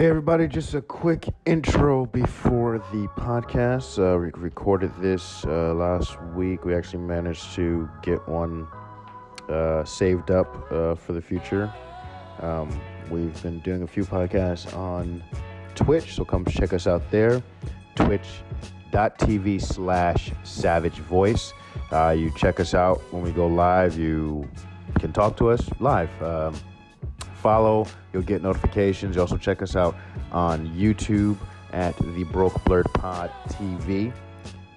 Hey, 0.00 0.06
everybody, 0.06 0.48
just 0.48 0.72
a 0.72 0.80
quick 0.80 1.28
intro 1.44 2.06
before 2.06 2.78
the 2.90 3.06
podcast. 3.18 3.98
Uh, 3.98 4.18
we 4.18 4.30
recorded 4.40 4.90
this 4.98 5.44
uh, 5.44 5.74
last 5.74 6.18
week. 6.34 6.64
We 6.64 6.74
actually 6.74 7.00
managed 7.00 7.52
to 7.56 7.86
get 8.00 8.26
one 8.26 8.66
uh, 9.50 9.84
saved 9.84 10.30
up 10.30 10.72
uh, 10.72 10.94
for 10.94 11.12
the 11.12 11.20
future. 11.20 11.70
Um, 12.40 12.80
we've 13.10 13.42
been 13.42 13.60
doing 13.60 13.82
a 13.82 13.86
few 13.86 14.06
podcasts 14.06 14.74
on 14.74 15.22
Twitch, 15.74 16.14
so 16.14 16.24
come 16.24 16.46
check 16.46 16.72
us 16.72 16.86
out 16.86 17.02
there. 17.10 17.42
Twitch.tv 17.94 19.60
slash 19.60 20.32
Savage 20.44 20.96
Voice. 20.96 21.52
Uh, 21.92 22.16
you 22.16 22.32
check 22.38 22.58
us 22.58 22.72
out 22.72 23.02
when 23.12 23.22
we 23.22 23.32
go 23.32 23.46
live. 23.46 23.98
You 23.98 24.48
can 24.98 25.12
talk 25.12 25.36
to 25.36 25.50
us 25.50 25.68
live. 25.78 26.22
Um, 26.22 26.54
follow, 27.40 27.86
you'll 28.12 28.22
get 28.22 28.42
notifications. 28.42 29.16
You 29.16 29.22
also 29.22 29.36
check 29.36 29.62
us 29.62 29.76
out 29.76 29.96
on 30.32 30.68
YouTube 30.68 31.38
at 31.72 31.96
the 31.96 32.24
Broke 32.24 32.62
Blurred 32.64 32.92
Pod 32.94 33.30
TV. 33.48 34.12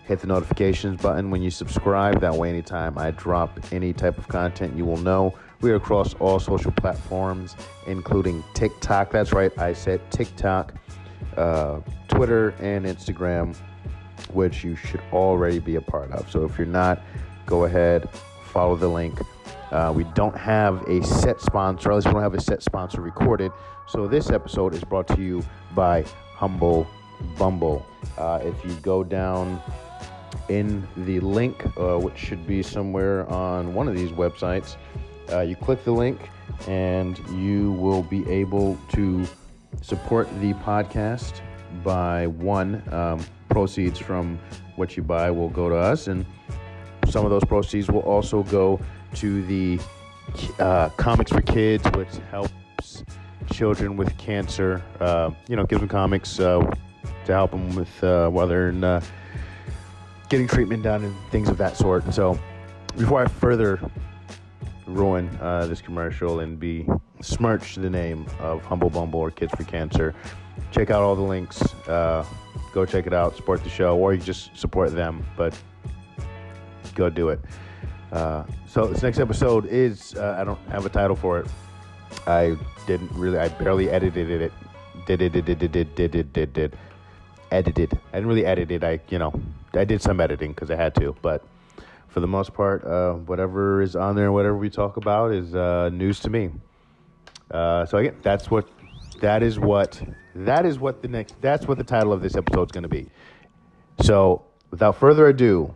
Hit 0.06 0.20
the 0.20 0.28
notifications 0.28 1.02
button 1.02 1.30
when 1.30 1.42
you 1.42 1.50
subscribe. 1.50 2.20
That 2.22 2.36
way, 2.36 2.50
anytime 2.50 2.98
I 2.98 3.12
drop 3.12 3.60
any 3.72 3.94
type 3.94 4.18
of 4.18 4.28
content, 4.28 4.76
you 4.76 4.86
will 4.86 4.98
know. 4.98 5.34
We 5.62 5.72
are 5.72 5.76
across 5.76 6.14
all 6.16 6.40
social 6.40 6.74
platforms, 6.74 7.56
including 7.88 8.44
TikTok. 8.54 9.12
That's 9.12 9.32
right, 9.32 9.58
I 9.58 9.72
said 9.72 10.02
TikTok, 10.12 10.74
uh, 11.38 11.80
Twitter, 12.10 12.50
and 12.60 12.86
Instagram, 12.86 13.56
which 14.34 14.66
you 14.66 14.76
should 14.76 15.02
already 15.14 15.60
be 15.60 15.78
a 15.78 15.82
part 15.82 16.12
of. 16.12 16.30
So 16.30 16.44
if 16.44 16.58
you're 16.58 16.68
not, 16.68 17.02
go 17.46 17.64
ahead, 17.64 18.10
follow 18.44 18.76
the 18.76 18.90
link. 18.90 19.18
Uh, 19.74 19.92
we 19.92 20.04
don't 20.14 20.38
have 20.38 20.88
a 20.88 21.04
set 21.04 21.42
sponsor, 21.42 21.90
at 21.92 21.96
least 21.96 22.08
we 22.08 22.14
don't 22.14 22.22
have 22.22 22.36
a 22.36 22.42
set 22.42 22.62
sponsor 22.62 23.02
recorded. 23.02 23.52
So 23.88 24.08
this 24.08 24.30
episode 24.30 24.76
is 24.76 24.84
brought 24.84 25.08
to 25.08 25.20
you 25.20 25.44
by 25.74 26.06
Humble 26.36 26.86
Bundle. 27.40 27.84
Uh, 28.16 28.40
if 28.44 28.64
you 28.64 28.76
go 28.82 29.04
down 29.04 29.60
in 30.48 30.88
the 30.96 31.20
link, 31.22 31.66
uh, 31.76 31.98
which 31.98 32.16
should 32.16 32.46
be 32.46 32.62
somewhere 32.62 33.28
on 33.32 33.74
one 33.74 33.88
of 33.88 33.96
these 33.96 34.12
websites, 34.12 34.76
uh, 35.32 35.40
you 35.40 35.56
click 35.56 35.84
the 35.84 35.92
link 35.92 36.30
and 36.68 37.18
you 37.30 37.72
will 37.72 38.04
be 38.04 38.30
able 38.30 38.78
to 38.90 39.26
support 39.82 40.30
the 40.40 40.54
podcast 40.56 41.42
by 41.84 42.28
one 42.28 42.84
um, 42.94 43.26
proceeds 43.50 43.98
from 43.98 44.38
what 44.76 44.96
you 44.96 45.02
buy 45.02 45.32
will 45.32 45.50
go 45.50 45.68
to 45.68 45.76
us 45.76 46.08
and 46.08 46.28
some 47.10 47.26
of 47.26 47.32
those 47.32 47.44
proceeds 47.44 47.90
will 47.90 48.02
also 48.02 48.44
go 48.44 48.80
to 49.16 49.44
the 49.44 49.80
uh, 50.60 50.90
Comics 50.90 51.32
for 51.32 51.42
Kids, 51.42 51.86
which 51.92 52.10
helps 52.32 53.04
children 53.52 53.98
with 53.98 54.16
cancer. 54.18 54.84
Uh, 55.00 55.32
you 55.48 55.56
know, 55.56 55.66
gives 55.66 55.82
them 55.82 55.90
comics 55.90 56.40
uh, 56.40 56.60
to 57.26 57.32
help 57.32 57.52
them 57.52 57.76
with 57.76 58.04
uh, 58.04 58.30
while 58.30 58.48
they're 58.48 58.70
in, 58.70 58.84
uh, 58.84 59.02
getting 60.30 60.48
treatment 60.48 60.84
done 60.84 61.04
and 61.04 61.16
things 61.32 61.50
of 61.50 61.58
that 61.58 61.78
sort. 61.78 62.14
So, 62.14 62.40
before 62.98 63.24
I 63.24 63.28
further 63.28 63.80
ruin 64.86 65.30
this 65.68 65.82
commercial 65.82 66.42
and 66.42 66.60
be 66.60 66.88
smirch 67.22 67.76
the 67.76 67.90
name 67.90 68.26
of 68.40 68.64
Humble 68.64 68.90
Bundle 68.90 69.20
or 69.20 69.32
Kids 69.32 69.54
for 69.56 69.64
Cancer, 69.64 70.14
check 70.72 70.90
out 70.90 71.02
all 71.02 71.16
the 71.16 71.22
links. 71.22 71.62
Go 72.74 72.88
check 72.88 73.06
it 73.06 73.14
out, 73.14 73.36
support 73.36 73.64
the 73.64 73.70
show, 73.70 73.96
or 73.98 74.16
you 74.16 74.20
just 74.20 74.58
support 74.58 74.96
them. 74.96 75.24
But 75.38 75.58
go 76.96 77.10
do 77.10 77.30
it. 77.30 77.40
Uh, 78.14 78.46
so 78.68 78.86
this 78.86 79.02
next 79.02 79.20
episode 79.20 79.66
is 79.66 80.14
uh, 80.16 80.38
I 80.40 80.44
don't 80.44 80.60
have 80.70 80.86
a 80.86 80.90
title 80.90 81.16
for 81.16 81.40
it. 81.40 81.48
I 82.28 82.56
didn't 82.86 83.12
really. 83.14 83.40
I 83.40 83.48
barely 83.48 83.90
edited 83.90 84.30
it. 84.30 84.54
Did 85.08 85.24
it. 85.24 85.32
Did 85.32 85.50
it. 85.50 85.58
Did 85.58 85.76
it. 85.76 85.96
Did 85.96 86.16
it. 86.16 86.34
Did 86.34 86.58
it. 86.60 86.74
Edited. 87.50 87.98
I 88.12 88.18
didn't 88.18 88.28
really 88.28 88.46
edit 88.46 88.70
it. 88.70 88.84
I 88.84 89.00
you 89.10 89.18
know 89.18 89.34
I 89.74 89.84
did 89.84 90.00
some 90.00 90.22
editing 90.22 90.52
because 90.52 90.70
I 90.70 90.76
had 90.76 90.94
to, 90.96 91.16
but 91.24 91.44
for 92.08 92.20
the 92.20 92.28
most 92.28 92.54
part, 92.54 92.86
uh, 92.86 93.14
whatever 93.14 93.82
is 93.82 93.96
on 93.96 94.16
there, 94.16 94.32
whatever 94.32 94.56
we 94.56 94.70
talk 94.70 94.98
about, 94.98 95.32
is 95.32 95.56
uh, 95.56 95.90
news 95.92 96.20
to 96.20 96.30
me. 96.30 96.52
Uh, 97.50 97.88
so 97.88 97.98
again, 97.98 98.16
that's 98.22 98.52
what 98.52 98.70
that 99.22 99.42
is 99.42 99.60
what 99.60 100.00
that 100.36 100.68
is 100.68 100.78
what 100.78 101.02
the 101.02 101.08
next 101.08 101.34
that's 101.42 101.68
what 101.68 101.80
the 101.80 101.84
title 101.84 102.14
of 102.14 102.22
this 102.22 102.36
episode 102.36 102.70
is 102.70 102.72
going 102.72 102.84
to 102.84 102.90
be. 102.90 103.10
So 104.02 104.46
without 104.70 104.98
further 104.98 105.28
ado, 105.28 105.74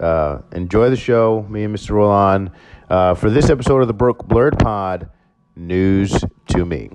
uh, 0.00 0.42
enjoy 0.52 0.90
the 0.90 0.96
show, 0.96 1.46
me 1.48 1.64
and 1.64 1.74
Mr. 1.74 1.90
Rolon. 1.90 2.52
Uh, 2.88 3.14
for 3.14 3.30
this 3.30 3.50
episode 3.50 3.82
of 3.82 3.86
the 3.86 3.94
Broke 3.94 4.26
Blurred 4.26 4.58
Pod, 4.58 5.10
news 5.54 6.24
to 6.48 6.64
me. 6.64 6.90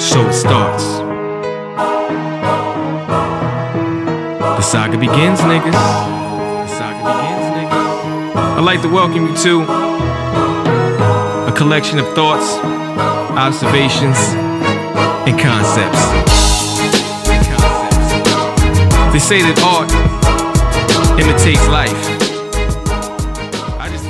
So 0.00 0.26
it 0.26 0.32
starts. 0.32 0.84
The 4.56 4.62
saga 4.62 4.96
begins, 4.96 5.40
niggas. 5.40 5.72
The 5.72 6.66
saga 6.68 7.02
begins, 7.04 7.72
niggas. 7.72 8.56
I'd 8.56 8.64
like 8.64 8.80
to 8.82 8.88
welcome 8.88 9.26
you 9.26 9.36
to 9.36 9.87
collection 11.58 11.98
of 11.98 12.06
thoughts, 12.14 12.56
observations, 13.36 14.16
and 15.26 15.36
concepts. 15.40 15.98
They 19.12 19.18
say 19.18 19.42
that 19.42 19.58
art 19.66 19.90
imitates 21.18 21.66
life. 21.66 21.98
I 23.76 23.90
just 23.90 24.08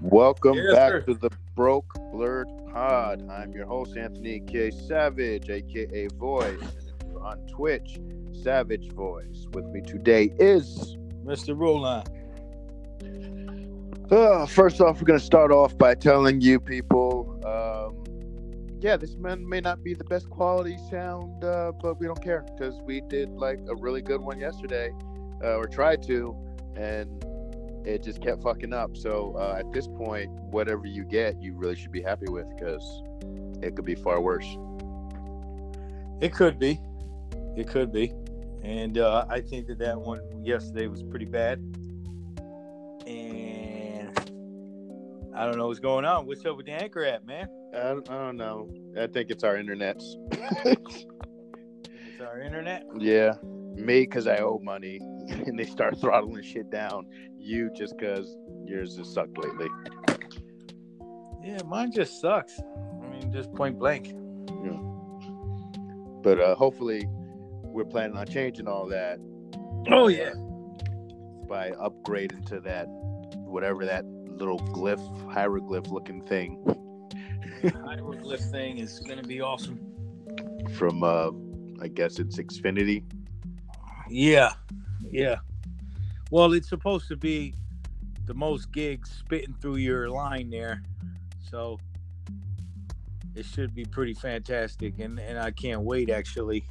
think 0.00 0.12
life 0.12 0.34
is 0.34 0.50
art. 0.50 0.52
And 0.52 0.52
welcome 0.52 0.54
Yes, 0.54 0.74
back 0.74 0.90
sir. 0.90 1.00
to 1.02 1.14
the 1.14 1.30
Broke 1.54 1.92
Blurred 2.12 2.48
Pod. 2.72 3.28
I'm 3.30 3.52
your 3.52 3.66
host, 3.66 3.96
Anthony 3.96 4.40
K. 4.40 4.70
Savage, 4.70 5.48
aka 5.50 6.08
Voice. 6.18 6.60
And 6.62 7.00
if 7.00 7.08
you're 7.08 7.22
on 7.22 7.46
Twitch, 7.48 7.98
Savage 8.32 8.92
Voice. 8.92 9.46
With 9.52 9.66
me 9.66 9.80
today 9.80 10.32
is. 10.38 10.96
Mr. 11.24 11.56
Rolon. 11.56 12.06
Uh, 14.10 14.46
first 14.46 14.80
off, 14.80 15.00
we're 15.00 15.06
going 15.06 15.18
to 15.18 15.24
start 15.24 15.52
off 15.52 15.76
by 15.76 15.94
telling 15.94 16.40
you 16.40 16.58
people 16.58 17.38
um, 17.44 18.04
yeah, 18.80 18.96
this 18.96 19.16
man 19.16 19.48
may 19.48 19.60
not 19.60 19.82
be 19.82 19.94
the 19.94 20.04
best 20.04 20.30
quality 20.30 20.78
sound, 20.90 21.44
uh, 21.44 21.72
but 21.82 21.98
we 22.00 22.06
don't 22.06 22.22
care 22.22 22.44
because 22.56 22.80
we 22.82 23.00
did 23.02 23.30
like 23.30 23.58
a 23.68 23.74
really 23.76 24.02
good 24.02 24.20
one 24.20 24.38
yesterday, 24.38 24.90
uh, 25.42 25.56
or 25.56 25.66
tried 25.66 26.02
to, 26.04 26.36
and 26.76 27.24
it 27.84 28.02
just 28.02 28.20
kept 28.20 28.42
fucking 28.42 28.72
up. 28.72 28.96
So 28.96 29.34
uh, 29.36 29.56
at 29.58 29.72
this 29.72 29.86
point, 29.86 30.30
whatever 30.30 30.86
you 30.86 31.04
get, 31.04 31.40
you 31.42 31.54
really 31.54 31.76
should 31.76 31.92
be 31.92 32.02
happy 32.02 32.28
with 32.28 32.46
because 32.54 33.02
it 33.62 33.76
could 33.76 33.84
be 33.84 33.94
far 33.94 34.20
worse. 34.20 34.46
It 36.20 36.32
could 36.32 36.58
be. 36.58 36.80
It 37.56 37.68
could 37.68 37.92
be. 37.92 38.12
And 38.62 38.98
uh, 38.98 39.24
I 39.28 39.40
think 39.40 39.66
that 39.68 39.78
that 39.78 40.00
one 40.00 40.20
yesterday 40.44 40.88
was 40.88 41.02
pretty 41.02 41.24
bad. 41.24 41.58
And 43.06 44.18
I 45.34 45.44
don't 45.46 45.56
know 45.56 45.68
what's 45.68 45.78
going 45.78 46.04
on. 46.04 46.26
What's 46.26 46.44
up 46.44 46.56
with 46.56 46.66
the 46.66 46.72
anchor 46.72 47.04
app, 47.06 47.24
man? 47.24 47.48
I 47.74 47.82
don't, 47.84 48.10
I 48.10 48.14
don't 48.14 48.36
know. 48.36 48.68
I 48.98 49.06
think 49.06 49.30
it's 49.30 49.44
our 49.44 49.56
internets. 49.56 50.02
It's 50.64 52.20
our 52.20 52.40
internet. 52.40 52.84
yeah, 52.98 53.34
me 53.78 54.00
because 54.00 54.26
I 54.26 54.38
owe 54.38 54.60
money, 54.62 54.98
and 55.28 55.58
they 55.58 55.64
start 55.64 55.98
throttling 56.00 56.42
shit 56.42 56.70
down. 56.70 57.06
You 57.38 57.70
just 57.74 57.96
because 57.96 58.36
yours 58.66 58.96
has 58.98 59.12
sucked 59.12 59.38
lately. 59.38 59.68
Yeah, 61.42 61.58
mine 61.66 61.92
just 61.92 62.20
sucks. 62.20 62.60
I 62.60 63.08
mean, 63.08 63.32
just 63.32 63.52
point 63.54 63.78
blank. 63.78 64.08
Yeah. 64.64 64.78
But 66.22 66.40
uh, 66.40 66.54
hopefully, 66.56 67.06
we're 67.08 67.84
planning 67.84 68.16
on 68.16 68.26
changing 68.26 68.66
all 68.66 68.86
that 68.88 69.18
Oh, 69.90 70.08
yeah. 70.08 70.34
by 71.48 71.70
upgrading 71.70 72.44
to 72.46 72.60
that 72.60 72.86
whatever 73.46 73.86
that 73.86 74.04
little 74.04 74.58
glyph 74.58 75.32
hieroglyph 75.32 75.88
looking 75.90 76.20
thing 76.22 76.62
Hieroglyph 77.86 78.40
thing 78.40 78.78
is 78.78 78.98
going 79.00 79.20
to 79.20 79.26
be 79.26 79.40
awesome. 79.40 79.78
from 80.76 81.02
uh, 81.02 81.30
I 81.80 81.88
guess 81.88 82.18
it's 82.18 82.36
Xfinity. 82.36 83.04
Yeah. 84.10 84.52
Yeah. 85.10 85.36
Well, 86.30 86.52
it's 86.52 86.68
supposed 86.68 87.08
to 87.08 87.16
be 87.16 87.54
the 88.26 88.34
most 88.34 88.72
gigs 88.72 89.10
spitting 89.10 89.54
through 89.60 89.76
your 89.76 90.10
line 90.10 90.50
there. 90.50 90.82
So 91.50 91.78
it 93.34 93.46
should 93.46 93.74
be 93.74 93.84
pretty 93.84 94.14
fantastic 94.14 94.98
and, 94.98 95.18
and 95.18 95.38
I 95.38 95.50
can't 95.50 95.82
wait 95.82 96.10
actually. 96.10 96.64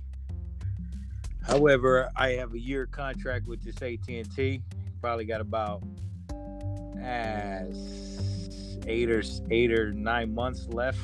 However, 1.42 2.10
I 2.16 2.31
have 2.31 2.54
a 2.54 2.60
year 2.60 2.86
contract 2.86 3.48
with 3.48 3.63
this 3.63 3.81
AT&T. 3.81 4.62
Probably 5.01 5.25
got 5.25 5.39
about 5.39 5.81
uh, 7.01 7.63
eight 8.86 9.10
or 9.10 9.24
eight 9.50 9.72
or 9.72 9.94
nine 9.94 10.36
months 10.36 10.68
left. 10.68 11.00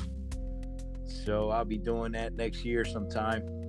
So 1.06 1.50
I'll 1.50 1.64
be 1.64 1.78
doing 1.78 2.12
that 2.12 2.34
next 2.34 2.64
year 2.64 2.84
sometime. 2.84 3.63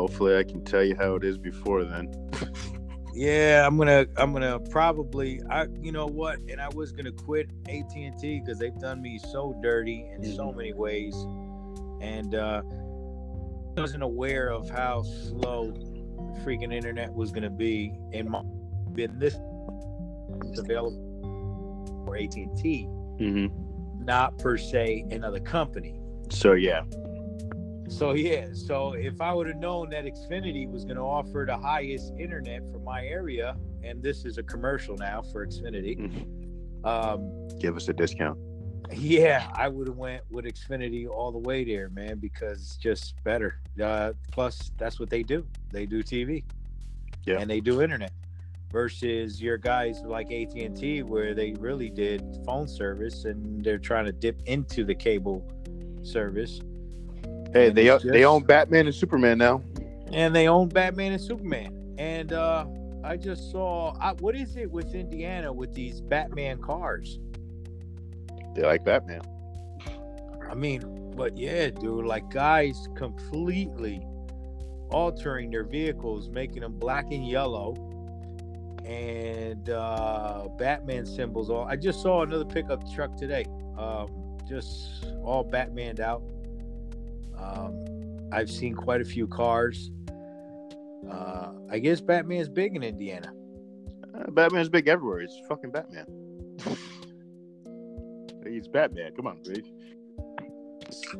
Hopefully, 0.00 0.34
I 0.38 0.44
can 0.44 0.64
tell 0.64 0.82
you 0.82 0.96
how 0.96 1.14
it 1.16 1.24
is 1.24 1.36
before 1.36 1.84
then. 1.84 2.10
Yeah, 3.12 3.66
I'm 3.66 3.76
gonna 3.76 4.06
I'm 4.16 4.32
gonna 4.32 4.58
probably 4.58 5.42
I 5.50 5.66
you 5.82 5.92
know 5.92 6.06
what, 6.06 6.38
and 6.48 6.58
I 6.58 6.68
was 6.74 6.90
gonna 6.90 7.12
quit 7.12 7.50
AT 7.68 7.92
and 7.94 8.18
T 8.18 8.40
because 8.40 8.58
they've 8.58 8.78
done 8.78 9.02
me 9.02 9.18
so 9.18 9.58
dirty 9.62 10.06
in 10.14 10.24
so 10.24 10.44
Mhm. 10.46 10.56
many 10.56 10.72
ways, 10.72 11.14
and 12.00 12.34
uh, 12.34 12.62
I 13.76 13.80
wasn't 13.82 14.04
aware 14.04 14.48
of 14.48 14.70
how 14.70 15.02
slow 15.02 15.72
freaking 16.44 16.72
internet 16.72 17.12
was 17.12 17.30
gonna 17.30 17.50
be. 17.50 17.92
And 18.14 18.30
my 18.30 18.40
been 18.92 19.18
this 19.18 19.34
is 20.44 20.58
available 20.58 22.02
for 22.06 22.16
AT 22.16 22.34
and 22.36 22.56
T, 22.56 22.86
Mm-hmm. 23.18 24.04
not 24.04 24.38
per 24.38 24.56
se 24.56 25.04
another 25.10 25.40
company. 25.40 26.00
So 26.30 26.52
yeah, 26.54 26.84
So 27.90 28.12
yeah, 28.14 28.46
so 28.52 28.92
if 28.92 29.20
I 29.20 29.34
would 29.34 29.48
have 29.48 29.56
known 29.56 29.90
that 29.90 30.04
Xfinity 30.04 30.70
was 30.70 30.84
going 30.84 30.96
to 30.96 31.02
offer 31.02 31.44
the 31.46 31.58
highest 31.58 32.12
internet 32.18 32.62
for 32.72 32.78
my 32.78 33.04
area, 33.04 33.56
and 33.82 34.00
this 34.02 34.24
is 34.24 34.38
a 34.38 34.42
commercial 34.44 34.96
now 34.96 35.22
for 35.22 35.44
Xfinity, 35.46 36.24
um, 36.84 37.48
give 37.58 37.76
us 37.76 37.88
a 37.88 37.92
discount. 37.92 38.38
yeah, 38.92 39.50
I 39.54 39.68
would 39.68 39.88
have 39.88 39.96
went 39.96 40.22
with 40.30 40.44
Xfinity 40.44 41.08
all 41.08 41.32
the 41.32 41.38
way 41.38 41.64
there, 41.64 41.90
man, 41.90 42.18
because 42.18 42.58
it's 42.62 42.76
just 42.76 43.14
better. 43.24 43.60
Uh, 43.82 44.12
plus, 44.30 44.70
that's 44.78 44.98
what 45.00 45.10
they 45.10 45.22
do. 45.24 45.44
They 45.72 45.84
do 45.84 46.02
TV, 46.02 46.44
Yeah. 47.26 47.38
and 47.40 47.50
they 47.50 47.60
do 47.60 47.82
internet. 47.82 48.12
Versus 48.70 49.42
your 49.42 49.58
guys 49.58 50.00
like 50.04 50.30
AT 50.30 50.54
and 50.54 50.76
T, 50.76 51.02
where 51.02 51.34
they 51.34 51.54
really 51.58 51.90
did 51.90 52.22
phone 52.46 52.68
service, 52.68 53.24
and 53.24 53.64
they're 53.64 53.78
trying 53.78 54.04
to 54.04 54.12
dip 54.12 54.40
into 54.46 54.84
the 54.84 54.94
cable 54.94 55.44
service. 56.02 56.60
Hey, 57.52 57.70
they 57.70 57.96
they 58.04 58.24
own 58.24 58.42
Batman 58.44 58.86
and 58.86 58.94
Superman 58.94 59.38
now. 59.38 59.62
and 60.12 60.34
they 60.34 60.48
own 60.48 60.68
Batman 60.68 61.12
and 61.12 61.20
Superman. 61.20 61.94
And 61.98 62.32
uh, 62.32 62.66
I 63.04 63.16
just 63.16 63.50
saw 63.50 63.94
I, 64.00 64.12
what 64.14 64.34
is 64.36 64.56
it 64.56 64.70
with 64.70 64.94
Indiana 64.94 65.52
with 65.52 65.74
these 65.74 66.00
Batman 66.00 66.60
cars? 66.60 67.18
They 68.54 68.62
like 68.62 68.84
Batman. 68.84 69.22
I 70.48 70.54
mean, 70.54 71.12
but 71.16 71.36
yeah, 71.36 71.70
dude, 71.70 72.04
like 72.06 72.30
guys 72.30 72.88
completely 72.96 74.00
altering 74.90 75.50
their 75.50 75.64
vehicles, 75.64 76.28
making 76.28 76.62
them 76.62 76.72
black 76.78 77.06
and 77.12 77.26
yellow, 77.26 77.74
and 78.84 79.70
uh, 79.70 80.48
Batman 80.58 81.06
symbols. 81.06 81.50
All 81.50 81.64
I 81.64 81.76
just 81.76 82.02
saw 82.02 82.22
another 82.22 82.44
pickup 82.44 82.82
truck 82.92 83.16
today, 83.16 83.44
um, 83.78 84.38
just 84.48 85.06
all 85.22 85.44
Batmaned 85.44 86.00
out. 86.00 86.22
Um, 87.40 88.28
I've 88.32 88.50
seen 88.50 88.74
quite 88.74 89.00
a 89.00 89.04
few 89.04 89.26
cars. 89.26 89.90
Uh, 91.10 91.52
I 91.70 91.78
guess 91.78 92.00
Batman's 92.00 92.48
big 92.48 92.76
in 92.76 92.82
Indiana. 92.82 93.32
Uh, 94.14 94.30
Batman's 94.30 94.68
big 94.68 94.88
everywhere. 94.88 95.20
He's 95.20 95.36
fucking 95.48 95.70
Batman. 95.70 96.06
He's 98.46 98.68
Batman. 98.68 99.12
Come 99.14 99.26
on, 99.26 99.42
dude. 99.42 99.66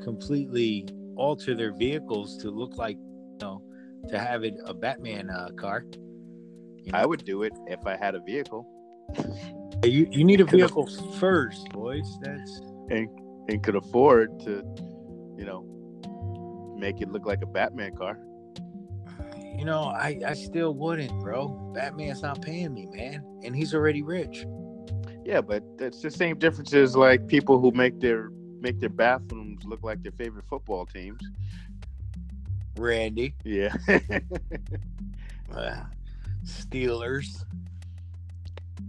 completely 0.02 0.86
alter 1.16 1.54
their 1.54 1.72
vehicles 1.72 2.36
to 2.38 2.50
look 2.50 2.76
like, 2.76 2.96
you 2.96 3.38
know, 3.40 3.62
to 4.08 4.18
have 4.18 4.44
it 4.44 4.54
a 4.64 4.74
Batman 4.74 5.30
uh, 5.30 5.50
car. 5.56 5.84
You, 6.76 6.92
I 6.94 7.06
would 7.06 7.24
do 7.24 7.42
it 7.42 7.52
if 7.66 7.86
I 7.86 7.96
had 7.96 8.14
a 8.14 8.20
vehicle 8.20 8.66
you 9.84 10.08
you 10.10 10.24
need 10.24 10.40
a 10.40 10.44
vehicle 10.44 10.86
first, 11.18 11.68
boys. 11.70 12.18
That's 12.20 12.60
and 12.90 13.08
and 13.48 13.62
could 13.62 13.76
afford 13.76 14.38
to, 14.40 14.62
you 15.36 15.44
know, 15.44 15.64
make 16.80 17.00
it 17.00 17.10
look 17.12 17.26
like 17.26 17.42
a 17.42 17.46
Batman 17.46 17.94
car. 17.96 18.18
you 19.58 19.64
know, 19.64 19.82
I 19.84 20.18
I 20.26 20.32
still 20.32 20.74
wouldn't, 20.74 21.12
bro. 21.20 21.48
Batman's 21.74 22.22
not 22.22 22.40
paying 22.42 22.72
me, 22.74 22.86
man, 22.86 23.22
and 23.44 23.54
he's 23.54 23.74
already 23.74 24.02
rich. 24.02 24.46
Yeah, 25.24 25.42
but 25.42 25.62
it's 25.78 26.00
the 26.00 26.10
same 26.10 26.38
difference 26.38 26.72
as 26.72 26.96
like 26.96 27.26
people 27.28 27.60
who 27.60 27.70
make 27.72 28.00
their 28.00 28.30
make 28.60 28.80
their 28.80 28.88
bathrooms 28.88 29.64
look 29.64 29.82
like 29.82 30.02
their 30.02 30.12
favorite 30.12 30.46
football 30.48 30.86
teams. 30.86 31.20
Randy, 32.76 33.34
Yeah. 33.44 33.74
uh, 35.54 35.82
Steelers. 36.44 37.44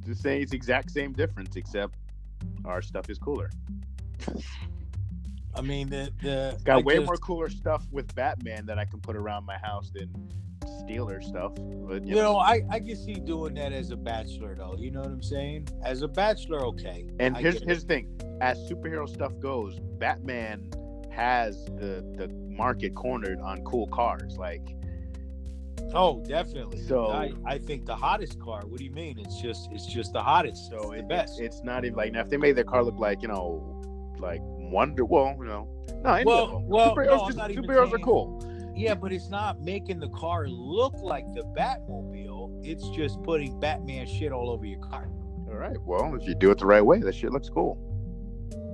the 0.05 0.15
same 0.15 0.41
it's 0.41 0.53
exact 0.53 0.91
same 0.91 1.11
difference 1.13 1.55
except 1.57 1.95
our 2.63 2.81
stuff 2.81 3.09
is 3.09 3.17
cooler. 3.17 3.49
I 5.55 5.61
mean, 5.61 5.89
the 5.89 6.11
the 6.21 6.57
Got 6.63 6.79
I 6.79 6.81
way 6.81 6.95
just- 6.95 7.05
more 7.07 7.17
cooler 7.17 7.49
stuff 7.49 7.85
with 7.91 8.13
Batman 8.15 8.65
that 8.67 8.77
I 8.79 8.85
can 8.85 8.99
put 8.99 9.15
around 9.15 9.45
my 9.45 9.57
house 9.57 9.91
than 9.93 10.09
Steeler 10.65 11.23
stuff. 11.23 11.53
But 11.87 12.05
You 12.05 12.15
know, 12.15 12.37
I 12.37 12.61
I 12.69 12.79
can 12.79 12.95
see 12.95 13.15
doing 13.15 13.53
that 13.55 13.73
as 13.73 13.91
a 13.91 13.97
bachelor, 13.97 14.55
though. 14.55 14.75
You 14.77 14.91
know 14.91 15.01
what 15.01 15.09
I'm 15.11 15.23
saying? 15.23 15.67
As 15.83 16.01
a 16.01 16.07
bachelor, 16.07 16.65
okay. 16.67 17.05
and 17.19 17.35
I 17.35 17.41
here's 17.41 17.61
here's 17.63 17.81
the 17.81 17.87
thing: 17.87 18.37
as 18.41 18.57
superhero 18.69 19.07
stuff 19.09 19.37
goes, 19.39 19.79
Batman 19.99 20.69
has 21.09 21.65
the 21.65 22.05
the 22.17 22.29
market 22.49 22.95
cornered 22.95 23.39
on 23.41 23.63
cool 23.63 23.87
cars. 23.87 24.37
Like, 24.37 24.75
Oh, 25.93 26.23
definitely. 26.25 26.79
So- 26.83 27.07
I, 27.07 27.33
I 27.45 27.57
think 27.57 27.85
the 27.85 27.95
hottest 27.95 28.39
car. 28.39 28.61
What 28.65 28.77
do 28.77 28.85
you 28.85 28.91
mean? 28.91 29.19
It's 29.19 29.41
just 29.41 29.69
it's 29.71 29.85
just 29.85 30.13
the 30.13 30.21
hottest. 30.23 30.69
so 30.69 30.77
it's 30.77 30.89
the 30.91 30.97
it, 30.99 31.07
best. 31.09 31.39
It's 31.39 31.63
not 31.63 31.83
even 31.85 31.97
like 31.97 32.13
now 32.13 32.21
if 32.21 32.29
they 32.29 32.37
made 32.37 32.55
their 32.55 32.63
car 32.63 32.83
look 32.83 32.97
like 32.99 33.21
you 33.21 33.27
know, 33.27 33.81
like 34.19 34.41
Wonder, 34.71 35.05
well, 35.05 35.35
you 35.37 35.45
know, 35.45 35.67
no, 36.03 36.13
any 36.13 36.25
Well- 36.25 36.43
of 36.45 36.51
them. 36.51 36.67
well, 36.67 36.95
superheroes, 36.95 37.05
no, 37.05 37.13
I'm 37.21 37.25
just- 37.27 37.37
not 37.37 37.51
even 37.51 37.63
superheroes 37.65 37.93
are 37.93 37.99
cool. 37.99 38.39
yeah, 38.75 38.95
but 38.95 39.11
it's 39.11 39.29
not 39.29 39.61
making 39.61 39.99
the 39.99 40.09
car 40.09 40.47
look 40.47 40.93
like 41.01 41.31
the 41.33 41.43
Batmobile. 41.57 42.61
It's 42.65 42.87
just 42.89 43.21
putting 43.23 43.59
Batman 43.59 44.07
shit 44.07 44.31
all 44.31 44.49
over 44.49 44.65
your 44.65 44.79
car. 44.79 45.09
All 45.49 45.57
right, 45.57 45.77
well, 45.85 46.15
if 46.15 46.25
you 46.27 46.33
do 46.35 46.49
it 46.51 46.57
the 46.57 46.65
right 46.65 46.81
way, 46.85 46.99
that 46.99 47.13
shit 47.13 47.31
looks 47.31 47.49
cool. 47.49 47.77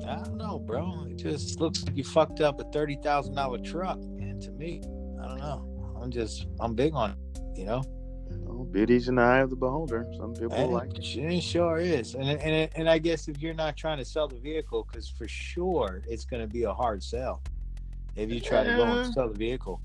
I 0.08 0.16
don't 0.16 0.38
know, 0.38 0.60
bro. 0.60 1.06
It 1.10 1.18
just 1.18 1.60
looks 1.60 1.84
like 1.86 1.98
you 1.98 2.04
fucked 2.04 2.40
up 2.40 2.62
a 2.62 2.64
thirty 2.66 2.96
thousand 3.02 3.34
dollar 3.36 3.58
truck, 3.58 4.00
man. 4.00 4.40
To 4.42 4.52
me, 4.52 4.82
I 5.22 5.28
don't 5.28 5.40
know. 5.40 5.66
I'm 6.02 6.12
just 6.12 6.48
I'm 6.60 6.76
big 6.76 6.94
on 6.94 7.12
it, 7.12 7.18
you 7.60 7.66
know. 7.66 7.82
Well, 8.48 8.66
beauty's 8.66 9.08
in 9.08 9.16
the 9.16 9.22
eye 9.22 9.40
of 9.40 9.50
the 9.50 9.56
beholder. 9.56 10.06
Some 10.18 10.34
people 10.34 10.54
And 10.54 10.72
like 10.72 10.98
it. 10.98 11.06
it, 11.06 11.42
sure 11.42 11.80
is, 11.80 12.16
and 12.16 12.28
and 12.30 12.70
and 12.76 12.90
I 12.90 12.98
guess 12.98 13.28
if 13.28 13.42
you're 13.42 13.54
not 13.54 13.76
trying 13.76 13.98
to 13.98 14.06
sell 14.06 14.28
the 14.28 14.38
vehicle, 14.40 14.88
because 14.90 15.10
for 15.10 15.28
sure 15.28 16.02
it's 16.08 16.26
going 16.26 16.42
to 16.42 16.52
be 16.52 16.64
a 16.64 16.74
hard 16.74 17.04
sell 17.04 17.42
if 18.16 18.32
you 18.32 18.40
try 18.40 18.64
to 18.64 18.76
go 18.76 18.84
and 18.84 19.14
sell 19.14 19.30
the 19.30 19.38
vehicle. 19.38 19.82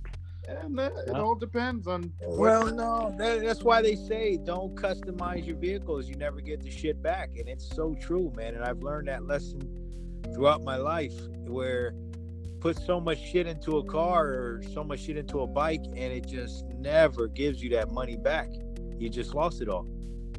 And 0.49 0.77
that, 0.77 0.93
it 1.07 1.15
all 1.15 1.37
depends 1.37 1.87
on 1.87 2.13
Well, 2.21 2.67
no, 2.67 3.15
that, 3.17 3.43
that's 3.43 3.63
why 3.63 3.81
they 3.81 3.95
say 3.95 4.39
don't 4.43 4.75
customize 4.75 5.47
your 5.47 5.57
vehicles. 5.57 6.09
You 6.09 6.17
never 6.17 6.41
get 6.41 6.61
the 6.63 6.71
shit 6.71 7.01
back, 7.01 7.31
and 7.39 7.49
it's 7.49 7.69
so 7.75 7.95
true, 8.01 8.33
man. 8.37 8.55
And 8.55 8.65
I've 8.65 8.83
learned 8.83 9.07
that 9.09 9.25
lesson 9.25 9.61
throughout 10.35 10.65
my 10.65 10.77
life, 10.77 11.15
where 11.47 11.95
put 12.61 12.77
so 12.81 13.01
much 13.01 13.21
shit 13.21 13.47
into 13.47 13.79
a 13.79 13.85
car 13.85 14.27
or 14.27 14.63
so 14.73 14.83
much 14.83 15.01
shit 15.01 15.17
into 15.17 15.41
a 15.41 15.47
bike, 15.47 15.85
and 15.85 16.13
it 16.13 16.27
just 16.27 16.65
never 16.83 17.29
gives 17.29 17.63
you 17.63 17.71
that 17.71 17.91
money 17.91 18.17
back. 18.17 18.49
You 18.99 19.09
just 19.09 19.35
lost 19.35 19.63
it 19.63 19.69
all 19.69 19.87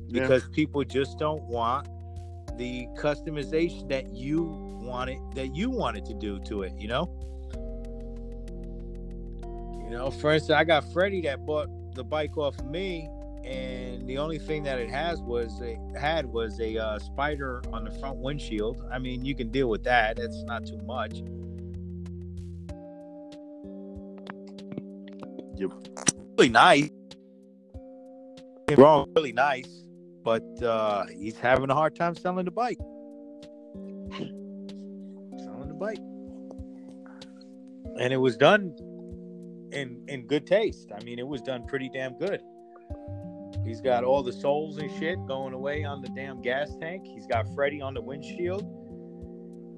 Yeah. 0.07 0.21
because 0.21 0.47
people 0.49 0.83
just 0.83 1.17
don't 1.17 1.43
want 1.43 1.87
the 2.57 2.87
customization 2.97 3.87
that 3.89 4.13
you 4.13 4.43
wanted 4.81 5.17
that 5.35 5.55
you 5.55 5.69
wanted 5.69 6.05
to 6.05 6.13
do 6.13 6.39
to 6.41 6.63
it. 6.63 6.73
You 6.77 6.87
know. 6.87 7.19
You 9.83 9.89
know, 9.99 10.11
for 10.11 10.31
instance, 10.31 10.57
I 10.57 10.63
got 10.63 10.91
Freddie 10.91 11.21
that 11.21 11.45
bought 11.45 11.69
the 11.93 12.03
bike 12.03 12.37
off 12.37 12.57
of 12.57 12.65
me, 12.65 13.07
and 13.43 14.07
the 14.07 14.17
only 14.17 14.39
thing 14.39 14.63
that 14.63 14.79
it 14.79 14.89
has 14.89 15.21
was 15.21 15.61
a 15.61 15.77
had 15.99 16.25
was 16.25 16.59
a 16.59 16.77
uh, 16.77 16.99
spider 16.99 17.61
on 17.71 17.83
the 17.83 17.91
front 17.91 18.17
windshield. 18.17 18.83
I 18.91 18.97
mean, 18.97 19.23
you 19.23 19.35
can 19.35 19.49
deal 19.49 19.69
with 19.69 19.83
that. 19.83 20.17
That's 20.17 20.43
not 20.43 20.65
too 20.65 20.79
much. 20.85 21.21
Yep. 25.55 25.71
Really 26.43 26.51
nice. 26.51 26.89
Don't 27.73 28.67
get 28.67 28.77
me 28.77 28.83
Wrong, 28.83 29.09
really 29.15 29.31
nice, 29.31 29.85
but 30.25 30.43
uh, 30.61 31.05
he's 31.05 31.39
having 31.39 31.69
a 31.69 31.73
hard 31.73 31.95
time 31.95 32.15
selling 32.15 32.43
the 32.43 32.51
bike. 32.51 32.77
Selling 35.39 35.69
the 35.69 35.73
bike, 35.73 35.99
and 37.97 38.11
it 38.11 38.17
was 38.17 38.35
done 38.35 38.75
in 39.71 40.03
in 40.09 40.27
good 40.27 40.45
taste. 40.45 40.91
I 40.93 41.01
mean, 41.05 41.17
it 41.17 41.25
was 41.25 41.41
done 41.41 41.65
pretty 41.65 41.89
damn 41.93 42.17
good. 42.17 42.41
He's 43.63 43.79
got 43.79 44.03
all 44.03 44.21
the 44.21 44.33
soles 44.33 44.79
and 44.79 44.91
shit 44.99 45.17
going 45.25 45.53
away 45.53 45.85
on 45.85 46.01
the 46.01 46.09
damn 46.09 46.41
gas 46.41 46.75
tank. 46.81 47.05
He's 47.05 47.25
got 47.25 47.45
Freddie 47.55 47.79
on 47.79 47.93
the 47.93 48.01
windshield. 48.01 48.65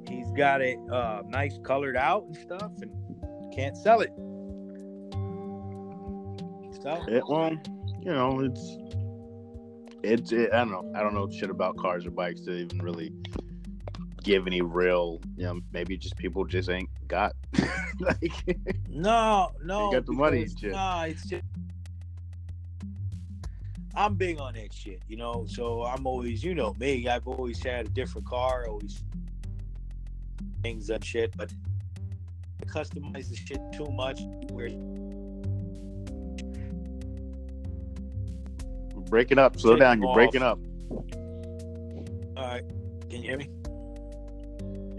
He's 0.09 0.31
got 0.31 0.61
it 0.61 0.79
uh, 0.91 1.21
nice 1.27 1.59
colored 1.63 1.95
out 1.95 2.23
and 2.23 2.35
stuff, 2.35 2.71
and 2.81 2.89
can't 3.53 3.77
sell 3.77 4.01
it. 4.01 4.09
So 6.81 7.03
It, 7.07 7.23
well, 7.27 7.51
you 8.01 8.11
know, 8.11 8.39
it's 8.41 8.77
it's 10.03 10.31
it, 10.31 10.53
I 10.53 10.57
don't 10.59 10.71
know. 10.71 10.91
I 10.95 11.01
don't 11.01 11.13
know 11.13 11.29
shit 11.29 11.49
about 11.49 11.77
cars 11.77 12.05
or 12.05 12.11
bikes 12.11 12.41
to 12.41 12.51
even 12.51 12.79
really 12.79 13.11
give 14.23 14.47
any 14.47 14.61
real. 14.61 15.21
You 15.35 15.45
know, 15.45 15.61
maybe 15.71 15.97
just 15.97 16.15
people 16.17 16.45
just 16.45 16.69
ain't 16.69 16.89
got 17.07 17.33
like. 17.99 18.57
No, 18.89 19.51
no. 19.63 19.91
got 19.91 20.05
the 20.05 20.13
money. 20.13 20.47
Nah, 20.63 21.03
it's 21.03 21.25
just 21.27 21.43
I'm 23.95 24.15
big 24.15 24.39
on 24.39 24.55
that 24.55 24.73
shit, 24.73 25.01
you 25.07 25.15
know. 25.15 25.45
So 25.47 25.83
I'm 25.83 26.05
always, 26.05 26.43
you 26.43 26.53
know, 26.53 26.75
me. 26.79 27.07
I've 27.07 27.27
always 27.27 27.63
had 27.63 27.85
a 27.85 27.89
different 27.89 28.27
car, 28.27 28.67
always 28.67 29.01
things 30.61 30.89
and 30.89 31.03
shit, 31.03 31.35
but 31.37 31.51
I 32.61 32.65
customize 32.65 33.29
the 33.29 33.35
shit 33.35 33.59
too 33.71 33.87
much. 33.91 34.19
Where 34.51 34.67
breaking 39.09 39.37
up. 39.39 39.59
Slow 39.59 39.73
Take 39.73 39.79
down. 39.81 39.99
You're 40.01 40.09
off. 40.09 40.15
breaking 40.15 40.41
up. 40.43 40.59
all 42.37 42.43
right, 42.47 42.63
can 43.09 43.21
you 43.21 43.29
hear 43.29 43.37
me? 43.37 43.49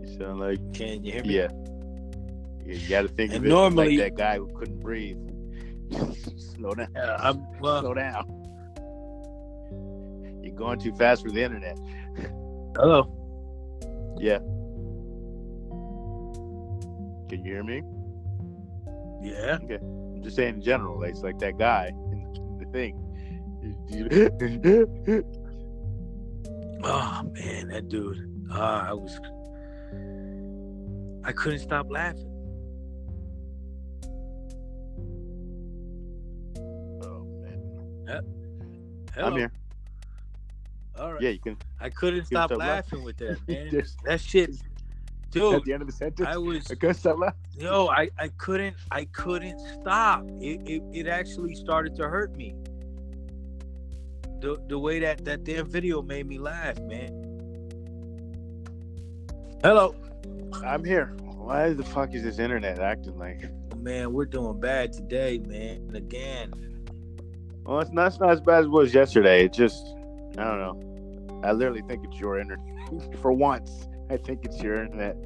You 0.03 0.17
sound 0.19 0.41
like 0.41 0.75
Can 0.75 1.05
you 1.05 1.13
hear 1.13 1.23
me? 1.25 1.35
yeah. 1.37 1.49
You 2.65 2.89
got 2.89 3.03
to 3.03 3.09
think 3.09 3.31
And 3.33 3.39
of 3.39 3.47
it 3.47 3.49
normally- 3.49 3.97
like 3.99 4.17
that 4.17 4.17
guy 4.19 4.39
who 4.39 4.49
couldn't 4.59 4.81
breathe. 4.81 5.19
Slow 6.37 6.73
down. 6.75 6.89
Yeah, 6.97 7.17
I'm 7.21 7.47
well. 7.61 7.81
Slow 7.81 7.95
down. 7.95 8.25
You're 10.43 10.55
going 10.55 10.81
too 10.81 10.93
fast 10.95 11.23
for 11.23 11.31
the 11.31 11.43
internet. 11.43 11.79
Hello. 12.77 13.13
Yeah. 14.19 14.39
Can 17.29 17.45
you 17.45 17.53
hear 17.53 17.63
me? 17.65 17.83
Yeah. 19.23 19.59
Okay. 19.63 19.79
I'm 19.81 20.23
just 20.23 20.37
saying 20.37 20.57
in 20.57 20.63
general. 20.63 21.01
like, 21.01 21.11
It's 21.11 21.21
like 21.23 21.39
that 21.41 21.59
guy 21.59 21.89
in 21.89 22.59
the 22.59 22.67
thing. 22.73 22.97
Oh 26.89 27.23
man, 27.33 27.69
that 27.69 27.89
dude. 27.89 28.47
Ah, 28.53 28.91
I 28.91 28.93
was. 28.93 29.19
I 31.25 31.33
couldn't 31.33 31.59
stop 31.59 31.87
laughing. 31.91 32.31
oh 37.03 37.25
man. 37.43 38.23
Hello. 39.15 39.27
I'm 39.27 39.37
here. 39.37 39.53
All 40.97 41.13
right. 41.15 41.23
Yeah, 41.23 41.31
you 41.31 41.41
can. 41.41 41.57
I 41.81 41.91
couldn't 41.91 42.21
can 42.21 42.27
stop 42.27 42.51
stop 42.51 42.59
laughing 42.59 43.03
with 43.03 43.17
that, 43.17 43.39
man. 43.49 43.83
That 44.05 44.21
shit, 44.21 44.51
dude. 45.31 45.55
at 45.55 45.65
the 45.65 45.73
end 45.73 45.83
of 45.83 45.89
the 45.89 45.95
sentence. 45.95 46.29
I 46.29 46.37
was, 46.37 46.71
I 46.71 46.77
couldn't 46.77 46.95
stop 46.95 47.19
laughing. 47.19 47.41
yo, 47.59 47.89
I, 47.89 48.11
I 48.19 48.29
couldn't, 48.29 48.77
I 48.93 49.07
couldn't 49.07 49.59
stop. 49.81 50.25
It, 50.41 50.61
it, 50.69 50.83
it 50.93 51.07
actually 51.09 51.57
started 51.57 51.97
to 51.97 52.05
hurt 52.09 52.37
me. 52.37 52.55
The, 54.41 54.61
the 54.69 54.79
way 54.79 54.99
that 55.01 55.25
that 55.25 55.45
damn 55.45 55.67
video 55.67 56.03
made 56.03 56.27
me 56.27 56.39
laugh, 56.39 56.79
man. 56.81 57.23
Hello, 59.63 59.95
I'm 60.65 60.85
here. 60.85 61.17
Why 61.37 61.73
the 61.73 61.85
fuck 61.85 62.15
is 62.15 62.23
this 62.23 62.39
internet 62.39 62.79
acting 62.79 63.19
like? 63.19 63.45
man. 63.77 64.13
We're 64.13 64.25
doing 64.27 64.59
bad 64.61 64.93
today, 64.93 65.39
man. 65.47 65.91
Again, 65.95 66.53
Well, 67.65 67.79
it's 67.81 67.91
not, 67.93 68.09
it's 68.09 68.19
not 68.21 68.31
as 68.31 68.41
bad 68.41 68.61
as 68.61 68.67
it 68.67 68.71
was 68.71 68.93
yesterday. 68.93 69.45
It 69.45 69.53
just, 69.53 69.87
I 70.39 70.45
don't 70.45 70.59
know. 70.61 71.41
I 71.45 71.53
literally 71.53 71.83
think 71.87 72.05
it's 72.05 72.19
your 72.19 72.39
internet. 72.41 72.65
For 73.23 73.33
once, 73.33 73.87
I 74.11 74.17
think 74.17 74.45
it's 74.45 74.61
your 74.61 74.83
internet 74.83 75.17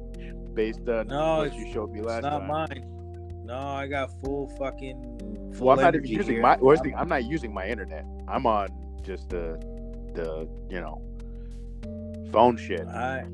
based 0.53 0.87
on 0.87 1.07
No, 1.07 1.37
what 1.39 1.53
you 1.55 1.71
showed 1.73 1.91
me 1.91 1.99
it's 1.99 2.07
last 2.07 2.21
not 2.23 2.39
time. 2.39 2.47
mine. 2.47 3.41
No, 3.45 3.57
I 3.57 3.87
got 3.87 4.11
full 4.21 4.47
fucking. 4.59 5.51
Full 5.55 5.67
Well, 5.67 5.77
I'm 5.79 5.83
not 5.83 5.95
even 5.95 6.07
using 6.07 6.33
here. 6.35 6.41
my. 6.41 6.57
Where's 6.57 6.81
the, 6.81 6.93
I'm 6.95 7.09
not 7.09 7.25
using 7.25 7.51
my 7.53 7.65
internet. 7.67 8.05
I'm 8.27 8.45
on 8.45 8.67
just 9.03 9.29
the, 9.29 9.59
the 10.13 10.47
you 10.69 10.79
know, 10.81 11.01
phone 12.31 12.57
shit. 12.57 12.87
I, 12.87 13.25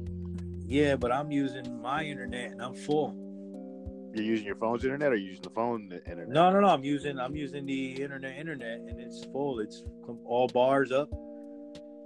yeah, 0.66 0.96
but 0.96 1.12
I'm 1.12 1.32
using 1.32 1.82
my 1.82 2.04
internet 2.04 2.52
and 2.52 2.62
I'm 2.62 2.76
full. 2.76 3.16
You're 4.14 4.26
using 4.26 4.48
your 4.48 4.56
phone's 4.56 4.84
internet, 4.84 5.12
or 5.12 5.16
you 5.16 5.28
using 5.28 5.44
the 5.44 5.50
phone 5.52 5.92
internet? 5.92 6.30
No, 6.30 6.50
no, 6.52 6.60
no. 6.62 6.68
I'm 6.68 6.84
using 6.84 7.20
I'm 7.20 7.36
using 7.36 7.66
the 7.66 8.02
internet 8.02 8.38
internet 8.38 8.80
and 8.80 9.00
it's 9.00 9.24
full. 9.26 9.60
It's 9.60 9.84
all 10.26 10.48
bars 10.48 10.92
up. 10.92 11.10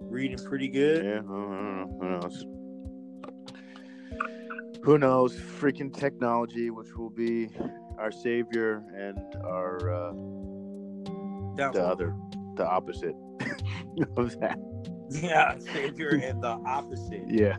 Reading 0.01 0.37
pretty 0.37 0.67
good. 0.67 1.05
Yeah, 1.05 1.11
I 1.11 1.15
don't 1.21 1.77
know. 1.77 1.97
Who 2.01 2.09
knows? 2.09 2.45
Who 4.83 4.97
knows? 4.97 5.35
Freaking 5.35 5.95
technology, 5.95 6.69
which 6.69 6.93
will 6.95 7.11
be 7.11 7.49
our 7.97 8.11
savior 8.11 8.83
and 8.95 9.35
our 9.45 9.93
uh, 9.93 10.11
the 11.71 11.83
other, 11.85 12.15
the 12.55 12.67
opposite 12.67 13.15
of 14.17 14.39
that. 14.39 14.57
Yeah, 15.09 15.57
savior 15.59 16.19
and 16.23 16.41
the 16.41 16.57
opposite. 16.65 17.23
Yeah, 17.27 17.57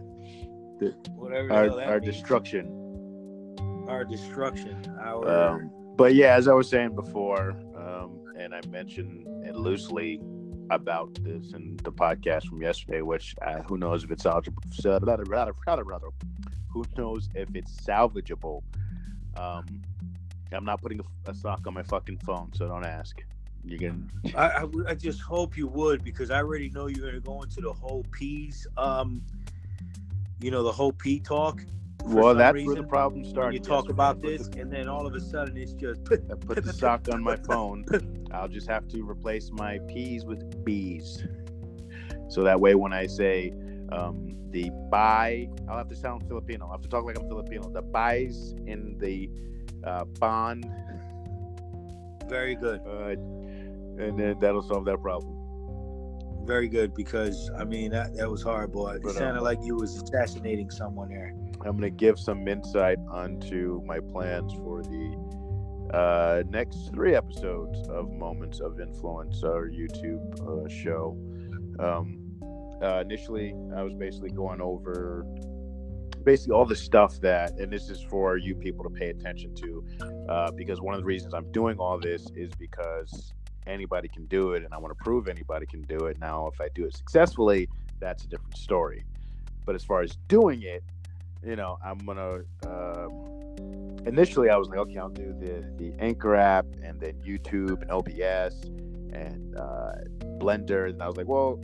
Whatever 1.15 1.53
our 1.53 1.81
our 1.83 2.01
means. 2.01 2.15
destruction. 2.15 2.67
Our 3.89 4.05
destruction. 4.05 4.77
Our 5.01 5.29
Um, 5.29 5.71
but 5.97 6.15
yeah, 6.15 6.35
as 6.35 6.49
I 6.49 6.55
was 6.55 6.69
saying 6.69 6.95
before, 6.95 7.51
um, 7.77 8.25
and 8.39 8.55
I 8.55 8.61
mentioned 8.69 9.27
it 9.47 9.55
loosely 9.55 10.21
about 10.71 11.15
this 11.23 11.53
in 11.53 11.77
the 11.85 11.93
podcast 11.93 12.47
from 12.47 12.63
yesterday, 12.63 13.03
which 13.03 13.35
uh, 13.47 13.63
who 13.63 13.77
knows 13.77 14.03
if 14.05 14.11
it's 14.11 14.25
salvageable. 14.25 16.13
Who 16.71 16.85
knows 16.97 17.29
if 17.35 17.55
it's 17.55 17.73
salvageable? 17.83 18.63
Um, 19.37 19.67
I'm 20.53 20.65
not 20.65 20.81
putting 20.83 21.01
a, 21.01 21.31
a 21.31 21.35
sock 21.35 21.67
on 21.67 21.75
my 21.75 21.83
fucking 21.83 22.19
phone, 22.19 22.51
so 22.55 22.67
don't 22.69 22.85
ask. 22.87 23.23
You 23.65 23.79
can. 23.79 24.11
I, 24.37 24.49
I, 24.49 24.67
I 24.89 24.95
just 24.95 25.21
hope 25.21 25.57
you 25.57 25.69
would 25.69 26.03
because 26.03 26.31
I 26.31 26.39
already 26.39 26.69
know 26.71 26.87
you're 26.89 27.07
gonna 27.07 27.21
go 27.21 27.43
into 27.43 27.61
the 27.61 27.73
whole 27.73 28.05
peas. 28.11 28.67
Um, 28.77 29.23
you 30.41 30.51
know 30.51 30.63
the 30.63 30.73
whole 30.73 30.93
pea 30.93 31.21
talk. 31.21 31.65
Well, 32.05 32.35
that's 32.35 32.61
where 32.65 32.75
the 32.75 32.83
problem 32.83 33.25
started. 33.25 33.55
you 33.55 33.61
talk 33.61 33.89
about 33.89 34.21
this, 34.21 34.49
the- 34.49 34.61
and 34.61 34.73
then 34.73 34.89
all 34.89 35.07
of 35.07 35.15
a 35.15 35.21
sudden 35.21 35.57
it's 35.57 35.73
just 35.75 36.01
I 36.11 36.35
put 36.35 36.65
the 36.65 36.73
sock 36.73 37.09
on 37.13 37.23
my 37.23 37.37
phone. 37.37 37.85
I'll 38.33 38.49
just 38.49 38.69
have 38.69 38.89
to 38.89 39.09
replace 39.09 39.51
my 39.53 39.79
P's 39.87 40.25
with 40.25 40.65
B's. 40.65 41.25
So 42.29 42.43
that 42.43 42.59
way, 42.59 42.75
when 42.75 42.93
I 42.93 43.07
say 43.07 43.53
um, 43.93 44.35
the 44.51 44.71
buy, 44.91 45.49
I'll 45.69 45.77
have 45.77 45.89
to 45.91 45.95
sound 45.97 46.27
Filipino. 46.27 46.65
I'll 46.67 46.73
have 46.73 46.83
to 46.83 46.89
talk 46.89 47.05
like 47.05 47.17
I'm 47.19 47.29
Filipino. 47.29 47.71
The 47.71 47.83
buys 47.83 48.55
in 48.67 48.97
the 48.99 49.31
uh, 49.85 50.05
bond, 50.19 50.69
very 52.29 52.55
good. 52.57 52.81
uh, 52.87 53.15
and 53.99 54.19
then 54.19 54.37
that'll 54.41 54.63
solve 54.63 54.85
that 54.87 55.01
problem. 55.01 55.39
Very 56.45 56.69
good 56.69 56.95
because 56.95 57.51
I 57.57 57.65
mean 57.65 57.93
that, 57.93 58.17
that 58.17 58.29
was 58.31 58.43
horrible. 58.43 58.89
It 58.89 59.03
But, 59.03 59.15
sounded 59.15 59.39
um, 59.39 59.45
like 59.45 59.59
you 59.63 59.77
was 59.77 60.03
assassinating 60.03 60.71
someone 60.71 61.09
there. 61.09 61.35
I'm 61.65 61.77
going 61.77 61.83
to 61.83 61.91
give 61.91 62.19
some 62.19 62.49
insight 62.49 62.99
onto 63.11 63.81
my 63.87 64.01
plans 64.01 64.53
for 64.55 64.83
the 64.83 65.97
uh, 65.97 66.43
next 66.49 66.91
three 66.93 67.15
episodes 67.15 67.87
of 67.89 68.11
Moments 68.11 68.61
of 68.61 68.81
Influence, 68.81 69.45
our 69.45 69.69
YouTube 69.69 70.21
uh, 70.43 70.69
show. 70.69 71.17
Um, 71.79 72.19
uh, 72.83 73.01
initially, 73.01 73.55
I 73.77 73.83
was 73.83 73.95
basically 73.95 74.31
going 74.31 74.61
over 74.61 75.25
basically 76.25 76.55
all 76.55 76.65
the 76.65 76.77
stuff 76.77 77.21
that, 77.21 77.53
and 77.59 77.73
this 77.73 77.89
is 77.89 78.03
for 78.03 78.37
you 78.37 78.55
people 78.55 78.85
to 78.85 78.91
pay 78.91 79.11
attention 79.11 79.55
to, 79.55 79.85
uh, 80.29 80.51
because 80.53 80.81
one 80.81 80.95
of 80.95 81.01
the 81.01 81.05
reasons 81.05 81.35
I'm 81.35 81.51
doing 81.53 81.79
all 81.79 81.99
this 81.99 82.27
is 82.35 82.51
because 82.59 83.33
anybody 83.67 84.09
can 84.09 84.27
do 84.27 84.53
it, 84.53 84.65
and 84.65 84.73
I 84.75 84.79
want 84.79 84.97
to 84.97 85.05
prove 85.05 85.29
anybody 85.29 85.67
can 85.67 85.83
do 85.83 86.07
it. 86.07 86.19
Now, 86.19 86.49
if 86.53 86.61
I 86.61 86.69
do 86.75 86.85
it 86.85 86.97
successfully, 86.97 87.69
that's 88.01 88.25
a 88.25 88.29
different 88.29 88.57
story. 88.57 89.05
But 89.65 89.75
as 89.75 89.85
far 89.85 90.03
as 90.03 90.17
doing 90.29 90.63
it, 90.63 90.83
you 91.45 91.57
know, 91.57 91.79
I'm 91.85 91.99
gonna. 91.99 92.41
Um, 92.67 94.05
initially, 94.07 94.51
I 94.51 94.57
was 94.57 94.69
like, 94.69 94.79
okay, 94.79 94.99
I'll 94.99 95.09
do 95.09 95.35
the 95.39 95.65
the 95.77 95.93
Anchor 95.99 96.35
app, 96.35 96.67
and 96.83 97.01
then 97.01 97.15
YouTube, 97.25 97.83
and 97.83 97.91
OBS, 97.91 98.65
and 99.13 99.57
uh, 99.57 99.93
Blender. 100.39 100.89
And 100.89 101.03
I 101.03 101.07
was 101.07 101.17
like, 101.17 101.29
well, 101.29 101.61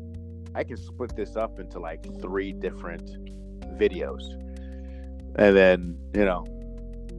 I 0.55 0.65
can 0.65 0.77
split 0.77 1.15
this 1.17 1.37
up 1.37 1.59
into 1.59 1.79
like 1.79 2.05
three 2.21 2.53
different 2.53 3.07
videos, 3.79 4.23
and 5.37 5.57
then 5.57 5.99
you 6.15 6.25
know, 6.25 6.45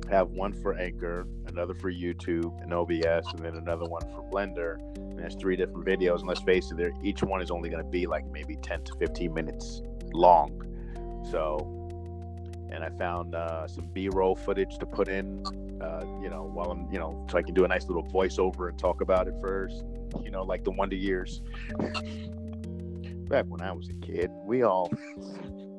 have 0.10 0.30
one 0.30 0.54
for 0.54 0.78
Anchor, 0.78 1.28
another 1.48 1.74
for 1.74 1.92
YouTube 1.92 2.62
and 2.62 2.74
OBS, 2.74 3.28
and 3.34 3.40
then 3.40 3.56
another 3.56 3.86
one 3.86 4.02
for 4.14 4.28
Blender. 4.32 4.78
And 4.98 5.18
there's 5.18 5.36
three 5.36 5.56
different 5.56 5.86
videos. 5.86 6.20
And 6.20 6.28
let's 6.28 6.42
face 6.42 6.72
it, 6.72 6.78
there 6.78 6.92
each 7.04 7.24
one 7.24 7.42
is 7.42 7.52
only 7.52 7.70
going 7.70 7.84
to 7.84 7.90
be 7.90 8.08
like 8.08 8.26
maybe 8.32 8.56
10 8.58 8.84
to 8.86 8.96
15 8.96 9.34
minutes 9.34 9.82
long. 10.14 10.62
So, 11.32 11.76
and 12.72 12.84
I 12.84 12.90
found 12.98 13.36
uh, 13.36 13.68
some 13.68 13.88
B-roll 13.94 14.36
footage 14.36 14.78
to 14.80 14.86
put 14.86 15.08
in, 15.08 15.44
uh, 15.82 16.06
you 16.22 16.30
know, 16.30 16.50
while 16.54 16.72
I'm, 16.72 16.92
you 16.92 17.00
know, 17.00 17.26
so 17.30 17.38
I 17.38 17.42
can 17.42 17.54
do 17.54 17.66
a 17.66 17.68
nice 17.68 17.88
little 17.88 18.04
voiceover 18.04 18.70
and 18.70 18.78
talk 18.78 19.02
about 19.02 19.28
it 19.28 19.36
first. 19.42 19.84
You 20.24 20.32
know, 20.32 20.44
like 20.44 20.64
the 20.64 20.72
Wonder 20.72 20.96
Years. 20.96 21.42
Back 23.30 23.46
when 23.46 23.62
I 23.62 23.72
was 23.72 23.90
a 23.90 23.94
kid, 24.06 24.32
we 24.44 24.64
all 24.64 24.92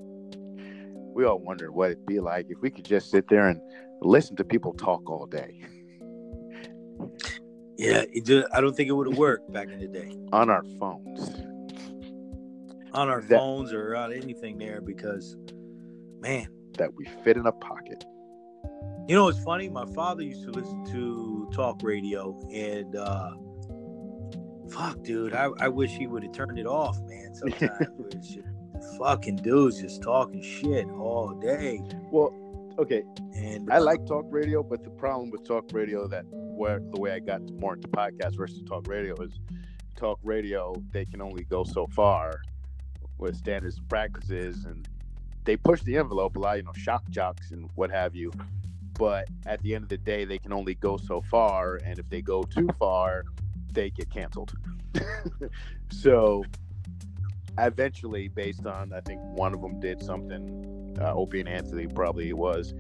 we 1.15 1.25
all 1.25 1.41
wondered 1.41 1.73
what 1.73 1.91
it'd 1.91 2.07
be 2.07 2.21
like 2.21 2.47
if 2.49 2.61
we 2.61 2.71
could 2.71 2.85
just 2.85 3.11
sit 3.11 3.27
there 3.29 3.49
and 3.49 3.61
listen 4.03 4.37
to 4.37 4.45
people 4.45 4.73
talk 4.75 5.09
all 5.11 5.27
day 5.27 5.61
Yeah, 7.77 8.03
it 8.13 8.25
just, 8.27 8.47
I 8.53 8.61
don't 8.61 8.77
think 8.77 8.89
it 8.89 8.93
would 8.93 9.09
have 9.09 9.17
worked 9.19 9.51
back 9.53 9.69
in 9.71 9.79
the 9.81 9.89
day. 9.89 10.15
on 10.33 10.51
our 10.51 10.63
phones. 10.79 11.31
on 12.93 13.09
our 13.09 13.21
That- 13.23 13.39
phones 13.39 13.73
or 13.73 13.95
on 13.97 14.13
anything 14.13 14.59
there 14.59 14.81
because, 14.81 15.37
man, 16.21 16.49
that 16.79 16.95
we 16.95 17.05
fit 17.25 17.37
in 17.37 17.47
a 17.47 17.53
pocket. 17.53 18.05
you 19.09 19.15
know 19.15 19.29
it's 19.29 19.43
funny. 19.43 19.69
My 19.69 19.87
father 19.95 20.23
used 20.23 20.45
to 20.45 20.51
listen 20.51 20.85
to 20.93 21.49
talk 21.53 21.81
radio, 21.83 22.39
and 22.53 22.95
uh, 22.97 23.31
fuck, 24.71 25.03
dude, 25.03 25.33
I, 25.35 25.49
I 25.59 25.69
wish 25.69 25.91
he 25.93 26.07
would 26.07 26.23
have 26.23 26.33
turned 26.33 26.59
it 26.59 26.67
off, 26.67 26.99
man. 27.07 27.35
Sometimes 27.35 27.89
where 27.97 28.09
it's 28.09 28.29
just 28.29 28.47
fucking 28.99 29.37
dudes 29.37 29.81
just 29.81 30.03
talking 30.03 30.43
shit 30.43 30.87
all 30.91 31.31
day, 31.41 31.81
Well, 32.13 32.33
okay, 32.81 33.03
and 33.35 33.71
I 33.71 33.77
uh, 33.77 33.83
like 33.83 34.07
talk 34.07 34.25
radio, 34.31 34.63
but 34.63 34.83
the 34.83 34.91
problem 34.91 35.31
with 35.31 35.47
talk 35.47 35.67
radio 35.73 36.09
that 36.09 36.25
where 36.31 36.81
the 36.81 37.01
way 37.01 37.13
I 37.13 37.21
got 37.21 37.43
more 37.53 37.75
into 37.75 37.89
podcasts 37.89 38.37
versus 38.37 38.63
talk 38.67 38.89
radio 38.89 39.15
is 39.23 39.39
talk 39.97 40.19
radio 40.23 40.75
they 40.93 41.05
can 41.05 41.21
only 41.21 41.45
go 41.45 41.63
so 41.63 41.87
far 41.89 42.41
with 43.19 43.37
standards 43.37 43.77
and 43.77 43.87
practices 43.89 44.65
and 44.65 44.89
they 45.45 45.57
push 45.57 45.83
the 45.83 45.97
envelope 45.97 46.37
a 46.37 46.39
lot, 46.39 46.57
you 46.57 46.63
know, 46.63 46.73
shock 46.75 47.03
jocks 47.11 47.51
and 47.51 47.69
what 47.75 47.91
have 47.91 48.15
you. 48.15 48.33
But 48.99 49.29
at 49.47 49.63
the 49.63 49.75
end 49.75 49.85
of 49.85 49.89
the 49.89 49.99
day, 49.99 50.25
they 50.25 50.39
can 50.39 50.53
only 50.53 50.75
go 50.75 50.99
so 50.99 51.23
far, 51.23 51.77
and 51.85 51.99
if 51.99 52.09
they 52.11 52.21
go 52.21 52.43
too 52.43 52.69
far, 52.79 53.25
they 53.73 53.91
get 53.91 54.11
canceled. 54.11 54.53
so 55.91 56.45
eventually, 57.59 58.29
based 58.29 58.67
on 58.67 58.93
I 58.93 59.01
think 59.01 59.21
one 59.23 59.55
of 59.55 59.61
them 59.61 59.81
did 59.81 60.03
something, 60.03 60.97
uh, 61.01 61.15
Opie 61.15 61.41
and 61.41 61.49
Anthony 61.49 61.87
probably 61.87 62.33
was, 62.33 62.75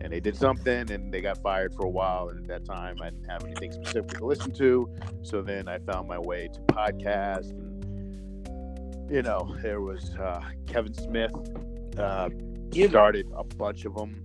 and 0.00 0.12
they 0.12 0.20
did 0.20 0.36
something 0.36 0.90
and 0.90 1.12
they 1.12 1.20
got 1.20 1.42
fired 1.42 1.74
for 1.74 1.86
a 1.86 1.90
while. 1.90 2.28
And 2.28 2.40
at 2.40 2.48
that 2.48 2.64
time, 2.64 2.96
I 3.02 3.10
didn't 3.10 3.30
have 3.30 3.44
anything 3.44 3.72
specific 3.72 4.18
to 4.18 4.26
listen 4.26 4.52
to. 4.52 4.94
So 5.22 5.42
then 5.42 5.68
I 5.68 5.78
found 5.78 6.08
my 6.08 6.18
way 6.18 6.48
to 6.52 6.60
podcasts. 6.72 7.50
And, 7.50 9.10
you 9.10 9.22
know, 9.22 9.56
there 9.62 9.80
was 9.80 10.14
uh, 10.16 10.40
Kevin 10.66 10.92
Smith 10.92 11.32
uh, 11.98 12.28
started 12.88 13.26
a 13.34 13.44
bunch 13.44 13.84
of 13.84 13.94
them. 13.94 14.22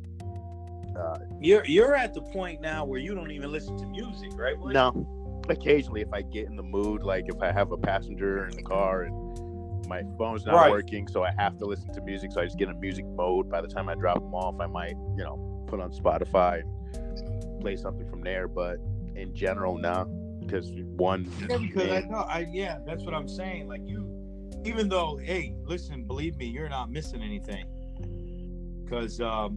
Uh, 0.97 1.19
you're 1.39 1.65
you're 1.65 1.95
at 1.95 2.13
the 2.13 2.21
point 2.21 2.59
now 2.59 2.83
where 2.83 2.99
you 2.99 3.15
don't 3.15 3.31
even 3.31 3.49
listen 3.49 3.77
to 3.77 3.85
music, 3.85 4.29
right? 4.35 4.57
William? 4.59 4.73
no, 4.73 5.41
occasionally 5.49 6.01
if 6.01 6.11
I 6.11 6.21
get 6.21 6.47
in 6.47 6.57
the 6.57 6.63
mood, 6.63 7.03
like 7.03 7.25
if 7.27 7.41
I 7.41 7.51
have 7.51 7.71
a 7.71 7.77
passenger 7.77 8.45
in 8.45 8.55
the 8.55 8.61
car 8.61 9.03
and 9.03 9.39
my 9.87 10.03
phone's 10.17 10.45
not 10.45 10.55
Right. 10.55 10.71
working, 10.71 11.07
so 11.07 11.23
I 11.23 11.31
have 11.37 11.57
to 11.59 11.65
listen 11.65 11.91
to 11.93 12.01
music, 12.01 12.31
so 12.31 12.41
I 12.41 12.45
just 12.45 12.57
get 12.57 12.69
in 12.69 12.79
music 12.79 13.05
mode. 13.05 13.49
By 13.49 13.61
the 13.61 13.67
time 13.67 13.89
I 13.89 13.95
drop 13.95 14.19
them 14.19 14.33
off, 14.33 14.59
I 14.59 14.67
might, 14.67 14.95
you 15.17 15.23
know, 15.23 15.63
put 15.67 15.79
on 15.79 15.91
Spotify 15.91 16.61
and 16.61 17.61
play 17.61 17.75
something 17.75 18.07
from 18.09 18.21
there. 18.21 18.47
But 18.47 18.77
in 19.15 19.33
general, 19.33 19.77
no, 19.77 20.05
because 20.41 20.71
one, 20.95 21.31
Yeah, 21.49 21.57
because 21.57 21.91
I 21.91 21.99
know, 22.01 22.25
I 22.27 22.47
yeah, 22.51 22.79
that's 22.85 23.03
what 23.03 23.13
I'm 23.13 23.27
saying. 23.27 23.67
Like 23.67 23.81
you, 23.85 24.07
even 24.65 24.89
though, 24.89 25.17
hey, 25.17 25.55
listen, 25.65 26.03
believe 26.03 26.37
me, 26.37 26.45
you're 26.45 26.69
not 26.69 26.91
missing 26.91 27.21
anything, 27.21 27.65
because 28.83 29.19
um, 29.19 29.55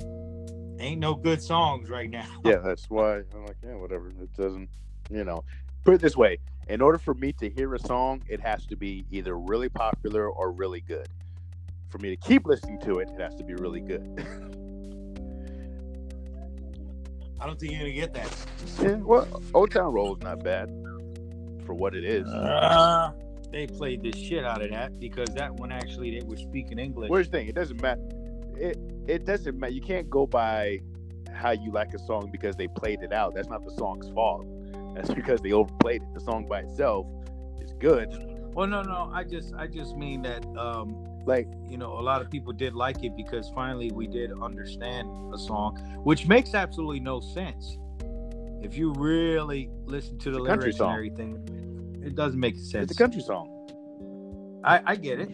ain't 0.81 1.01
no 1.01 1.15
good 1.15 1.43
songs 1.43 1.91
right 1.91 2.11
now. 2.11 2.27
yeah, 2.45 2.59
that's 2.59 2.89
why 2.89 3.17
I'm 3.35 3.47
like, 3.47 3.57
yeah, 3.63 3.75
whatever. 3.75 4.09
It 4.09 4.33
doesn't, 4.35 4.69
you 5.11 5.25
know, 5.25 5.45
put 5.85 5.95
it 5.95 6.01
this 6.01 6.17
way: 6.17 6.39
in 6.69 6.81
order 6.81 6.99
for 6.99 7.15
me 7.15 7.33
to 7.35 7.51
hear 7.51 7.75
a 7.75 7.79
song, 7.79 8.23
it 8.29 8.41
has 8.41 8.67
to 8.67 8.77
be 8.77 9.05
either 9.11 9.39
really 9.39 9.69
popular 9.69 10.29
or 10.29 10.51
really 10.51 10.81
good. 10.81 11.09
For 11.91 11.99
me 11.99 12.11
to 12.11 12.17
keep 12.17 12.47
listening 12.47 12.81
to 12.81 12.99
it, 12.99 13.09
it 13.11 13.21
has 13.21 13.35
to 13.37 13.45
be 13.45 13.55
really 13.55 13.81
good. 13.81 14.03
I 17.41 17.47
don't 17.47 17.61
think 17.61 17.73
you're 17.73 17.83
gonna 17.83 17.93
get 17.93 18.15
that. 18.15 18.35
Yeah, 18.81 18.95
well, 18.97 19.43
Old 19.53 19.71
Town 19.71 19.93
Road 19.93 20.19
is 20.19 20.25
not 20.25 20.43
bad 20.43 20.69
for 21.67 21.75
what 21.75 21.95
it 21.95 22.05
is. 22.05 22.27
Uh, 22.27 23.13
they 23.53 23.67
played 23.67 24.03
the 24.03 24.13
shit 24.13 24.45
out 24.45 24.63
of 24.63 24.71
that 24.71 24.99
because 24.99 25.29
that 25.35 25.53
one 25.55 25.71
actually 25.71 26.19
they 26.19 26.25
were 26.25 26.37
speaking 26.37 26.79
English. 26.79 27.11
Where's 27.11 27.29
the 27.29 27.39
thing? 27.39 27.49
It 27.49 27.55
doesn't 27.55 27.83
matter. 27.83 28.01
It 28.57 28.79
it 29.07 29.27
doesn't 29.27 29.59
matter. 29.59 29.73
You 29.73 29.83
can't 29.83 30.09
go 30.09 30.27
by 30.27 30.81
how 31.33 31.51
you 31.51 31.71
like 31.71 31.93
a 31.93 31.99
song 31.99 32.31
because 32.33 32.57
they 32.57 32.69
played 32.69 33.03
it 33.03 33.13
out. 33.13 33.35
That's 33.35 33.49
not 33.49 33.65
the 33.65 33.73
song's 33.73 34.09
fault. 34.11 34.47
That's 34.95 35.13
because 35.13 35.41
they 35.41 35.53
overplayed 35.53 36.03
it. 36.03 36.15
The 36.15 36.21
song 36.21 36.47
by 36.49 36.61
itself 36.61 37.07
is 37.61 37.73
good. 37.79 38.09
well, 38.55 38.67
no, 38.67 38.83
no, 38.83 39.11
I 39.13 39.25
just 39.25 39.55
I 39.55 39.67
just 39.67 39.97
mean 39.97 40.23
that 40.23 40.45
um, 40.57 40.97
Like 41.27 41.49
you 41.69 41.79
know 41.79 41.99
a 41.99 42.05
lot 42.11 42.21
of 42.23 42.31
people 42.31 42.53
did 42.53 42.75
like 42.75 43.03
it 43.05 43.17
because 43.17 43.51
finally 43.55 43.91
we 43.93 44.07
did 44.07 44.31
understand 44.41 45.09
a 45.35 45.39
song, 45.39 45.77
which 46.05 46.27
makes 46.27 46.55
absolutely 46.55 47.01
no 47.01 47.21
sense. 47.21 47.79
If 48.63 48.77
you 48.79 48.93
really 48.93 49.71
listen 49.85 50.19
to 50.21 50.31
the 50.31 50.39
It's 50.39 50.47
a 50.47 50.49
country 50.49 50.73
lyrics 50.73 50.81
and 50.81 50.93
everything, 50.93 52.03
it 52.05 52.15
doesn't 52.15 52.41
make 52.41 52.57
sense. 52.57 52.91
it's 52.91 52.99
a 52.99 53.03
country 53.03 53.21
song. 53.23 53.51
I, 54.65 54.81
I 54.93 54.97
get 54.97 55.21
it. 55.21 55.31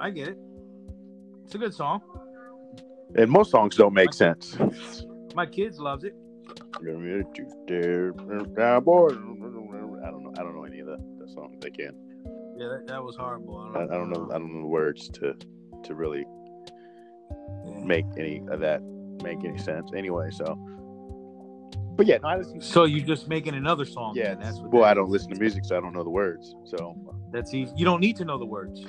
I 0.00 0.10
get 0.10 0.28
it. 0.28 0.38
It's 1.44 1.54
a 1.54 1.58
good 1.58 1.72
song. 1.72 2.02
And 3.14 3.30
most 3.30 3.50
songs 3.50 3.74
don't 3.76 3.94
make 3.94 4.12
sense. 4.12 4.58
My 5.34 5.46
kids 5.46 5.78
loves 5.78 6.04
it. 6.04 6.14
I 10.04 10.10
don't 10.10 10.22
know. 10.22 10.32
I 10.38 10.42
don't 10.42 10.54
know 10.54 10.64
any 10.64 10.80
of 10.80 10.86
the, 10.86 10.96
the 11.18 11.30
songs. 11.32 11.56
They 11.60 11.70
can. 11.70 11.92
Yeah, 12.56 12.68
that, 12.68 12.86
that 12.88 13.02
was 13.02 13.16
horrible. 13.16 13.72
I, 13.74 13.84
I 13.84 13.86
don't 13.86 14.10
know. 14.10 14.28
I 14.30 14.38
don't 14.38 14.52
know 14.52 14.62
the 14.62 14.66
words 14.66 15.08
to 15.10 15.34
to 15.84 15.94
really 15.94 16.24
Yeah. 17.66 17.84
make 17.84 18.06
any 18.16 18.42
of 18.50 18.60
that 18.60 18.82
make 19.22 19.44
any 19.44 19.58
sense. 19.58 19.90
Anyway, 19.94 20.30
so. 20.30 20.56
But 21.96 22.06
yeah, 22.06 22.18
no, 22.18 22.28
I 22.28 22.36
listen. 22.36 22.60
So 22.60 22.84
you're 22.84 23.06
just 23.06 23.28
making 23.28 23.54
another 23.54 23.84
song? 23.84 24.14
Yeah, 24.16 24.34
then. 24.34 24.40
that's 24.40 24.58
what. 24.58 24.70
well, 24.70 24.82
that 24.82 24.90
I 24.90 24.94
don't 24.94 25.10
listen 25.10 25.30
to 25.32 25.40
music, 25.40 25.64
so 25.64 25.76
I 25.76 25.80
don't 25.80 25.92
know 25.92 26.04
the 26.04 26.10
words. 26.10 26.54
So 26.64 26.96
That's 27.32 27.52
easy. 27.54 27.72
You 27.76 27.84
don't 27.84 28.00
need 28.00 28.16
to 28.16 28.24
know 28.24 28.38
the 28.38 28.46
words. 28.46 28.84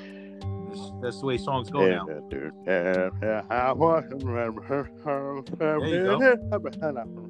That's, 0.69 0.91
that's 1.01 1.19
the 1.19 1.25
way 1.25 1.37
songs 1.37 1.69
go 1.69 1.85
yeah, 1.85 1.95
now. 1.95 2.19
dude. 2.29 2.53
Yeah, 2.67 3.09
yeah, 3.23 3.41
I 3.49 3.71
want 3.71 4.11
to 4.11 4.25
remember 4.25 4.61
her. 4.61 4.89
There 5.57 5.79
you 5.85 7.28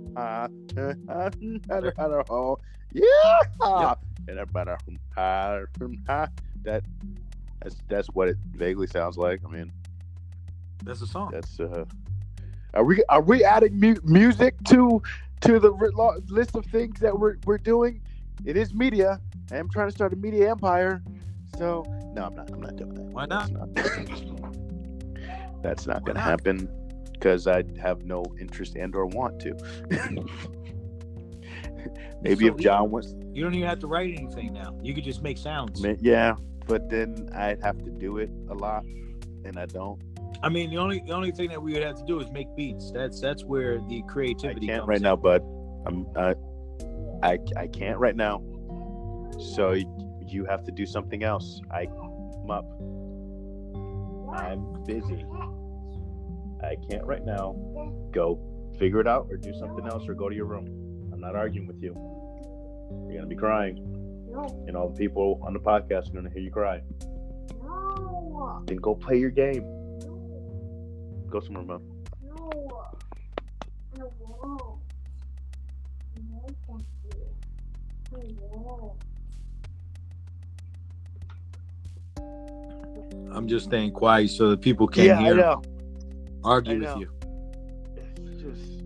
Yeah, 2.91 3.93
everybody, 4.27 4.71
that 6.63 6.83
that's 7.61 7.75
that's 7.87 8.07
what 8.07 8.29
it 8.29 8.37
vaguely 8.51 8.87
sounds 8.87 9.17
like. 9.17 9.41
I 9.45 9.49
mean, 9.49 9.71
That's 10.83 11.01
a 11.01 11.07
song. 11.07 11.31
that's 11.31 11.59
uh, 11.59 11.85
are 12.73 12.83
we 12.83 13.03
are 13.09 13.21
we 13.21 13.43
adding 13.43 13.79
mu- 13.79 14.01
music 14.03 14.55
to 14.65 15.01
to 15.41 15.59
the 15.59 15.71
list 16.29 16.55
of 16.55 16.65
things 16.65 16.99
that 16.99 17.17
we're 17.17 17.37
we're 17.45 17.57
doing? 17.57 18.01
It 18.45 18.55
is 18.57 18.73
media. 18.73 19.19
I 19.51 19.57
am 19.57 19.69
trying 19.69 19.89
to 19.89 19.91
start 19.95 20.13
a 20.13 20.15
media 20.15 20.49
empire. 20.51 21.03
So 21.57 21.83
no, 22.13 22.25
I'm 22.25 22.35
not. 22.35 22.51
I'm 22.51 22.61
not 22.61 22.75
doing 22.75 22.93
that. 22.95 23.05
Why 23.05 23.25
not? 23.25 23.51
That's 23.75 23.95
not, 23.95 24.53
that's 25.63 25.87
not 25.87 26.05
going 26.05 26.15
to 26.15 26.21
not? 26.21 26.29
happen 26.29 26.69
because 27.19 27.47
I 27.47 27.63
have 27.81 28.05
no 28.05 28.23
interest 28.39 28.75
and 28.75 28.95
or 28.95 29.05
want 29.05 29.39
to. 29.41 29.55
Maybe 32.21 32.45
So 32.47 32.53
if 32.53 32.57
John 32.57 32.91
was, 32.91 33.13
You 33.33 33.43
don't 33.43 33.53
even 33.53 33.67
have 33.67 33.79
to 33.79 33.87
write 33.87 34.17
anything 34.17 34.53
now. 34.53 34.77
You 34.81 34.93
could 34.93 35.03
just 35.03 35.21
make 35.21 35.37
sounds. 35.37 35.85
Yeah, 36.01 36.35
but 36.67 36.89
then 36.89 37.29
I'd 37.35 37.61
have 37.61 37.83
to 37.83 37.91
do 37.91 38.17
it 38.17 38.29
a 38.49 38.53
lot, 38.53 38.83
and 39.43 39.57
I 39.57 39.65
don't. 39.65 40.01
I 40.41 40.49
mean, 40.49 40.69
the 40.69 40.77
only 40.77 41.01
the 41.05 41.13
only 41.13 41.31
thing 41.31 41.49
that 41.49 41.61
we 41.61 41.73
would 41.73 41.83
have 41.83 41.97
to 41.97 42.05
do 42.05 42.19
is 42.19 42.31
make 42.31 42.47
beats. 42.55 42.91
That's 42.91 43.19
that's 43.19 43.43
where 43.43 43.79
the 43.89 44.03
creativity. 44.07 44.71
I 44.71 44.75
can't 44.75 44.87
right 44.87 44.97
in. 44.97 45.03
now, 45.03 45.15
bud. 45.15 45.43
I'm 45.85 46.07
I, 46.15 46.35
I 47.23 47.37
I 47.57 47.67
can't 47.67 47.97
right 47.97 48.15
now. 48.15 48.41
So 49.39 49.75
you 50.25 50.45
have 50.45 50.63
to 50.65 50.71
do 50.71 50.85
something 50.85 51.23
else. 51.23 51.61
I 51.71 51.87
come 51.87 52.51
up. 52.51 52.65
I'm 54.33 54.83
busy. 54.83 55.25
I 56.61 56.75
can't 56.89 57.05
right 57.05 57.25
now. 57.25 57.55
Go 58.11 58.39
figure 58.77 58.99
it 58.99 59.07
out, 59.07 59.27
or 59.29 59.37
do 59.37 59.53
something 59.53 59.85
else, 59.87 60.07
or 60.07 60.13
go 60.13 60.29
to 60.29 60.35
your 60.35 60.45
room. 60.45 60.65
I'm 61.11 61.19
not 61.19 61.35
arguing 61.35 61.67
with 61.67 61.81
you. 61.81 61.93
You're 63.07 63.21
gonna 63.21 63.27
be 63.27 63.35
crying, 63.35 63.77
and 64.67 64.75
all 64.75 64.89
the 64.89 64.97
people 64.97 65.39
on 65.43 65.53
the 65.53 65.59
podcast 65.59 66.09
are 66.09 66.13
gonna 66.13 66.29
hear 66.29 66.41
you 66.41 66.51
cry. 66.51 66.81
Then 68.65 68.77
go 68.77 68.95
play 68.95 69.17
your 69.17 69.31
game. 69.31 69.63
Go 71.29 71.39
somewhere, 71.39 71.63
mom. 71.63 71.81
I'm 83.31 83.47
just 83.47 83.65
staying 83.65 83.91
quiet 83.91 84.29
so 84.31 84.49
that 84.49 84.61
people 84.61 84.87
can't 84.87 85.07
yeah, 85.07 85.19
I 85.19 85.23
hear 85.23 85.35
know. 85.35 85.61
Argue 86.43 86.79
with 86.79 86.97
you. 86.97 87.09
It's 88.17 88.41
just. 88.41 88.81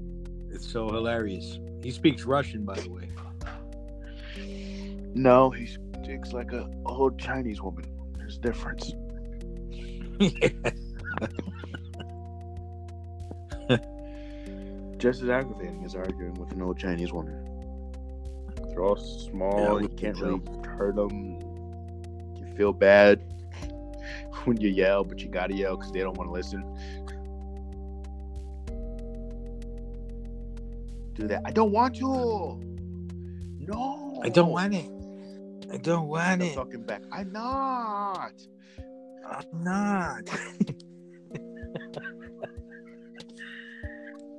It's 0.51 0.71
so 0.71 0.89
hilarious. 0.89 1.59
He 1.81 1.91
speaks 1.91 2.23
Russian, 2.23 2.63
by 2.63 2.79
the 2.79 2.89
way. 2.89 3.09
No, 5.15 5.49
he 5.49 5.67
speaks 5.67 6.33
like 6.33 6.51
a 6.53 6.69
old 6.85 7.19
Chinese 7.19 7.61
woman. 7.61 7.85
There's 8.17 8.37
a 8.37 8.41
difference. 8.41 8.93
Just 14.97 15.21
as 15.21 15.29
aggravating 15.29 15.83
as 15.85 15.95
arguing 15.95 16.33
with 16.35 16.51
an 16.51 16.61
old 16.61 16.77
Chinese 16.77 17.11
woman. 17.11 17.43
They're 18.69 18.83
all 18.83 18.95
small. 18.95 19.81
Yeah, 19.81 19.81
you 19.81 19.89
can't 19.89 20.17
can 20.17 20.25
really 20.25 20.67
hurt 20.67 20.95
them. 20.95 21.39
You 22.37 22.55
feel 22.55 22.73
bad 22.73 23.19
when 24.45 24.57
you 24.59 24.69
yell, 24.69 25.03
but 25.03 25.19
you 25.19 25.29
gotta 25.29 25.53
yell 25.53 25.77
because 25.77 25.91
they 25.91 25.99
don't 25.99 26.17
want 26.17 26.29
to 26.29 26.33
listen. 26.33 26.63
Do 31.13 31.28
that. 31.28 31.43
I 31.45 31.52
don't 31.52 31.71
want 31.71 31.95
to. 31.97 32.60
No. 33.60 34.19
I 34.23 34.30
don't 34.30 34.52
want 34.52 34.73
it. 34.73 34.89
I 35.71 35.78
don't 35.78 36.08
want 36.08 36.28
I'm 36.28 36.41
it. 36.41 36.56
talking 36.56 36.84
back. 36.84 37.04
I'm 37.12 37.32
not. 37.32 38.34
I'm 39.28 39.63
not. 39.63 40.26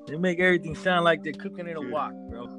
they 0.07 0.17
make 0.17 0.41
everything 0.41 0.75
sound 0.75 1.05
like 1.05 1.23
they're 1.23 1.33
cooking 1.33 1.69
in 1.69 1.77
a 1.77 1.81
wok, 1.81 2.13
bro. 2.29 2.59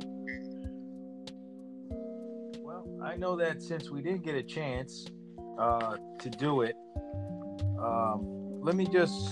Well, 2.59 2.99
I 3.03 3.15
know 3.15 3.35
that 3.37 3.61
since 3.61 3.89
we 3.89 4.01
didn't 4.01 4.23
get 4.23 4.35
a 4.35 4.43
chance 4.43 5.05
uh, 5.59 5.97
to 6.19 6.29
do 6.29 6.61
it, 6.61 6.75
um, 7.79 8.61
let 8.61 8.75
me 8.75 8.87
just 8.87 9.29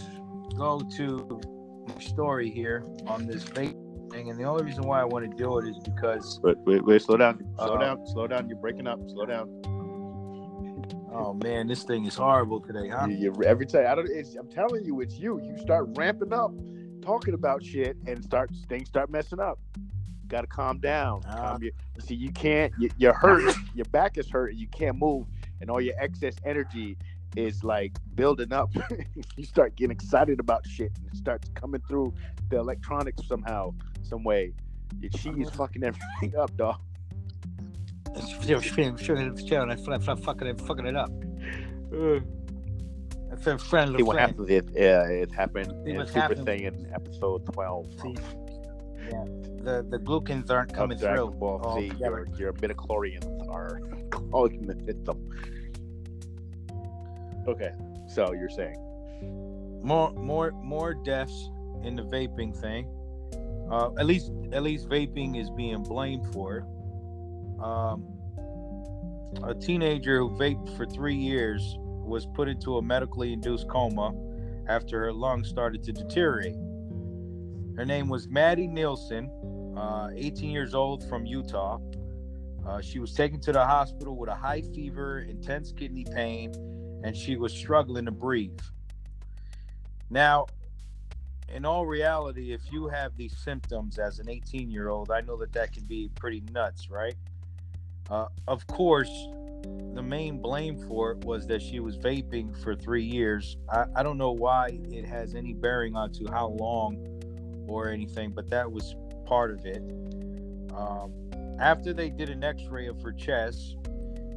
go 0.55 0.81
to 0.97 1.41
my 1.87 2.01
story 2.01 2.49
here 2.49 2.85
on 3.07 3.25
this 3.25 3.43
vape 3.43 3.82
thing. 4.13 4.29
And 4.29 4.39
the 4.39 4.43
only 4.43 4.63
reason 4.63 4.83
why 4.83 5.01
I 5.01 5.05
want 5.05 5.29
to 5.29 5.37
do 5.37 5.57
it 5.59 5.67
is 5.67 5.77
because, 5.79 6.39
Wait, 6.43 6.57
wait, 6.65 6.85
wait. 6.85 7.01
Slow 7.01 7.17
down. 7.17 7.43
Slow 7.57 7.75
Uh, 7.75 7.77
down. 7.79 8.07
Slow 8.07 8.27
down. 8.27 8.47
You're 8.47 8.57
breaking 8.59 8.87
up. 8.87 8.99
Slow 9.09 9.25
down. 9.25 9.49
oh 11.13 11.33
man, 11.43 11.67
this 11.67 11.83
thing 11.83 12.05
is 12.05 12.15
horrible 12.15 12.59
today, 12.59 12.89
huh? 12.89 13.07
You, 13.07 13.15
you, 13.17 13.43
every 13.45 13.65
time 13.65 13.85
I 13.87 13.95
don't. 13.95 14.09
It's, 14.09 14.35
I'm 14.35 14.49
telling 14.49 14.85
you, 14.85 15.01
it's 15.01 15.17
you. 15.17 15.39
You 15.41 15.57
start 15.59 15.87
ramping 15.95 16.33
up, 16.33 16.51
talking 17.01 17.33
about 17.33 17.63
shit, 17.63 17.97
and 18.07 18.23
start 18.23 18.51
things 18.69 18.87
start 18.89 19.09
messing 19.09 19.39
up. 19.39 19.59
Got 20.27 20.41
to 20.41 20.47
calm 20.47 20.79
down. 20.79 21.21
Ah. 21.27 21.51
calm 21.51 21.63
your, 21.63 21.73
see, 21.99 22.15
you 22.15 22.31
can't. 22.31 22.73
You, 22.79 22.89
you're 22.97 23.13
hurt. 23.13 23.55
your 23.75 23.85
back 23.85 24.17
is 24.17 24.29
hurt. 24.29 24.51
and 24.51 24.59
You 24.59 24.67
can't 24.67 24.97
move, 24.97 25.25
and 25.61 25.69
all 25.69 25.81
your 25.81 25.95
excess 25.99 26.35
energy 26.45 26.97
is 27.35 27.63
like 27.63 27.91
building 28.15 28.51
up. 28.53 28.71
you 29.37 29.43
start 29.43 29.75
getting 29.75 29.91
excited 29.91 30.39
about 30.39 30.65
shit, 30.67 30.91
and 30.97 31.07
it 31.11 31.15
starts 31.17 31.49
coming 31.55 31.81
through 31.87 32.13
the 32.49 32.57
electronics 32.57 33.27
somehow, 33.27 33.73
some 34.03 34.23
way. 34.23 34.53
Your 34.99 35.11
chi 35.11 35.29
is 35.41 35.47
uh-huh. 35.47 35.57
fucking 35.57 35.83
everything 35.89 36.39
up, 36.39 36.55
dog. 36.57 36.79
I'm 40.07 40.17
fucking 40.17 40.55
fucking 40.57 40.85
it 40.85 40.95
up. 40.95 41.11
See 43.97 44.03
what 44.03 44.19
happened? 44.19 44.49
It, 44.49 44.69
yeah, 44.73 45.07
it 45.07 45.31
happened 45.31 45.73
See 45.85 45.91
in 45.91 46.07
Super 46.07 46.19
happened. 46.19 46.45
Thing 46.45 46.63
in 46.63 46.91
episode 46.93 47.45
twelve. 47.51 47.87
See, 48.01 48.15
yeah, 49.09 49.25
the 49.63 49.85
the 49.89 49.99
glucans 49.99 50.51
aren't 50.51 50.73
coming 50.73 50.97
through. 50.97 51.31
Ball 51.31 51.81
together. 51.81 52.27
your, 52.37 52.39
your 52.39 52.53
midichlorians 52.53 53.49
are 53.49 53.79
clogging 54.11 54.67
the 54.67 54.75
system. 54.85 55.29
Okay, 57.47 57.71
so 58.07 58.33
you're 58.33 58.49
saying 58.49 58.77
More 59.83 60.11
more 60.11 60.51
more 60.51 60.93
deaths 60.93 61.49
in 61.83 61.95
the 61.95 62.03
vaping 62.03 62.55
thing. 62.55 62.87
Uh, 63.69 63.89
at 63.97 64.05
least 64.05 64.31
at 64.51 64.63
least 64.63 64.87
vaping 64.87 65.39
is 65.39 65.49
being 65.49 65.83
blamed 65.83 66.31
for 66.33 66.57
it. 66.57 66.63
Um, 67.63 68.05
a 69.43 69.53
teenager 69.53 70.19
who 70.19 70.29
vaped 70.31 70.75
for 70.77 70.85
three 70.85 71.15
years 71.15 71.77
was 71.79 72.25
put 72.25 72.47
into 72.47 72.77
a 72.77 72.81
medically 72.81 73.33
induced 73.33 73.67
coma 73.67 74.13
after 74.67 74.99
her 74.99 75.13
lungs 75.13 75.49
started 75.49 75.83
to 75.83 75.93
deteriorate. 75.93 76.55
Her 77.75 77.85
name 77.85 78.09
was 78.09 78.27
Maddie 78.27 78.67
Nelson, 78.67 79.29
uh, 79.75 80.09
18 80.15 80.51
years 80.51 80.73
old 80.73 81.07
from 81.09 81.25
Utah. 81.25 81.79
Uh, 82.65 82.81
she 82.81 82.99
was 82.99 83.13
taken 83.13 83.39
to 83.41 83.51
the 83.51 83.65
hospital 83.65 84.15
with 84.15 84.29
a 84.29 84.35
high 84.35 84.61
fever, 84.61 85.19
intense 85.19 85.71
kidney 85.71 86.05
pain, 86.13 86.53
and 87.03 87.15
she 87.15 87.35
was 87.35 87.51
struggling 87.51 88.05
to 88.05 88.11
breathe. 88.11 88.59
Now, 90.09 90.45
in 91.49 91.65
all 91.65 91.85
reality, 91.85 92.53
if 92.53 92.61
you 92.71 92.87
have 92.87 93.15
these 93.17 93.35
symptoms 93.37 93.99
as 93.99 94.19
an 94.19 94.29
18 94.29 94.71
year 94.71 94.89
old, 94.89 95.11
I 95.11 95.21
know 95.21 95.37
that 95.37 95.53
that 95.53 95.73
can 95.73 95.83
be 95.85 96.09
pretty 96.15 96.41
nuts, 96.51 96.89
right? 96.89 97.15
Uh, 98.09 98.27
of 98.47 98.65
course, 98.67 99.11
the 99.93 100.03
main 100.03 100.41
blame 100.41 100.77
for 100.87 101.11
it 101.11 101.19
was 101.19 101.47
that 101.47 101.61
she 101.61 101.79
was 101.79 101.97
vaping 101.97 102.57
for 102.63 102.75
three 102.75 103.03
years. 103.03 103.57
I, 103.69 103.85
I 103.95 104.03
don't 104.03 104.17
know 104.17 104.31
why 104.31 104.79
it 104.91 105.05
has 105.05 105.35
any 105.35 105.53
bearing 105.53 105.95
onto 105.95 106.29
how 106.29 106.47
long 106.49 107.07
or 107.67 107.89
anything, 107.89 108.31
but 108.31 108.49
that 108.49 108.71
was 108.71 108.95
part 109.25 109.51
of 109.51 109.65
it. 109.65 109.81
Um, 110.75 111.13
after 111.59 111.93
they 111.93 112.09
did 112.09 112.29
an 112.29 112.43
x 112.43 112.63
ray 112.69 112.87
of 112.87 113.01
her 113.01 113.13
chest, 113.13 113.77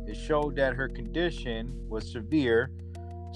it 0.06 0.16
showed 0.16 0.54
that 0.56 0.74
her 0.74 0.88
condition 0.88 1.72
was 1.88 2.12
severe. 2.12 2.70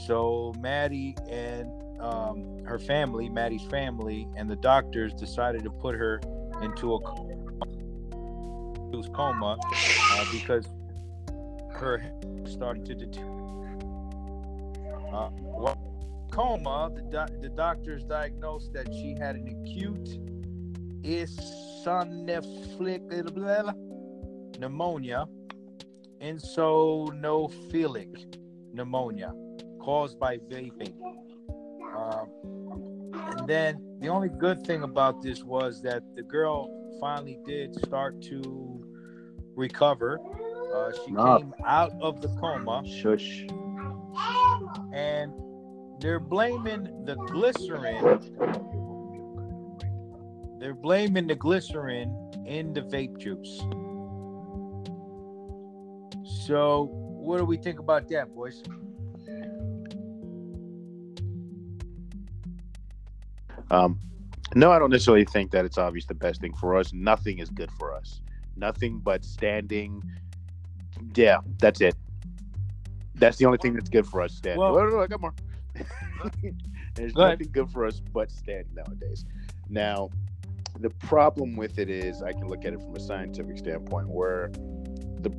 So 0.07 0.55
Maddie 0.61 1.17
and 1.29 1.69
um, 2.01 2.65
her 2.65 2.79
family, 2.79 3.29
Maddie's 3.29 3.65
family, 3.65 4.27
and 4.37 4.49
the 4.49 4.57
doctors 4.57 5.13
decided 5.15 5.63
to 5.65 5.71
put 5.71 5.95
her 5.95 6.21
into 6.63 6.95
a 6.95 7.01
coma 9.13 9.59
uh, 10.13 10.25
because 10.33 10.67
her 11.73 12.03
starting 12.47 12.85
to 12.85 12.95
deteriorate. 12.95 13.83
Uh, 15.13 15.29
while 15.29 15.77
coma, 16.31 16.91
the, 16.95 17.03
doc- 17.03 17.33
the 17.41 17.49
doctors 17.49 18.05
diagnosed 18.05 18.73
that 18.73 18.87
she 18.93 19.17
had 19.19 19.35
an 19.37 19.49
acute 19.49 20.19
eosinophilic 21.03 23.01
pneumonia, 24.59 25.27
eosinophilic 26.21 28.37
pneumonia 28.73 29.33
caused 29.81 30.19
by 30.19 30.37
vaping. 30.37 30.95
Um, 31.97 32.29
and 33.39 33.49
then 33.49 33.99
the 34.01 34.09
only 34.09 34.29
good 34.29 34.67
thing 34.67 34.83
about 34.83 35.23
this 35.23 35.43
was 35.45 35.83
that 35.83 36.03
the 36.15 36.23
girl 36.23 36.69
finally 37.01 37.39
did 37.47 37.75
start 37.85 38.21
to 38.23 38.85
recover. 39.57 40.19
Uh, 40.75 40.93
she 41.05 41.13
came 41.15 41.55
out 41.67 41.93
of 42.01 42.21
the 42.21 42.29
coma, 42.41 42.83
shush. 42.87 43.47
and 44.93 45.33
they're 46.01 46.21
blaming 46.21 47.05
the 47.05 47.17
glycerin. 47.17 48.21
They're 50.59 50.75
blaming 50.75 51.27
the 51.27 51.35
glycerin 51.35 52.15
in 52.47 52.73
the 52.73 52.83
vape 52.83 53.19
juice. 53.19 53.61
So, 56.47 56.91
what 56.93 57.39
do 57.39 57.45
we 57.45 57.57
think 57.57 57.79
about 57.79 58.09
that, 58.09 58.35
boys? 58.35 58.63
Um, 63.71 63.99
no, 64.55 64.73
I 64.73 64.79
don't 64.79 64.91
necessarily 64.91 65.25
think 65.25 65.53
that 65.53 65.65
it's 65.65 65.79
obvious 65.79 66.07
the 66.07 66.15
best 66.15 66.41
thing 66.41 66.55
for 66.55 66.77
us. 66.77 66.93
Nothing 66.93 67.39
is 67.39 67.51
good 67.51 67.71
for 67.73 67.95
us. 67.95 68.21
Nothing 68.57 68.99
but 68.99 69.25
standing. 69.25 70.03
Yeah, 71.15 71.39
that's 71.59 71.81
it. 71.81 71.95
That's 73.15 73.37
the 73.37 73.47
only 73.47 73.59
thing 73.59 73.75
that's 73.75 73.89
good 73.89 74.07
for 74.07 74.23
us. 74.23 74.35
Standing. 74.35 74.61
Well- 74.61 74.75
no, 74.75 74.85
no, 74.85 74.91
no, 74.97 75.01
I 75.01 75.07
got 75.07 75.21
more. 75.21 75.35
There's 76.95 77.13
Go 77.13 77.23
ahead. 77.23 77.39
nothing 77.39 77.53
good 77.53 77.71
for 77.71 77.87
us 77.87 78.01
but 78.13 78.31
standing 78.31 78.75
nowadays. 78.75 79.25
Now, 79.69 80.11
the 80.81 80.91
problem 80.91 81.55
with 81.57 81.79
it 81.79 81.89
is, 81.89 82.23
I 82.23 82.33
can 82.33 82.49
look 82.49 82.65
at 82.65 82.73
it 82.73 82.81
from 82.81 82.97
a 82.97 83.01
scientific 83.01 83.59
standpoint, 83.59 84.09
where 84.09 84.51
the 85.21 85.31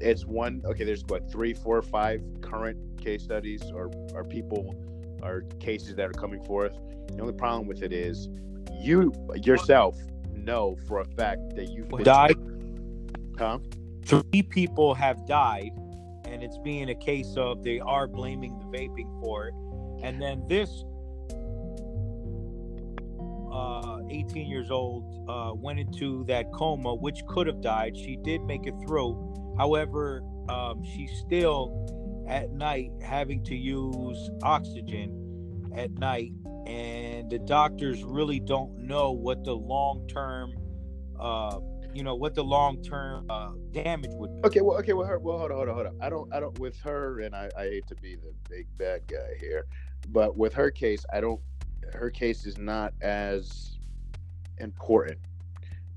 it's 0.00 0.26
one. 0.26 0.62
Okay, 0.64 0.84
there's 0.84 1.04
what 1.06 1.30
three, 1.30 1.54
four, 1.54 1.80
five 1.80 2.22
current 2.42 3.00
case 3.02 3.22
studies 3.22 3.62
or 3.72 3.90
or 4.12 4.24
people 4.24 4.74
or 5.22 5.42
cases 5.60 5.94
that 5.96 6.06
are 6.08 6.12
coming 6.12 6.42
forth. 6.44 6.76
The 7.08 7.20
only 7.20 7.34
problem 7.34 7.66
with 7.66 7.82
it 7.82 7.92
is 7.92 8.28
you 8.72 9.12
yourself 9.36 9.96
know 10.32 10.76
for 10.86 11.00
a 11.00 11.04
fact 11.04 11.54
that 11.56 11.70
you've 11.70 11.88
Died. 12.02 12.36
Huh? 13.38 13.58
Three 14.04 14.42
people 14.42 14.94
have 14.94 15.26
died, 15.26 15.70
and 16.24 16.42
it's 16.42 16.58
being 16.58 16.90
a 16.90 16.94
case 16.94 17.34
of 17.36 17.62
they 17.62 17.80
are 17.80 18.06
blaming 18.06 18.58
the 18.58 18.64
vaping 18.66 19.20
for 19.20 19.48
it. 19.48 19.54
And 20.02 20.20
then 20.20 20.44
this 20.48 20.84
uh, 23.52 23.98
18 24.10 24.48
years 24.48 24.70
old 24.70 25.28
uh, 25.28 25.52
went 25.54 25.78
into 25.78 26.24
that 26.24 26.52
coma, 26.52 26.94
which 26.94 27.24
could 27.28 27.46
have 27.46 27.60
died. 27.60 27.96
She 27.96 28.16
did 28.16 28.42
make 28.42 28.66
it 28.66 28.74
through. 28.86 29.54
However, 29.56 30.22
um, 30.48 30.82
she's 30.82 31.12
still 31.18 32.24
at 32.28 32.50
night 32.52 32.90
having 33.02 33.42
to 33.44 33.54
use 33.54 34.30
oxygen 34.42 35.21
at 35.76 35.90
night, 35.92 36.32
and 36.66 37.30
the 37.30 37.38
doctors 37.38 38.02
really 38.02 38.40
don't 38.40 38.78
know 38.78 39.12
what 39.12 39.44
the 39.44 39.54
long 39.54 40.06
term, 40.06 40.54
uh, 41.18 41.58
you 41.94 42.02
know, 42.02 42.14
what 42.14 42.34
the 42.34 42.44
long 42.44 42.82
term 42.82 43.26
uh, 43.30 43.52
damage 43.72 44.10
would 44.14 44.42
be. 44.42 44.46
Okay, 44.48 44.60
well, 44.60 44.78
okay, 44.78 44.92
well, 44.92 45.06
her, 45.06 45.18
well, 45.18 45.38
hold 45.38 45.50
on, 45.50 45.56
hold 45.56 45.68
on, 45.68 45.74
hold 45.74 45.86
on. 45.88 45.98
I 46.00 46.08
don't, 46.08 46.34
I 46.34 46.40
don't. 46.40 46.58
With 46.58 46.78
her, 46.80 47.20
and 47.20 47.34
I, 47.34 47.50
I 47.56 47.64
hate 47.64 47.86
to 47.88 47.94
be 47.96 48.16
the 48.16 48.32
big 48.48 48.66
bad 48.76 49.06
guy 49.06 49.36
here, 49.40 49.66
but 50.08 50.36
with 50.36 50.54
her 50.54 50.70
case, 50.70 51.04
I 51.12 51.20
don't. 51.20 51.40
Her 51.92 52.10
case 52.10 52.46
is 52.46 52.58
not 52.58 52.94
as 53.02 53.78
important 54.58 55.18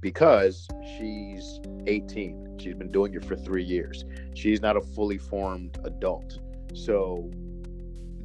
because 0.01 0.67
she's 0.97 1.59
18. 1.88 2.59
She's 2.59 2.75
been 2.75 2.91
doing 2.91 3.13
it 3.13 3.23
for 3.23 3.35
three 3.35 3.63
years. 3.63 4.05
She's 4.33 4.61
not 4.61 4.75
a 4.75 4.81
fully 4.81 5.17
formed 5.17 5.79
adult, 5.83 6.39
so 6.73 7.31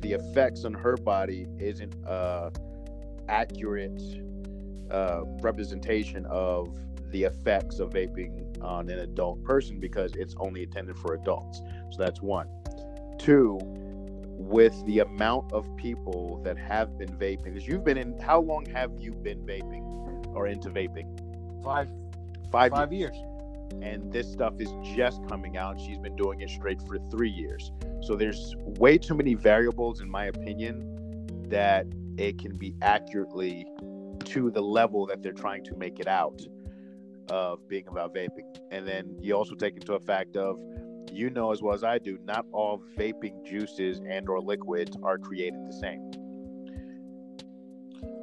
the 0.01 0.13
effects 0.13 0.65
on 0.65 0.73
her 0.73 0.97
body 0.97 1.47
isn't 1.59 1.95
uh 2.07 2.51
accurate 3.29 4.03
uh 4.91 5.23
representation 5.41 6.27
of 6.27 6.79
the 7.11 7.25
effects 7.25 7.79
of 7.81 7.91
vaping 7.91 8.61
on 8.63 8.89
an 8.89 9.01
adult 9.01 9.43
person 9.45 9.81
because 9.81 10.15
it's 10.15 10.35
only 10.39 10.63
intended 10.63 10.97
for 10.99 11.15
adults. 11.15 11.61
So 11.91 11.99
that's 11.99 12.23
one. 12.23 12.49
Two 13.19 13.59
with 13.63 14.85
the 14.87 15.01
amount 15.01 15.53
of 15.53 15.67
people 15.77 16.41
that 16.45 16.57
have 16.57 16.97
been 16.99 17.11
vaping 17.11 17.45
because 17.45 17.67
you've 17.67 17.85
been 17.85 17.99
in 17.99 18.19
how 18.21 18.41
long 18.41 18.65
have 18.67 18.91
you 18.99 19.13
been 19.13 19.41
vaping 19.45 19.85
or 20.35 20.47
into 20.47 20.71
vaping? 20.71 21.15
Five. 21.63 21.89
Five 22.51 22.71
five, 22.71 22.73
five 22.73 22.93
years. 22.93 23.17
And 23.83 24.13
this 24.13 24.31
stuff 24.31 24.55
is 24.59 24.73
just 24.83 25.27
coming 25.29 25.57
out. 25.57 25.81
She's 25.81 25.99
been 25.99 26.17
doing 26.17 26.41
it 26.41 26.51
straight 26.51 26.81
for 26.83 26.99
three 27.11 27.31
years. 27.31 27.73
So 28.03 28.17
there's 28.17 28.55
way 28.59 28.99
too 28.99 29.15
many 29.15 29.35
variables, 29.35 30.01
in 30.01 30.11
my 30.11 30.27
opinion, 30.27 30.87
that 31.49 31.87
it 32.17 32.39
can 32.39 32.57
be 32.57 32.75
accurately 32.83 33.67
to 34.25 34.51
the 34.51 34.63
level 34.63 35.07
that 35.07 35.23
they're 35.23 35.33
trying 35.33 35.65
to 35.65 35.77
make 35.77 35.99
it 35.99 36.07
out 36.07 36.43
of 37.31 37.67
being 37.69 37.87
about 37.89 38.15
vaping. 38.15 38.57
And 38.71 38.87
then 38.87 39.17
you 39.21 39.35
also 39.35 39.55
take 39.55 39.75
into 39.75 39.95
a 39.95 40.01
fact 40.01 40.37
of 40.37 40.59
you 41.13 41.31
know 41.31 41.53
as 41.53 41.63
well 41.63 41.75
as 41.75 41.85
I 41.85 41.99
do, 41.99 42.19
not 42.25 42.47
all 42.53 42.83
vaping 42.97 43.45
juices 43.45 44.01
and 44.09 44.29
or 44.29 44.41
liquids 44.41 44.97
are 45.03 45.19
created 45.19 45.61
the 45.67 45.73
same. 45.73 46.11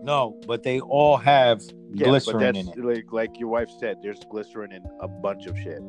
No, 0.03 0.39
but 0.47 0.63
they 0.63 0.79
all 0.79 1.17
have 1.17 1.61
Yeah, 1.93 2.07
glycerin 2.07 2.55
in 2.55 2.69
it. 2.69 2.77
like 2.77 3.11
like 3.11 3.39
your 3.39 3.49
wife 3.49 3.69
said. 3.79 3.97
There's 4.01 4.19
glycerin 4.29 4.71
in 4.71 4.83
a 5.01 5.07
bunch 5.07 5.47
of 5.47 5.57
shit. 5.57 5.81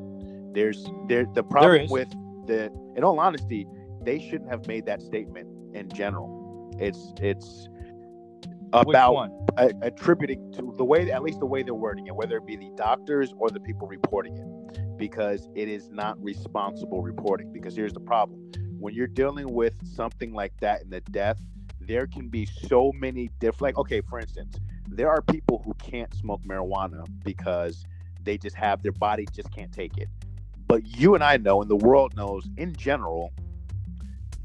There's 0.53 0.85
there 1.07 1.27
the 1.35 1.43
problem 1.43 1.83
is. 1.83 1.91
with 1.91 2.11
the. 2.47 2.71
In 2.97 3.05
all 3.05 3.21
honesty, 3.21 3.67
they 4.03 4.19
shouldn't 4.19 4.51
have 4.51 4.67
made 4.67 4.87
that 4.87 5.03
statement 5.03 5.47
in 5.75 5.89
general. 5.91 6.75
It's 6.79 7.13
it's 7.21 7.69
about 8.73 9.31
a- 9.57 9.73
attributing 9.83 10.53
to 10.53 10.75
the 10.77 10.85
way 10.85 11.11
at 11.11 11.23
least 11.23 11.41
the 11.41 11.47
way 11.47 11.63
they're 11.63 11.75
wording 11.75 12.07
it, 12.07 12.15
whether 12.15 12.37
it 12.37 12.47
be 12.47 12.57
the 12.57 12.71
doctors 12.77 13.33
or 13.39 13.51
the 13.51 13.61
people 13.61 13.89
reporting 13.89 14.37
it, 14.37 14.97
because 14.99 15.49
it 15.55 15.69
is 15.69 15.91
not 15.91 16.23
responsible 16.23 17.03
reporting. 17.03 17.53
Because 17.53 17.77
here's 17.77 17.93
the 17.93 18.01
problem: 18.01 18.41
when 18.79 18.95
you're 18.95 19.07
dealing 19.07 19.53
with 19.53 19.75
something 19.87 20.33
like 20.33 20.53
that 20.61 20.83
in 20.83 20.91
the 20.91 21.01
death, 21.03 21.41
there 21.89 22.07
can 22.07 22.29
be 22.29 22.47
so 22.47 22.93
many 22.95 23.31
different. 23.41 23.63
Like, 23.63 23.79
okay, 23.79 24.03
for 24.03 24.21
instance, 24.21 24.61
there 24.87 25.11
are 25.11 25.23
people 25.23 25.63
who 25.65 25.75
can't 25.75 26.15
smoke 26.15 26.43
marijuana 26.45 27.05
because 27.25 27.85
they 28.23 28.39
just 28.39 28.55
have 28.55 28.83
their 28.83 28.93
body 28.93 29.27
just 29.33 29.51
can't 29.51 29.73
take 29.73 29.97
it. 29.99 30.09
But 30.69 30.87
you 30.87 31.15
and 31.15 31.25
I 31.25 31.39
know, 31.39 31.63
and 31.63 31.71
the 31.71 31.77
world 31.77 32.15
knows 32.15 32.47
in 32.59 32.77
general, 32.77 33.33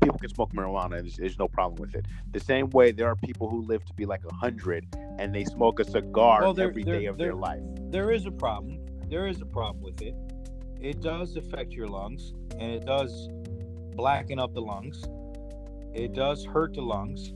people 0.01 0.17
can 0.17 0.29
smoke 0.29 0.53
marijuana 0.53 0.95
and 0.97 1.03
there's, 1.03 1.17
there's 1.17 1.37
no 1.39 1.49
problem 1.49 1.79
with 1.81 1.95
it. 1.95 2.05
The 2.31 2.39
same 2.39 2.69
way 2.69 2.91
there 2.91 3.07
are 3.07 3.15
people 3.15 3.49
who 3.49 3.61
live 3.61 3.83
to 3.85 3.93
be 3.93 4.05
like 4.05 4.21
a 4.29 4.33
hundred 4.33 4.87
and 5.19 5.35
they 5.35 5.43
smoke 5.43 5.79
a 5.81 5.83
cigar 5.85 6.41
Well, 6.41 6.53
there- 6.53 6.69
every 6.69 6.83
there- 6.83 6.99
day 6.99 7.05
of 7.07 7.17
their 7.17 7.35
life. 7.35 7.61
There 7.91 8.11
is 8.11 8.25
a 8.25 8.31
problem. 8.31 8.79
There 9.09 9.27
is 9.27 9.41
a 9.41 9.45
problem 9.45 9.83
with 9.83 10.01
it. 10.01 10.15
It 10.79 11.01
does 11.01 11.35
affect 11.35 11.73
your 11.73 11.87
lungs, 11.87 12.33
and 12.57 12.71
it 12.71 12.85
does 12.85 13.29
blacken 13.95 14.39
up 14.39 14.53
the 14.53 14.61
lungs. 14.61 15.03
It 15.93 16.13
does 16.13 16.45
hurt 16.45 16.73
the 16.73 16.81
lungs. 16.81 17.33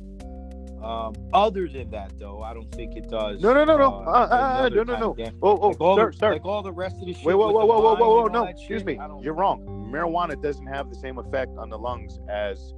Um, 0.84 1.14
other 1.34 1.68
than 1.68 1.90
that, 1.90 2.18
though, 2.20 2.42
I 2.44 2.54
don't 2.54 2.72
think 2.72 2.96
it 2.96 3.10
does. 3.10 3.42
No, 3.42 3.52
no, 3.54 3.66
no, 3.66 3.78
no. 3.78 3.94
uh, 4.06 4.10
Uh, 4.10 4.36
uh, 4.66 4.70
no, 4.70 4.84
no, 4.84 4.96
no. 4.98 5.16
Oh, 5.42 5.58
oh, 5.60 5.68
Like 5.70 5.82
all, 5.82 5.96
sir, 5.98 6.12
the, 6.12 6.18
sir. 6.18 6.32
like 6.34 6.46
all 6.46 6.62
the 6.62 6.72
rest 6.72 6.98
of 7.02 7.08
the 7.08 7.14
shit. 7.14 7.26
Wait, 7.26 7.34
whoa, 7.34 7.52
whoa, 7.52 7.66
whoa, 7.66 7.80
whoa, 7.82 7.96
whoa, 7.96 8.22
whoa, 8.22 8.28
no. 8.28 8.44
Excuse 8.46 8.82
shit, 8.82 8.86
me. 8.86 9.00
You're 9.22 9.34
wrong. 9.34 9.62
Marijuana 9.92 10.42
doesn't 10.42 10.68
have 10.68 10.90
the 10.90 10.96
same 10.96 11.18
effect 11.18 11.58
on 11.58 11.70
the 11.70 11.78
lungs 11.80 12.20
as 12.30 12.74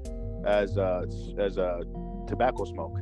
as 0.45 0.77
uh 0.77 1.05
as 1.37 1.57
uh 1.57 1.81
tobacco 2.27 2.63
smoke. 2.63 2.97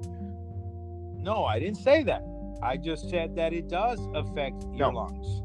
No, 1.16 1.46
I 1.46 1.60
didn't 1.60 1.78
say 1.78 2.02
that. 2.04 2.24
I 2.63 2.78
just 2.78 3.10
said 3.10 3.36
that 3.36 3.54
it 3.54 3.68
does 3.68 4.00
affect 4.16 4.63
your 4.74 4.92
No. 4.92 5.00
lungs. 5.02 5.44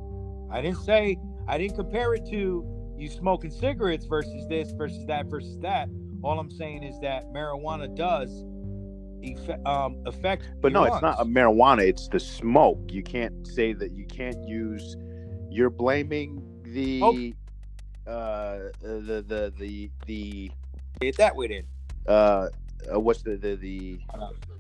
I 0.51 0.63
didn't 0.63 0.79
say 0.79 1.19
I 1.47 1.59
didn't 1.59 1.77
compare 1.77 2.15
it 2.15 2.25
to 2.31 2.65
you 2.97 3.09
smoking 3.11 3.51
cigarettes 3.51 4.07
versus 4.07 4.47
this 4.49 4.71
versus 4.73 5.05
that 5.07 5.27
versus 5.27 5.59
that. 5.59 5.89
All 6.23 6.39
I'm 6.39 6.51
saying 6.51 6.83
is 6.85 6.99
that 7.01 7.25
marijuana 7.33 7.95
does 7.95 8.45
effe- 9.23 9.67
um, 9.67 9.97
affect. 10.07 10.49
But 10.61 10.73
no, 10.73 10.85
it's 10.85 11.03
not 11.03 11.17
a 11.21 11.25
marijuana. 11.25 11.83
It's 11.83 12.09
the 12.09 12.21
smoke. 12.21 12.79
You 12.91 13.03
can't 13.03 13.47
say 13.47 13.73
that 13.73 13.93
you 13.93 14.07
can't 14.07 14.37
use. 14.47 14.97
You're 15.51 15.71
blaming 15.71 16.43
the 16.63 17.03
Okay. 17.03 17.35
uh 18.07 18.71
the 18.81 19.23
the 19.27 19.53
the 19.59 19.91
the 20.07 20.51
it 21.01 21.17
that 21.19 21.35
way. 21.37 21.49
Then 21.49 21.65
uh, 22.09 22.49
uh 22.93 23.01
what's 23.01 23.23
the 23.23 23.37
the 23.37 23.57
the 23.57 24.01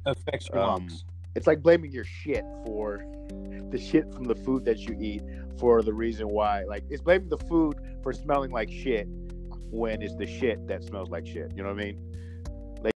affects 0.06 0.48
your 0.48 0.58
Um, 0.62 0.68
lungs. 0.68 1.04
it's 1.34 1.46
like 1.46 1.62
blaming 1.62 1.92
your 1.92 2.04
shit 2.04 2.44
for 2.64 3.04
the 3.70 3.78
shit 3.78 4.12
from 4.12 4.24
the 4.24 4.34
food 4.34 4.64
that 4.66 4.80
you 4.80 4.96
eat 5.00 5.22
for 5.58 5.82
the 5.82 5.92
reason 5.92 6.28
why 6.28 6.64
like 6.64 6.84
it's 6.90 7.00
blaming 7.00 7.28
the 7.30 7.38
food 7.38 7.74
for 8.02 8.12
smelling 8.12 8.50
like 8.50 8.70
shit 8.70 9.08
when 9.72 10.02
it's 10.02 10.14
the 10.16 10.26
shit 10.26 10.66
that 10.68 10.84
smells 10.84 11.08
like 11.08 11.26
shit 11.26 11.50
you 11.56 11.62
know 11.62 11.72
what 11.72 11.80
i 11.80 11.84
mean 11.84 11.98
Like 12.82 12.92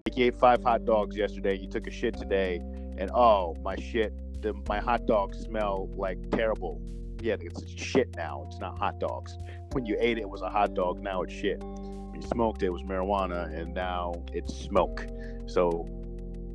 like 0.06 0.16
you 0.16 0.26
ate 0.26 0.38
five 0.38 0.62
hot 0.62 0.86
dogs 0.86 1.16
yesterday 1.16 1.56
you 1.56 1.68
took 1.68 1.86
a 1.86 1.90
shit 1.90 2.16
today 2.16 2.60
and 2.96 3.10
oh 3.12 3.54
my 3.62 3.76
shit 3.76 4.12
the, 4.40 4.54
my 4.68 4.78
hot 4.78 5.06
dogs 5.06 5.38
smell 5.38 5.88
like 5.96 6.18
terrible 6.30 6.80
yeah 7.20 7.36
it's 7.40 7.68
shit 7.68 8.08
now 8.16 8.44
it's 8.46 8.58
not 8.58 8.78
hot 8.78 8.98
dogs 9.00 9.36
when 9.72 9.84
you 9.84 9.96
ate 10.00 10.18
it, 10.18 10.22
it 10.22 10.30
was 10.30 10.42
a 10.42 10.50
hot 10.50 10.74
dog 10.74 11.00
now 11.00 11.22
it's 11.22 11.32
shit 11.32 11.62
when 11.62 12.14
you 12.14 12.22
smoked 12.28 12.62
it, 12.62 12.66
it 12.66 12.70
was 12.70 12.82
marijuana 12.82 13.52
and 13.58 13.74
now 13.74 14.14
it's 14.32 14.54
smoke 14.54 15.06
so 15.46 15.86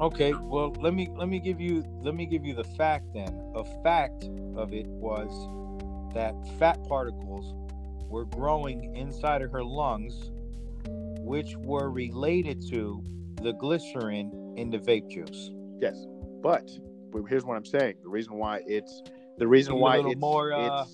Okay, 0.02 0.34
well 0.34 0.76
let 0.82 0.94
me 0.94 1.10
let 1.16 1.30
me 1.30 1.40
give 1.40 1.62
you 1.62 1.84
let 2.02 2.16
me 2.16 2.26
give 2.26 2.44
you 2.44 2.54
the 2.54 2.64
fact 2.64 3.14
then. 3.14 3.52
A 3.56 3.64
fact 3.84 4.26
of 4.56 4.74
it 4.74 4.88
was 4.88 5.30
that 6.14 6.36
fat 6.58 6.84
particles 6.88 7.54
were 8.10 8.26
growing 8.26 8.96
inside 8.96 9.42
of 9.42 9.52
her 9.52 9.64
lungs, 9.64 10.32
which 11.20 11.56
were 11.58 11.90
related 11.90 12.68
to 12.70 13.04
the 13.42 13.54
glycerin 13.54 14.54
in 14.58 14.70
the 14.70 14.78
vape 14.78 15.10
juice. 15.10 15.52
yes 15.80 16.06
But, 16.42 16.70
but 17.14 17.24
here's 17.30 17.46
what 17.46 17.56
I'm 17.56 17.66
saying: 17.66 17.96
the 18.02 18.10
reason 18.10 18.34
why 18.34 18.62
it's 18.66 19.04
the 19.38 19.48
reason 19.48 19.76
why 19.76 20.00
it's 20.00 20.20
more, 20.20 20.54
uh, 20.54 20.86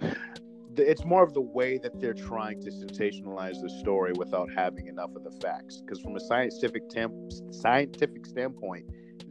it's 0.00 0.16
it's 0.76 1.04
more 1.04 1.22
of 1.22 1.34
the 1.34 1.40
way 1.40 1.78
that 1.78 2.00
they're 2.00 2.14
trying 2.14 2.60
to 2.62 2.70
sensationalize 2.70 3.60
the 3.62 3.70
story 3.80 4.12
without 4.16 4.48
having 4.52 4.88
enough 4.88 5.14
of 5.14 5.24
the 5.24 5.30
facts. 5.40 5.80
Because 5.80 6.00
from 6.00 6.16
a 6.16 6.20
scientific 6.20 6.88
tem- 6.88 7.28
scientific 7.50 8.26
standpoint, 8.26 8.86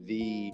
the 0.06 0.52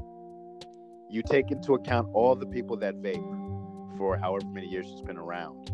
you 1.11 1.23
take 1.23 1.51
into 1.51 1.73
account 1.73 2.07
all 2.13 2.35
the 2.35 2.45
people 2.45 2.77
that 2.77 2.95
vape 2.95 3.97
for 3.97 4.17
however 4.17 4.45
many 4.47 4.67
years 4.67 4.87
it's 4.91 5.01
been 5.01 5.17
around. 5.17 5.71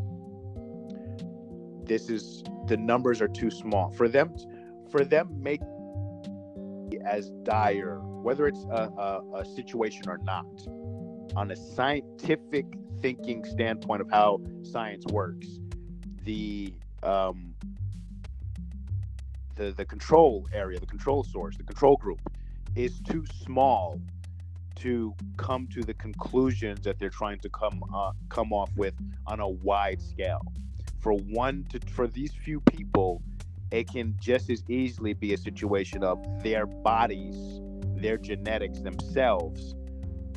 This 1.86 2.10
is 2.10 2.44
the 2.68 2.78
numbers 2.78 3.22
are 3.22 3.28
too 3.28 3.52
small 3.52 3.92
for 3.92 4.08
them. 4.08 4.36
For 4.90 5.04
them, 5.04 5.30
make 5.42 5.62
as 7.06 7.32
dire, 7.44 8.00
whether 8.02 8.48
it's 8.48 8.64
a, 8.66 8.90
a, 8.98 9.40
a 9.40 9.46
situation 9.46 10.04
or 10.08 10.18
not, 10.20 10.46
on 11.36 11.52
a 11.52 11.56
scientific 11.56 12.66
thinking 13.02 13.44
standpoint 13.46 14.02
of 14.02 14.10
how 14.10 14.40
science 14.64 15.06
works, 15.12 15.60
the 16.24 16.74
um, 17.04 17.54
the 19.56 19.72
the 19.72 19.86
control 19.86 20.48
area, 20.54 20.80
the 20.80 20.86
control 20.86 21.24
source, 21.24 21.58
the 21.58 21.64
control 21.64 21.98
group 21.98 22.20
is 22.76 23.00
too 23.02 23.24
small 23.44 24.00
to 24.76 25.14
come 25.38 25.68
to 25.68 25.82
the 25.82 25.94
conclusions 25.94 26.82
that 26.82 27.00
they're 27.00 27.10
trying 27.10 27.40
to 27.40 27.50
come 27.50 27.84
uh, 27.94 28.12
come 28.30 28.52
off 28.52 28.70
with 28.76 28.94
on 29.28 29.40
a 29.40 29.48
wide 29.48 30.02
scale. 30.02 30.42
For 31.00 31.14
one 31.14 31.66
to 31.70 31.80
for 31.92 32.08
these 32.08 32.34
few 32.34 32.60
people, 32.62 33.22
it 33.76 33.90
can 33.90 34.16
just 34.20 34.50
as 34.50 34.64
easily 34.70 35.14
be 35.14 35.34
a 35.34 35.38
situation 35.38 36.04
of 36.04 36.24
their 36.44 36.66
bodies, 36.66 37.60
their 37.96 38.18
genetics 38.18 38.80
themselves 38.80 39.76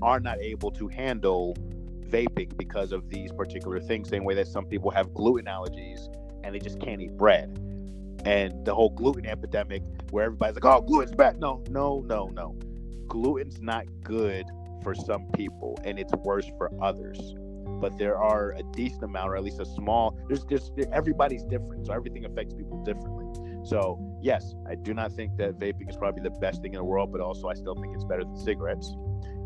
are 0.03 0.21
not 0.21 0.39
able 0.41 0.71
to 0.73 0.89
handle 0.89 1.57
vaping 2.01 2.57
because 2.57 2.93
of 2.93 3.09
these 3.11 3.31
particular 3.33 3.81
things. 3.81 4.09
Same 4.09 4.25
way 4.25 4.35
that 4.35 4.47
some 4.47 4.65
people 4.65 4.91
have 4.91 5.13
gluten 5.15 5.47
allergies 5.47 6.09
and 6.43 6.55
they 6.55 6.59
just 6.59 6.81
can't 6.81 7.01
eat 7.01 7.17
bread. 7.17 7.59
And 8.25 8.65
the 8.65 8.75
whole 8.75 8.91
gluten 8.91 9.27
epidemic, 9.27 9.83
where 10.11 10.25
everybody's 10.25 10.57
like, 10.57 10.65
"Oh, 10.65 10.81
gluten's 10.81 11.15
bad." 11.15 11.39
No, 11.39 11.63
no, 11.71 12.01
no, 12.01 12.27
no. 12.27 12.57
Gluten's 13.07 13.61
not 13.61 13.87
good 14.03 14.47
for 14.83 14.95
some 14.95 15.27
people, 15.33 15.79
and 15.85 15.99
it's 15.99 16.13
worse 16.25 16.51
for 16.59 16.71
others. 16.83 17.35
But 17.81 17.97
there 17.97 18.19
are 18.19 18.53
a 18.53 18.63
decent 18.73 19.05
amount, 19.05 19.31
or 19.31 19.37
at 19.37 19.45
least 19.45 19.61
a 19.61 19.67
small. 19.67 20.19
There's 20.27 20.45
just 20.45 20.73
everybody's 20.93 21.45
different, 21.45 21.87
so 21.87 21.93
everything 21.93 22.25
affects 22.25 22.55
people 22.55 22.83
differently. 22.83 23.18
So 23.69 24.19
yes, 24.23 24.55
I 24.67 24.77
do 24.77 24.95
not 24.95 25.13
think 25.13 25.37
that 25.37 25.59
vaping 25.59 25.91
is 25.91 25.97
probably 25.97 26.23
the 26.23 26.31
best 26.31 26.63
thing 26.63 26.73
in 26.73 26.79
the 26.79 26.85
world, 26.85 27.13
but 27.13 27.21
also 27.21 27.49
I 27.49 27.55
still 27.55 27.75
think 27.75 27.95
it's 27.95 28.05
better 28.05 28.25
than 28.25 28.35
cigarettes. 28.35 28.97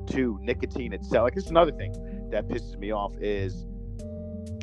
Two, 0.07 0.39
nicotine 0.41 0.93
itself. 0.93 1.25
Like 1.25 1.35
this 1.35 1.45
is 1.45 1.51
another 1.51 1.73
thing 1.73 1.93
that 2.31 2.47
pisses 2.47 2.79
me 2.79 2.93
off 2.93 3.13
is 3.21 3.67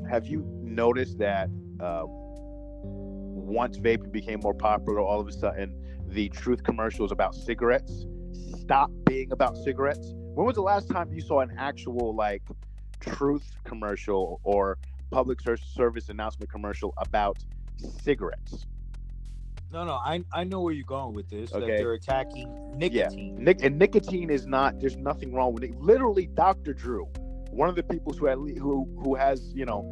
have 0.09 0.27
you 0.27 0.45
noticed 0.61 1.17
that 1.19 1.49
uh, 1.81 2.03
once 2.05 3.77
vaping 3.77 4.13
became 4.13 4.39
more 4.41 4.53
popular, 4.53 5.01
all 5.01 5.19
of 5.19 5.27
a 5.27 5.31
sudden 5.33 5.75
the 6.07 6.29
truth 6.29 6.63
commercials 6.63 7.11
about 7.11 7.35
cigarettes 7.35 8.05
stopped 8.61 8.93
being 9.03 9.29
about 9.33 9.57
cigarettes? 9.57 10.13
When 10.35 10.45
was 10.45 10.55
the 10.55 10.61
last 10.61 10.89
time 10.89 11.11
you 11.11 11.19
saw 11.19 11.41
an 11.41 11.53
actual 11.57 12.15
like 12.15 12.43
truth 13.01 13.57
commercial 13.65 14.39
or 14.43 14.77
public 15.11 15.39
service 15.41 16.07
announcement 16.07 16.49
commercial 16.49 16.93
about 16.97 17.37
cigarettes? 17.77 18.65
No, 19.71 19.83
no, 19.83 19.93
I 19.93 20.23
I 20.33 20.43
know 20.43 20.61
where 20.61 20.73
you're 20.73 20.83
going 20.85 21.13
with 21.13 21.29
this. 21.29 21.51
That 21.51 21.63
Okay. 21.63 21.77
they're 21.77 21.93
attacking 21.93 22.73
nicotine. 22.75 23.35
Nic- 23.43 23.63
and 23.63 23.77
nicotine 23.77 24.29
is 24.29 24.47
not. 24.47 24.79
There's 24.79 24.97
nothing 24.97 25.33
wrong 25.33 25.53
with 25.53 25.63
it. 25.63 25.79
Literally, 25.79 26.27
Dr. 26.27 26.73
Drew, 26.73 27.05
one 27.51 27.69
of 27.69 27.75
the 27.75 27.83
people 27.83 28.13
who 28.13 28.27
at 28.27 28.39
le- 28.39 28.53
who 28.59 28.87
who 29.03 29.15
has 29.15 29.53
you 29.53 29.65
know, 29.65 29.85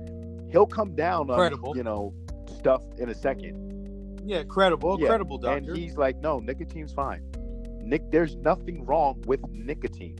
he'll 0.51 0.65
come 0.65 0.95
down 0.95 1.29
on 1.29 1.75
you 1.75 1.83
know 1.83 2.13
stuff 2.47 2.81
in 2.97 3.09
a 3.09 3.15
second. 3.15 4.21
Yeah, 4.25 4.43
credible, 4.43 4.99
Yeah, 4.99 5.07
credible 5.07 5.37
doctor. 5.37 5.57
And 5.57 5.77
he's 5.77 5.95
like, 5.95 6.17
no, 6.17 6.39
nicotine's 6.39 6.91
fine. 6.91 7.23
Nick, 7.81 8.11
there's 8.11 8.35
nothing 8.35 8.83
wrong 8.85 9.21
with 9.25 9.39
nicotine. 9.51 10.17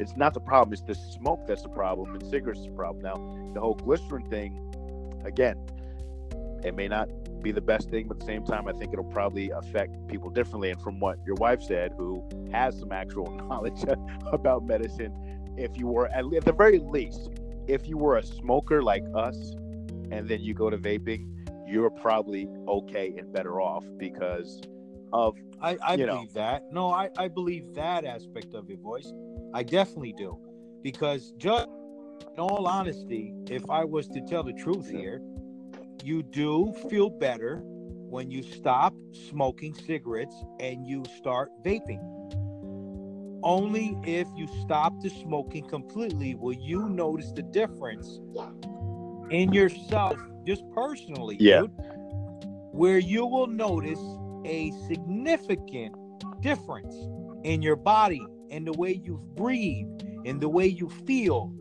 It's 0.00 0.16
not 0.16 0.34
the 0.34 0.40
problem. 0.40 0.72
It's 0.72 0.82
the 0.82 0.94
smoke 1.12 1.46
that's 1.46 1.62
the 1.62 1.68
problem, 1.68 2.12
and 2.14 2.26
cigarettes 2.28 2.64
the 2.64 2.72
problem. 2.72 3.02
Now, 3.04 3.52
the 3.54 3.60
whole 3.60 3.74
glycerin 3.74 4.28
thing, 4.28 4.58
again, 5.24 5.56
it 6.64 6.74
may 6.74 6.88
not 6.88 7.08
be 7.44 7.52
the 7.52 7.60
best 7.60 7.90
thing, 7.90 8.08
but 8.08 8.14
at 8.16 8.20
the 8.20 8.26
same 8.26 8.44
time, 8.44 8.66
I 8.66 8.72
think 8.72 8.92
it'll 8.92 9.04
probably 9.04 9.50
affect 9.50 10.08
people 10.08 10.30
differently. 10.30 10.70
And 10.70 10.80
from 10.80 10.98
what 10.98 11.18
your 11.26 11.36
wife 11.36 11.62
said, 11.62 11.92
who 11.96 12.24
has 12.52 12.78
some 12.80 12.90
actual 12.90 13.30
knowledge 13.48 13.84
about 14.32 14.64
medicine, 14.66 15.12
if 15.56 15.76
you 15.76 15.86
were 15.86 16.08
at, 16.08 16.26
le- 16.26 16.38
at 16.38 16.44
the 16.44 16.52
very 16.52 16.78
least, 16.80 17.30
if 17.68 17.86
you 17.86 17.96
were 17.98 18.16
a 18.16 18.22
smoker 18.24 18.82
like 18.82 19.04
us, 19.14 19.52
and 20.10 20.28
then 20.28 20.40
you 20.40 20.54
go 20.54 20.70
to 20.70 20.78
vaping, 20.78 21.28
you're 21.66 21.90
probably 21.90 22.48
okay 22.68 23.14
and 23.18 23.32
better 23.32 23.60
off 23.60 23.84
because 23.98 24.60
of 25.12 25.36
I, 25.60 25.76
I 25.82 25.96
believe 25.96 26.06
know. 26.08 26.26
that. 26.34 26.62
No, 26.72 26.90
I, 26.90 27.08
I 27.16 27.28
believe 27.28 27.74
that 27.74 28.04
aspect 28.04 28.54
of 28.54 28.68
your 28.68 28.78
voice. 28.78 29.12
I 29.54 29.62
definitely 29.62 30.12
do. 30.16 30.36
Because 30.82 31.32
just 31.38 31.68
in 32.34 32.40
all 32.40 32.66
honesty, 32.66 33.32
if 33.48 33.62
I 33.70 33.84
was 33.84 34.08
to 34.08 34.20
tell 34.22 34.42
the 34.42 34.52
truth 34.52 34.90
Yeah. 34.90 34.98
here, 35.00 35.20
you 36.04 36.22
do 36.22 36.72
feel 36.90 37.10
better 37.10 37.62
when 37.64 38.30
you 38.30 38.42
stop 38.42 38.94
smoking 39.28 39.74
cigarettes 39.74 40.36
and 40.60 40.86
you 40.86 41.04
start 41.16 41.50
vaping. 41.64 42.00
Only 43.42 43.96
if 44.04 44.28
you 44.36 44.46
stop 44.62 45.00
the 45.02 45.10
smoking 45.10 45.64
completely 45.68 46.34
will 46.34 46.54
you 46.54 46.88
notice 46.88 47.32
the 47.32 47.42
difference 47.42 48.20
in 49.30 49.52
yourself, 49.52 50.18
just 50.46 50.62
personally, 50.70 51.36
Yeah. 51.38 51.62
dude, 51.62 51.72
where 52.72 52.98
you 52.98 53.26
will 53.26 53.46
notice 53.46 54.00
a 54.44 54.70
significant 54.88 55.94
difference 56.40 56.94
in 57.44 57.62
your 57.62 57.76
body, 57.76 58.30
in 58.50 58.64
the 58.64 58.72
way 58.72 58.92
you 58.92 59.18
breathe, 59.36 59.88
in 60.24 60.38
the 60.38 60.48
way 60.48 60.66
you 60.66 60.88
feel, 60.88 61.52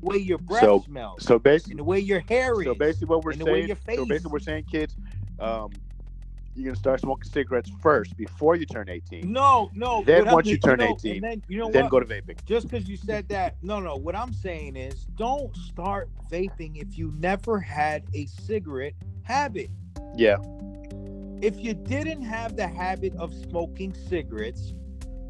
way 0.00 0.16
your 0.18 0.38
breath 0.38 0.62
So- 0.62 0.80
smells, 0.82 1.24
so 1.24 1.38
basically 1.38 1.76
the 1.76 1.84
way 1.84 2.00
your 2.00 2.20
hair 2.20 2.60
is. 2.60 2.66
So 2.66 2.74
basically, 2.74 3.06
what 3.08 3.24
we're 3.24 3.32
saying, 3.32 3.68
so 3.68 4.04
basically, 4.06 4.32
we're 4.32 4.38
saying, 4.38 4.64
kids, 4.70 4.96
um, 5.38 5.70
you're 6.54 6.64
gonna 6.64 6.76
start 6.76 7.00
smoking 7.00 7.30
cigarettes 7.30 7.70
first 7.80 8.16
before 8.16 8.56
you 8.56 8.66
turn 8.66 8.88
18. 8.88 9.32
no, 9.32 9.70
no. 9.74 10.02
Then 10.04 10.20
what 10.20 10.26
I'm- 10.26 10.34
once 10.34 10.46
you 10.48 10.58
turn 10.58 10.78
know, 10.80 10.94
18, 10.94 11.22
then 11.22 11.42
you 11.48 11.58
know 11.58 11.70
then 11.70 11.84
what? 11.84 11.90
go 11.92 12.00
to 12.00 12.06
vaping. 12.06 12.44
just 12.44 12.68
because 12.68 12.88
you 12.88 12.96
said 12.96 13.28
that, 13.28 13.56
no, 13.62 13.78
no. 13.80 13.96
What 13.96 14.16
I'm 14.16 14.32
saying 14.32 14.76
is, 14.76 15.06
don't 15.16 15.54
start 15.56 16.10
vaping 16.30 16.76
if 16.76 16.98
you 16.98 17.14
never 17.18 17.60
had 17.60 18.02
a 18.14 18.26
cigarette 18.26 18.94
habit. 19.22 19.70
Yeah, 20.16 20.38
If 21.42 21.58
you 21.58 21.72
didn't 21.72 22.20
have 22.22 22.54
the 22.56 22.66
habit 22.68 23.14
of 23.16 23.32
smoking 23.32 23.94
cigarettes, 23.94 24.74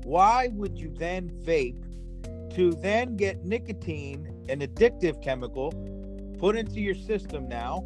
why 0.03 0.49
would 0.49 0.77
you 0.77 0.93
then 0.99 1.31
vape 1.45 1.85
to 2.55 2.73
then 2.73 3.15
get 3.17 3.45
nicotine, 3.45 4.27
an 4.51 4.61
addictive 4.61 5.23
chemical, 5.23 5.73
put 6.39 6.57
into 6.57 6.81
your 6.81 6.95
system 6.95 7.49
now? 7.49 7.85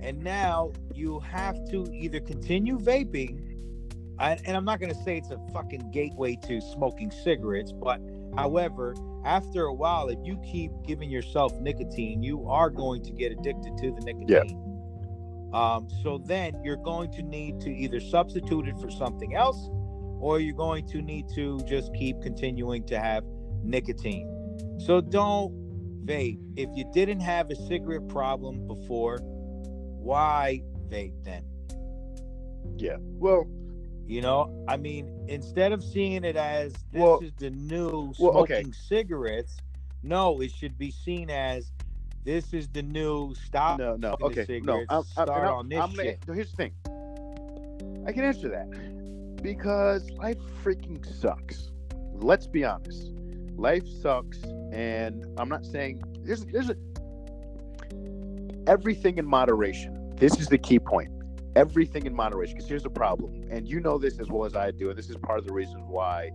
And 0.00 0.22
now 0.22 0.72
you 0.94 1.18
have 1.20 1.56
to 1.70 1.86
either 1.92 2.20
continue 2.20 2.78
vaping, 2.78 3.40
and, 4.20 4.40
and 4.46 4.56
I'm 4.56 4.64
not 4.64 4.78
going 4.78 4.94
to 4.94 5.02
say 5.02 5.16
it's 5.18 5.30
a 5.30 5.40
fucking 5.52 5.90
gateway 5.90 6.36
to 6.46 6.60
smoking 6.60 7.10
cigarettes, 7.10 7.72
but 7.72 8.00
however, 8.36 8.94
after 9.24 9.64
a 9.64 9.74
while, 9.74 10.08
if 10.08 10.18
you 10.22 10.40
keep 10.44 10.70
giving 10.86 11.10
yourself 11.10 11.58
nicotine, 11.60 12.22
you 12.22 12.48
are 12.48 12.70
going 12.70 13.02
to 13.02 13.10
get 13.10 13.32
addicted 13.32 13.76
to 13.78 13.90
the 13.90 14.00
nicotine. 14.02 14.62
Yeah. 14.62 14.66
Um, 15.52 15.88
so 16.02 16.18
then 16.18 16.60
you're 16.62 16.76
going 16.76 17.10
to 17.12 17.22
need 17.22 17.60
to 17.62 17.70
either 17.70 17.98
substitute 17.98 18.68
it 18.68 18.78
for 18.78 18.90
something 18.90 19.34
else, 19.34 19.68
or 20.20 20.38
you're 20.38 20.54
going 20.54 20.86
to 20.88 21.02
need 21.02 21.26
to 21.34 21.58
just 21.66 21.92
keep 21.94 22.20
continuing 22.22 22.84
to 22.86 23.00
have 23.00 23.24
nicotine. 23.62 24.30
So 24.78 25.00
don't 25.00 25.52
vape. 26.06 26.38
If 26.56 26.68
you 26.74 26.84
didn't 26.92 27.20
have 27.20 27.50
a 27.50 27.56
cigarette 27.56 28.08
problem 28.08 28.66
before, 28.66 29.18
why 29.22 30.62
vape 30.88 31.14
then? 31.24 31.44
yeah. 32.78 32.96
Well, 33.00 33.46
You 34.08 34.20
know, 34.20 34.64
I 34.68 34.76
mean, 34.76 35.24
instead 35.26 35.72
of 35.72 35.82
seeing 35.82 36.22
it 36.22 36.36
as 36.36 36.72
this 36.92 37.02
Well- 37.02 37.18
is 37.18 37.32
the 37.38 37.50
new 37.50 38.12
well, 38.20 38.32
smoking 38.34 38.56
okay. 38.68 38.70
cigarettes, 38.72 39.56
no, 40.04 40.40
it 40.40 40.52
should 40.52 40.78
be 40.78 40.92
seen 40.92 41.28
as 41.28 41.72
this 42.22 42.54
is 42.54 42.68
the 42.68 42.82
new 42.84 43.34
stop. 43.34 43.80
no, 43.80 43.96
no. 43.96 44.16
Okay, 44.22 44.60
no. 44.62 44.84
I'm, 44.90 45.02
start 45.02 45.28
I'm- 45.30 45.54
on 45.54 45.68
this 45.68 45.80
I'm 45.80 45.90
gonna- 45.90 46.02
shit. 46.04 46.18
Here's 46.24 46.52
the 46.52 46.56
thing. 46.56 46.72
I 48.06 48.12
can 48.12 48.22
answer 48.22 48.48
that 48.48 49.42
because 49.42 50.08
life 50.12 50.38
freaking 50.62 51.04
sucks. 51.04 51.72
Let's 52.14 52.46
be 52.46 52.64
honest. 52.64 53.10
Life 53.56 53.86
sucks, 54.02 54.42
and 54.72 55.26
I'm 55.38 55.48
not 55.48 55.64
saying 55.64 56.02
there's 56.22 56.44
there's 56.46 56.70
a 56.70 56.76
everything 58.66 59.18
in 59.18 59.26
moderation. 59.26 60.14
This 60.16 60.38
is 60.38 60.48
the 60.48 60.58
key 60.58 60.78
point. 60.78 61.10
Everything 61.54 62.04
in 62.06 62.14
moderation. 62.14 62.54
Because 62.54 62.68
here's 62.68 62.82
the 62.82 62.90
problem, 62.90 63.44
and 63.50 63.66
you 63.66 63.80
know 63.80 63.98
this 63.98 64.18
as 64.20 64.28
well 64.28 64.44
as 64.44 64.54
I 64.54 64.70
do, 64.70 64.90
and 64.90 64.98
this 64.98 65.08
is 65.08 65.16
part 65.16 65.38
of 65.38 65.46
the 65.46 65.52
reason 65.52 65.86
why 65.88 66.30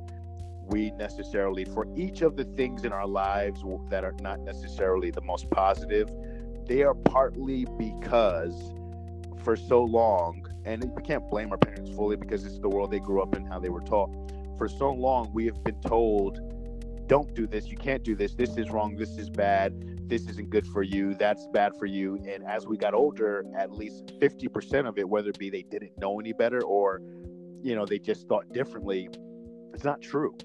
we 0.68 0.92
necessarily 0.92 1.66
for 1.66 1.86
each 1.96 2.22
of 2.22 2.36
the 2.36 2.46
things 2.46 2.86
in 2.86 2.94
our 2.94 3.08
lives 3.08 3.64
that 3.90 4.04
are 4.04 4.16
not 4.22 4.40
necessarily 4.40 5.12
the 5.12 5.22
most 5.22 5.50
positive 5.52 6.10
they 6.68 6.84
are 6.84 6.94
partly 6.94 7.66
because 7.78 8.74
for 9.44 9.56
so 9.56 9.84
long 9.84 10.46
and 10.66 10.84
we 10.96 11.02
can't 11.02 11.30
blame 11.30 11.52
our 11.52 11.58
parents 11.58 11.90
fully 11.92 12.16
because 12.16 12.44
this 12.44 12.54
is 12.54 12.60
the 12.60 12.70
world 12.70 12.92
they 12.92 13.00
grew 13.00 13.22
up 13.22 13.36
in 13.36 13.46
how 13.46 13.60
they 13.60 13.70
were 13.70 13.82
taught 13.82 14.10
for 14.58 14.70
so 14.70 14.92
long 14.92 15.30
we 15.34 15.46
have 15.46 15.62
been 15.64 15.80
told 15.82 16.40
don't 17.12 17.34
do 17.34 17.46
this 17.46 17.68
you 17.68 17.76
can't 17.76 18.04
do 18.04 18.16
this 18.16 18.36
this 18.36 18.56
is 18.56 18.72
wrong 18.72 18.96
this 18.96 19.18
is 19.18 19.30
bad 19.30 19.74
this 20.08 20.30
isn't 20.30 20.50
good 20.50 20.66
for 20.66 20.82
you 20.82 21.14
that's 21.16 21.46
bad 21.48 21.74
for 21.78 21.86
you. 21.86 22.16
And 22.26 22.42
as 22.46 22.66
we 22.66 22.78
got 22.78 22.94
older 22.94 23.44
at 23.58 23.70
least 23.70 24.14
50% 24.22 24.88
of 24.88 24.98
it 24.98 25.08
whether 25.08 25.30
it 25.30 25.38
be 25.38 25.50
they 25.50 25.64
didn't 25.64 25.98
know 25.98 26.22
any 26.22 26.32
better 26.32 26.62
or 26.64 27.02
you 27.62 27.76
know 27.76 27.86
they 27.86 28.00
just 28.00 28.30
thought 28.30 28.54
differently 28.54 29.10
it's 29.74 29.84
not 29.84 30.02
true. 30.02 30.38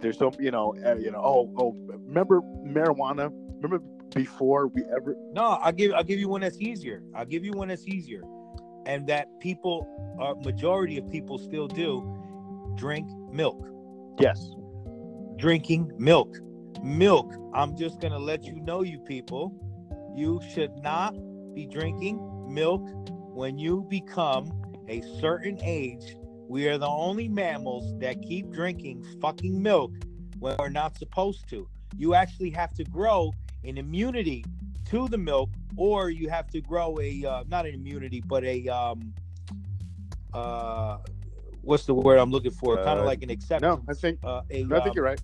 There's 0.00 0.18
so 0.18 0.32
you 0.40 0.50
know 0.50 0.74
uh, 0.84 0.96
you 0.96 1.12
know 1.12 1.22
oh 1.24 1.54
oh 1.56 1.76
remember 1.86 2.40
marijuana? 2.40 3.30
Remember 3.62 3.78
before 4.14 4.66
we 4.66 4.82
ever 4.96 5.14
no 5.32 5.58
i'll 5.62 5.70
give 5.70 5.92
i'll 5.92 6.02
give 6.02 6.18
you 6.18 6.28
one 6.28 6.40
that's 6.40 6.60
easier. 6.60 7.04
I'll 7.14 7.24
give 7.24 7.44
you 7.44 7.52
one 7.52 7.68
that's 7.68 7.86
easier. 7.86 8.22
And 8.86 9.06
that 9.06 9.28
people 9.38 9.86
uh, 10.20 10.34
majority 10.44 10.98
of 10.98 11.08
people 11.08 11.38
still 11.38 11.68
do 11.68 12.02
drink 12.76 13.08
milk. 13.32 13.64
Yes 14.18 14.57
drinking 15.38 15.92
milk. 15.98 16.36
Milk. 16.82 17.32
I'm 17.54 17.76
just 17.76 18.00
gonna 18.00 18.18
let 18.18 18.44
you 18.44 18.60
know 18.60 18.82
you 18.82 18.98
people 19.00 19.64
you 20.18 20.40
should 20.52 20.76
not 20.82 21.14
be 21.54 21.64
drinking 21.64 22.18
milk 22.52 22.82
when 23.32 23.56
you 23.56 23.86
become 23.88 24.50
a 24.88 25.00
certain 25.20 25.56
age. 25.62 26.16
We 26.48 26.66
are 26.66 26.76
the 26.76 26.88
only 26.88 27.28
mammals 27.28 27.96
that 28.00 28.20
keep 28.22 28.50
drinking 28.50 29.04
fucking 29.20 29.62
milk 29.62 29.92
when 30.40 30.56
we're 30.58 30.70
not 30.70 30.98
supposed 30.98 31.48
to. 31.50 31.68
You 31.96 32.14
actually 32.14 32.50
have 32.50 32.74
to 32.74 32.84
grow 32.84 33.32
an 33.62 33.78
immunity 33.78 34.44
to 34.86 35.06
the 35.06 35.18
milk, 35.18 35.50
or 35.76 36.10
you 36.10 36.28
have 36.30 36.48
to 36.50 36.60
grow 36.60 36.98
a 37.00 37.24
uh, 37.24 37.44
not 37.46 37.64
an 37.64 37.74
immunity, 37.74 38.20
but 38.26 38.42
a 38.42 38.66
um 38.68 39.14
uh 40.34 40.98
what's 41.68 41.84
the 41.84 41.94
word 41.94 42.18
I'm 42.18 42.30
looking 42.30 42.50
for? 42.50 42.80
Uh, 42.80 42.84
kind 42.84 42.98
of 42.98 43.04
like 43.04 43.22
an 43.22 43.30
acceptance. 43.30 43.62
No, 43.62 43.84
I 43.88 43.94
think 43.94 44.18
uh, 44.24 44.40
a, 44.50 44.64
I 44.64 44.66
think 44.66 44.72
um, 44.72 44.92
you're 44.94 45.04
right. 45.04 45.20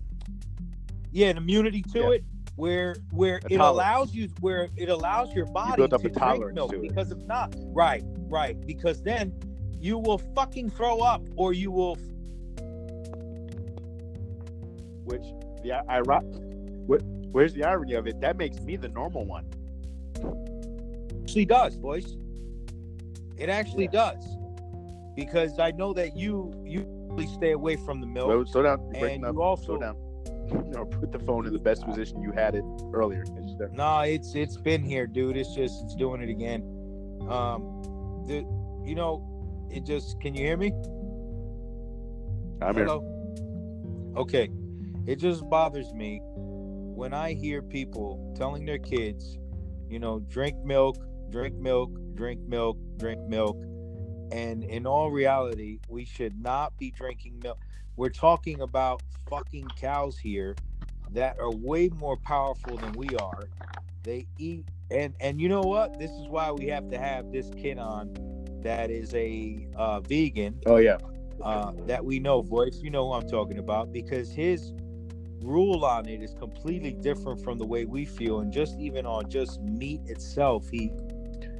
Yeah, 1.11 1.27
an 1.27 1.37
immunity 1.37 1.81
to 1.81 1.99
yeah. 1.99 2.09
it 2.11 2.23
where 2.55 2.95
where 3.11 3.37
a 3.37 3.53
it 3.53 3.57
tolerance. 3.57 3.73
allows 3.73 4.13
you 4.13 4.29
where 4.39 4.69
it 4.77 4.87
allows 4.87 5.33
your 5.33 5.45
body 5.47 5.81
you 5.81 5.87
to 5.87 5.97
drink 5.97 6.53
milk 6.53 6.73
because 6.81 7.11
if 7.11 7.17
not 7.25 7.53
right 7.73 8.03
right 8.29 8.65
because 8.65 9.03
then 9.03 9.33
you 9.77 9.97
will 9.97 10.17
fucking 10.17 10.69
throw 10.69 10.99
up 10.99 11.21
or 11.35 11.51
you 11.51 11.69
will 11.69 11.95
which 15.03 15.25
the 15.63 15.73
ironic 15.89 16.33
where's 17.33 17.53
the 17.53 17.63
irony 17.65 17.93
of 17.93 18.07
it 18.07 18.21
that 18.21 18.37
makes 18.37 18.61
me 18.61 18.77
the 18.77 18.87
normal 18.87 19.25
one 19.25 19.45
actually 21.23 21.43
does 21.43 21.75
boys 21.75 22.15
it 23.37 23.49
actually 23.49 23.89
yeah. 23.91 24.13
does 24.13 24.37
because 25.15 25.59
i 25.59 25.71
know 25.71 25.93
that 25.93 26.15
you 26.15 26.53
you 26.65 26.85
stay 27.33 27.51
away 27.51 27.75
from 27.75 28.01
the 28.01 28.07
milk 28.07 28.29
Wait, 28.29 28.47
slow 28.49 28.63
down 28.63 28.91
You're 28.93 29.07
and 29.07 29.21
you 29.23 29.41
also 29.41 29.65
slow 29.65 29.77
down 29.79 29.95
no, 30.67 30.85
put 30.85 31.11
the 31.11 31.19
phone 31.19 31.47
in 31.47 31.53
the 31.53 31.59
best 31.59 31.85
position 31.85 32.21
you 32.21 32.31
had 32.31 32.53
it 32.53 32.63
earlier. 32.93 33.23
No, 33.25 33.67
nah, 33.71 34.01
it's 34.01 34.35
it's 34.35 34.57
been 34.57 34.83
here, 34.83 35.07
dude. 35.07 35.37
It's 35.37 35.55
just 35.55 35.83
it's 35.83 35.95
doing 35.95 36.21
it 36.21 36.29
again. 36.29 36.61
Um, 37.27 38.23
the 38.27 38.45
you 38.87 38.93
know 38.93 39.23
it 39.71 39.85
just 39.85 40.19
can 40.21 40.35
you 40.35 40.45
hear 40.45 40.57
me? 40.57 40.71
I'm 42.61 42.75
Hello? 42.75 43.01
here. 43.01 44.21
Okay. 44.21 44.49
It 45.07 45.17
just 45.17 45.47
bothers 45.49 45.93
me 45.93 46.21
when 46.23 47.13
I 47.13 47.33
hear 47.33 47.61
people 47.61 48.33
telling 48.35 48.65
their 48.65 48.79
kids, 48.79 49.37
you 49.89 49.99
know, 49.99 50.19
drink 50.19 50.63
milk, 50.63 50.97
drink 51.29 51.55
milk, 51.55 51.91
drink 52.15 52.39
milk, 52.47 52.77
drink 52.97 53.21
milk. 53.27 53.61
And 54.31 54.63
in 54.63 54.85
all 54.85 55.11
reality, 55.11 55.79
we 55.87 56.05
should 56.05 56.41
not 56.41 56.77
be 56.77 56.91
drinking 56.91 57.39
milk. 57.41 57.59
We're 57.95 58.09
talking 58.09 58.61
about 58.61 59.01
fucking 59.29 59.69
cows 59.75 60.17
here 60.17 60.55
that 61.11 61.37
are 61.39 61.51
way 61.51 61.89
more 61.89 62.17
powerful 62.17 62.77
than 62.77 62.93
we 62.93 63.15
are. 63.15 63.47
They 64.03 64.27
eat 64.37 64.65
and 64.91 65.13
and 65.19 65.41
you 65.41 65.49
know 65.49 65.61
what? 65.61 65.97
This 65.99 66.11
is 66.11 66.27
why 66.27 66.51
we 66.51 66.67
have 66.67 66.89
to 66.89 66.97
have 66.97 67.31
this 67.31 67.49
kid 67.57 67.77
on 67.79 68.13
that 68.61 68.91
is 68.91 69.13
a 69.13 69.67
uh, 69.75 70.01
vegan. 70.01 70.59
Oh 70.65 70.77
yeah. 70.77 70.97
Uh, 71.41 71.71
that 71.85 72.03
we 72.03 72.19
know, 72.19 72.41
voice. 72.41 72.79
You 72.81 72.89
know 72.89 73.07
who 73.07 73.13
I'm 73.13 73.27
talking 73.27 73.59
about 73.59 73.91
because 73.91 74.31
his 74.31 74.73
rule 75.41 75.83
on 75.85 76.07
it 76.07 76.21
is 76.21 76.33
completely 76.33 76.93
different 76.93 77.43
from 77.43 77.57
the 77.57 77.65
way 77.65 77.85
we 77.85 78.05
feel, 78.05 78.39
and 78.39 78.51
just 78.51 78.77
even 78.79 79.05
on 79.05 79.29
just 79.29 79.61
meat 79.61 80.01
itself, 80.05 80.69
he 80.69 80.91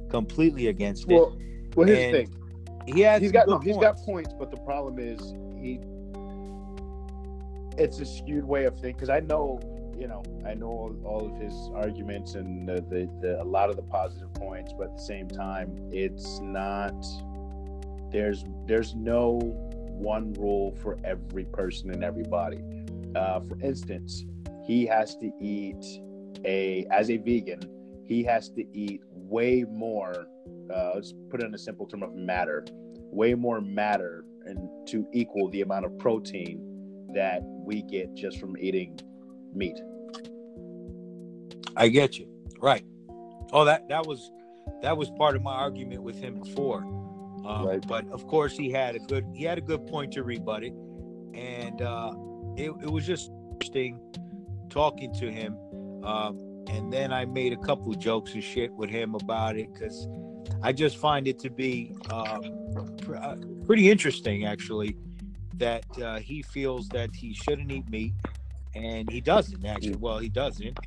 completely 0.08 0.68
against 0.68 1.06
well, 1.06 1.36
it. 1.38 1.76
Well, 1.76 1.86
here's 1.86 2.12
the 2.12 2.24
thing. 2.24 2.45
He 2.86 3.00
has 3.00 3.20
he's 3.20 3.32
got 3.32 3.48
no, 3.48 3.58
he's 3.58 3.76
got 3.76 3.96
points, 3.98 4.32
but 4.38 4.50
the 4.50 4.58
problem 4.58 4.98
is 4.98 5.34
he. 5.60 5.80
It's 7.78 8.00
a 8.00 8.06
skewed 8.06 8.44
way 8.44 8.64
of 8.64 8.74
thinking 8.74 8.94
because 8.94 9.10
I 9.10 9.20
know 9.20 9.60
you 9.98 10.08
know, 10.08 10.22
I 10.46 10.54
know 10.54 10.66
all, 10.66 10.96
all 11.04 11.26
of 11.26 11.40
his 11.40 11.54
arguments 11.74 12.34
and 12.34 12.68
the, 12.68 12.74
the, 12.74 13.08
the, 13.20 13.42
a 13.42 13.44
lot 13.44 13.70
of 13.70 13.76
the 13.76 13.82
positive 13.82 14.32
points, 14.34 14.72
but 14.76 14.88
at 14.88 14.96
the 14.96 15.02
same 15.02 15.28
time, 15.28 15.76
it's 15.90 16.38
not. 16.40 16.94
There's 18.12 18.44
there's 18.66 18.94
no 18.94 19.38
one 19.38 20.32
rule 20.34 20.76
for 20.82 20.98
every 21.04 21.44
person 21.44 21.90
and 21.90 22.04
everybody. 22.04 22.62
Uh, 23.14 23.40
for 23.40 23.58
instance, 23.62 24.24
he 24.64 24.86
has 24.86 25.16
to 25.16 25.30
eat 25.40 25.84
a 26.44 26.86
as 26.90 27.10
a 27.10 27.16
vegan, 27.16 27.60
he 28.04 28.22
has 28.24 28.50
to 28.50 28.64
eat 28.76 29.02
way 29.28 29.64
more. 29.68 30.26
Uh, 30.72 30.92
let's 30.94 31.12
put 31.30 31.42
it 31.42 31.46
in 31.46 31.54
a 31.54 31.58
simple 31.58 31.86
term 31.86 32.02
of 32.02 32.14
matter, 32.14 32.64
way 33.10 33.34
more 33.34 33.60
matter, 33.60 34.24
and 34.44 34.68
to 34.86 35.06
equal 35.12 35.50
the 35.50 35.62
amount 35.62 35.84
of 35.84 35.98
protein 35.98 36.60
that 37.14 37.40
we 37.42 37.82
get 37.82 38.14
just 38.14 38.38
from 38.38 38.56
eating 38.58 38.98
meat. 39.54 39.78
I 41.76 41.88
get 41.88 42.18
you. 42.18 42.28
Right. 42.60 42.84
Oh, 43.52 43.64
that 43.64 43.88
that 43.88 44.06
was 44.06 44.30
that 44.82 44.96
was 44.96 45.10
part 45.10 45.36
of 45.36 45.42
my 45.42 45.54
argument 45.54 46.02
with 46.02 46.18
him 46.18 46.40
before. 46.40 46.78
Um, 47.44 47.66
right. 47.66 47.86
But 47.86 48.08
of 48.10 48.26
course, 48.26 48.56
he 48.56 48.70
had 48.70 48.96
a 48.96 48.98
good 48.98 49.26
he 49.34 49.44
had 49.44 49.58
a 49.58 49.60
good 49.60 49.86
point 49.86 50.12
to 50.12 50.22
rebut 50.22 50.64
it, 50.64 50.72
and 51.34 51.80
uh, 51.82 52.12
it 52.56 52.70
it 52.82 52.90
was 52.90 53.06
just 53.06 53.30
interesting 53.52 54.00
talking 54.68 55.12
to 55.14 55.30
him. 55.30 55.56
Um, 56.02 56.38
and 56.68 56.92
then 56.92 57.12
I 57.12 57.24
made 57.24 57.52
a 57.52 57.56
couple 57.56 57.92
jokes 57.94 58.34
and 58.34 58.42
shit 58.42 58.72
with 58.72 58.90
him 58.90 59.14
about 59.14 59.56
it 59.56 59.72
because 59.72 60.08
I 60.62 60.72
just 60.72 60.96
find 60.96 61.28
it 61.28 61.38
to 61.40 61.50
be 61.50 61.94
um, 62.10 62.42
pr- 63.02 63.16
uh, 63.16 63.36
pretty 63.64 63.90
interesting, 63.90 64.46
actually, 64.46 64.96
that 65.54 65.84
uh, 66.00 66.18
he 66.18 66.42
feels 66.42 66.88
that 66.88 67.14
he 67.14 67.32
shouldn't 67.34 67.70
eat 67.70 67.88
meat 67.88 68.12
and 68.74 69.10
he 69.10 69.20
doesn't 69.20 69.64
actually. 69.64 69.94
Mm. 69.94 70.00
Well, 70.00 70.18
he 70.18 70.28
doesn't, 70.28 70.78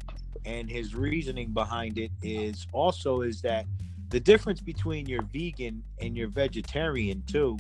and 0.45 0.69
his 0.69 0.95
reasoning 0.95 1.51
behind 1.51 1.97
it 1.97 2.11
is 2.21 2.67
also 2.71 3.21
is 3.21 3.41
that 3.41 3.65
the 4.09 4.19
difference 4.19 4.61
between 4.61 5.07
your 5.07 5.23
vegan 5.23 5.83
and 5.99 6.15
your 6.15 6.29
vegetarian 6.29 7.23
too. 7.27 7.57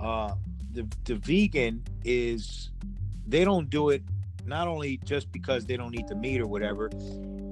Uh, 0.00 0.34
the 0.72 0.86
the 1.04 1.14
vegan 1.16 1.82
is 2.04 2.70
they 3.26 3.44
don't 3.44 3.70
do 3.70 3.90
it 3.90 4.02
not 4.44 4.68
only 4.68 4.98
just 4.98 5.30
because 5.32 5.64
they 5.64 5.76
don't 5.76 5.94
eat 5.94 6.06
the 6.08 6.14
meat 6.14 6.40
or 6.40 6.46
whatever. 6.46 6.90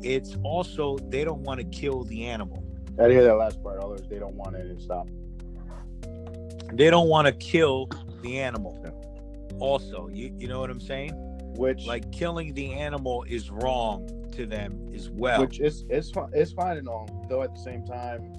It's 0.02 0.36
also 0.42 0.98
they 1.08 1.24
don't 1.24 1.42
want 1.42 1.60
to 1.60 1.64
kill 1.66 2.04
the 2.04 2.26
animal. 2.26 2.64
I 3.00 3.08
hear 3.08 3.24
that 3.24 3.34
last 3.34 3.62
part. 3.62 3.78
Others 3.80 4.02
they 4.08 4.18
don't 4.18 4.34
want 4.34 4.56
it 4.56 4.74
to 4.74 4.80
stop. 4.80 5.08
They 6.72 6.90
don't 6.90 7.08
want 7.08 7.26
to 7.26 7.32
kill 7.32 7.88
the 8.22 8.38
animal. 8.38 8.78
Also, 9.58 10.08
you 10.08 10.34
you 10.38 10.48
know 10.48 10.60
what 10.60 10.70
I'm 10.70 10.80
saying? 10.80 11.12
which 11.56 11.86
like 11.86 12.10
killing 12.12 12.54
the 12.54 12.72
animal 12.72 13.24
is 13.28 13.50
wrong 13.50 14.08
to 14.32 14.46
them 14.46 14.88
as 14.94 15.10
well. 15.10 15.40
Which 15.40 15.60
is 15.60 15.84
it's 15.88 16.10
fine, 16.10 16.30
it's 16.32 16.52
fine 16.52 16.78
and 16.78 16.88
all, 16.88 17.08
though 17.28 17.42
at 17.42 17.54
the 17.54 17.60
same 17.60 17.84
time, 17.84 18.32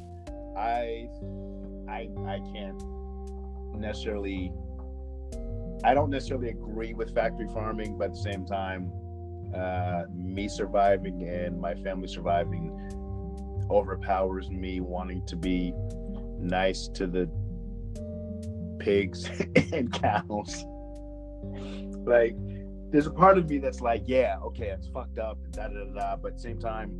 I 0.57 1.09
I 1.87 2.09
I 2.25 2.39
can't 2.53 2.83
necessarily 3.75 4.51
I 5.83 5.93
don't 5.93 6.09
necessarily 6.09 6.49
agree 6.49 6.93
with 6.93 7.13
factory 7.13 7.47
farming, 7.53 7.97
but 7.97 8.05
at 8.05 8.13
the 8.13 8.21
same 8.21 8.45
time, 8.45 8.91
uh, 9.55 10.03
me 10.13 10.47
surviving 10.47 11.27
and 11.27 11.59
my 11.59 11.75
family 11.75 12.07
surviving 12.07 12.71
overpowers 13.69 14.49
me 14.49 14.79
wanting 14.79 15.25
to 15.25 15.35
be 15.35 15.73
nice 16.39 16.87
to 16.89 17.07
the 17.07 17.29
pigs 18.79 19.29
and 19.73 19.91
cows. 19.93 20.65
like 22.05 22.35
there's 22.91 23.07
a 23.07 23.11
part 23.11 23.39
of 23.39 23.49
me 23.49 23.57
that's 23.57 23.81
like, 23.81 24.03
yeah, 24.05 24.37
okay, 24.43 24.67
it's 24.67 24.87
fucked 24.87 25.17
up 25.17 25.39
da 25.51 25.67
da 25.67 25.85
da 25.85 25.93
da. 25.93 26.15
But 26.15 26.33
at 26.33 26.33
the 26.35 26.41
same 26.41 26.59
time, 26.59 26.91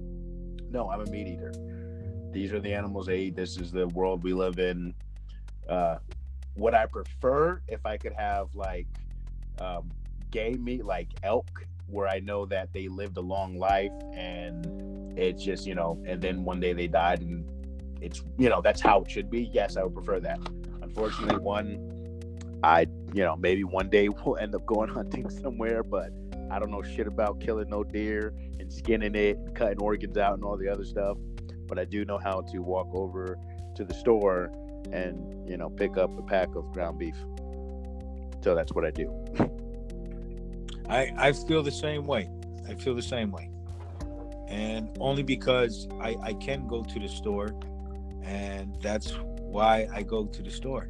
no, 0.72 0.90
I'm 0.90 1.02
a 1.02 1.06
meat 1.06 1.28
eater. 1.28 1.54
These 2.32 2.52
are 2.52 2.60
the 2.60 2.74
animals 2.74 3.10
I 3.10 3.14
eat. 3.14 3.36
This 3.36 3.58
is 3.58 3.72
the 3.72 3.88
world 3.90 4.24
we 4.24 4.34
live 4.34 4.58
in. 4.58 4.96
Uh, 5.70 5.98
what 6.56 6.74
I 6.74 6.88
prefer, 6.88 7.62
if 7.68 7.86
I 7.86 7.98
could 7.98 8.14
have 8.14 8.56
like 8.56 8.88
um, 9.60 9.92
game 10.32 10.64
meat 10.64 10.84
like 10.84 11.10
elk, 11.22 11.64
where 11.88 12.08
I 12.08 12.20
know 12.20 12.46
that 12.48 12.74
they 12.74 12.88
lived 12.88 13.18
a 13.18 13.22
long 13.22 13.58
life 13.58 13.92
and 14.14 15.18
it's 15.18 15.44
just 15.44 15.66
you 15.66 15.76
know, 15.76 16.02
and 16.08 16.22
then 16.22 16.44
one 16.44 16.60
day 16.60 16.74
they 16.74 16.88
died 16.88 17.22
and 17.22 17.46
it's 18.02 18.22
you 18.38 18.50
know 18.50 18.62
that's 18.62 18.82
how 18.82 19.02
it 19.02 19.12
should 19.12 19.30
be. 19.30 19.50
Yes, 19.54 19.78
I 19.78 19.84
would 19.84 19.94
prefer 19.94 20.20
that. 20.20 20.40
Unfortunately, 20.82 21.38
one 21.38 21.90
I 22.64 22.82
you 23.14 23.24
know 23.24 23.36
maybe 23.36 23.64
one 23.64 23.90
day 23.90 24.10
we'll 24.26 24.38
end 24.38 24.56
up 24.56 24.66
going 24.66 24.90
hunting 24.90 25.30
somewhere, 25.30 25.84
but 25.84 26.12
I 26.52 26.60
don't 26.60 26.72
know 26.72 26.82
shit 26.82 27.08
about 27.08 27.40
killing 27.40 27.70
no 27.70 27.84
deer 27.84 28.34
and 28.60 28.72
skinning 28.72 29.16
it, 29.16 29.38
and 29.38 29.56
cutting 29.56 29.80
organs 29.80 30.18
out, 30.18 30.34
and 30.34 30.44
all 30.44 30.58
the 30.58 30.70
other 30.70 30.86
stuff. 30.86 31.18
But 31.68 31.80
I 31.80 31.86
do 31.86 32.06
know 32.06 32.18
how 32.18 32.42
to 32.42 32.60
walk 32.60 32.90
over 32.94 33.38
to 33.76 33.84
the 33.84 33.94
store 33.94 34.52
and 34.92 35.50
you 35.50 35.58
know 35.58 35.70
pick 35.70 35.98
up 35.98 36.18
a 36.18 36.24
pack 36.24 36.56
of 36.56 36.72
ground 36.74 37.00
beef. 37.00 37.16
So 38.44 38.56
that's 38.56 38.74
what 38.74 38.86
I 38.86 38.92
do. 38.92 39.12
I 40.90 41.14
I 41.18 41.34
feel 41.34 41.64
the 41.64 41.72
same 41.72 42.06
way. 42.06 42.30
I 42.68 42.76
feel 42.76 42.96
the 42.96 43.02
same 43.02 43.32
way, 43.32 43.50
and 44.48 44.90
only 45.00 45.24
because 45.24 45.88
I 46.00 46.16
I 46.22 46.34
can 46.34 46.68
go 46.68 46.84
to 46.84 47.00
the 47.00 47.08
store, 47.08 47.50
and 48.24 48.78
that's 48.82 49.12
why 49.40 49.88
I 49.94 50.04
go 50.04 50.26
to 50.26 50.42
the 50.42 50.52
store. 50.52 50.90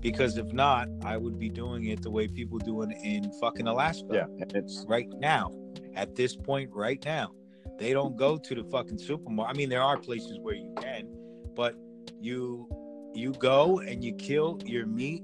Because 0.00 0.36
if 0.36 0.52
not, 0.52 0.88
I 1.04 1.16
would 1.16 1.38
be 1.38 1.48
doing 1.48 1.86
it 1.86 2.02
the 2.02 2.10
way 2.10 2.26
people 2.26 2.58
do 2.58 2.82
it 2.82 2.90
in 3.02 3.30
fucking 3.40 3.68
Alaska. 3.68 4.08
Yeah, 4.10 4.24
and 4.40 4.52
it's 4.54 4.84
right 4.88 5.08
now, 5.20 5.52
at 5.94 6.16
this 6.16 6.34
point, 6.34 6.70
right 6.72 7.02
now. 7.04 7.32
They 7.78 7.92
don't 7.92 8.16
go 8.16 8.36
to 8.36 8.54
the 8.54 8.64
fucking 8.64 8.98
supermarket. 8.98 9.54
I 9.54 9.56
mean, 9.56 9.68
there 9.68 9.82
are 9.82 9.96
places 9.96 10.38
where 10.40 10.54
you 10.54 10.74
can, 10.80 11.08
but 11.54 11.74
you 12.20 12.68
you 13.14 13.32
go 13.32 13.80
and 13.80 14.02
you 14.02 14.14
kill 14.14 14.58
your 14.64 14.86
meat 14.86 15.22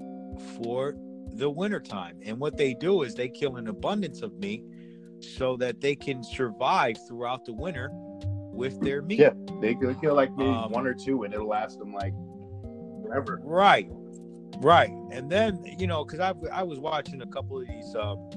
for 0.55 0.95
the 1.33 1.49
wintertime. 1.49 2.17
And 2.23 2.39
what 2.39 2.57
they 2.57 2.73
do 2.73 3.03
is 3.03 3.15
they 3.15 3.29
kill 3.29 3.57
an 3.57 3.67
abundance 3.67 4.21
of 4.21 4.33
meat 4.39 4.63
so 5.19 5.57
that 5.57 5.81
they 5.81 5.95
can 5.95 6.23
survive 6.23 6.97
throughout 7.07 7.45
the 7.45 7.53
winter 7.53 7.89
with 8.51 8.79
their 8.81 9.01
meat. 9.01 9.19
yeah, 9.19 9.31
they 9.61 9.75
could 9.75 9.99
kill 10.01 10.15
like 10.15 10.35
maybe 10.35 10.49
Um, 10.49 10.71
one 10.71 10.87
or 10.87 10.93
two, 10.93 11.23
and 11.23 11.33
it'll 11.33 11.47
last 11.47 11.79
them 11.79 11.93
like 11.93 12.13
forever. 13.03 13.39
Right, 13.43 13.89
right. 14.59 14.91
And 15.11 15.29
then 15.29 15.63
you 15.77 15.87
know, 15.87 16.03
because 16.03 16.19
I 16.19 16.33
I 16.51 16.63
was 16.63 16.79
watching 16.79 17.21
a 17.21 17.27
couple 17.27 17.59
of 17.59 17.67
these 17.67 17.95
um, 17.95 18.29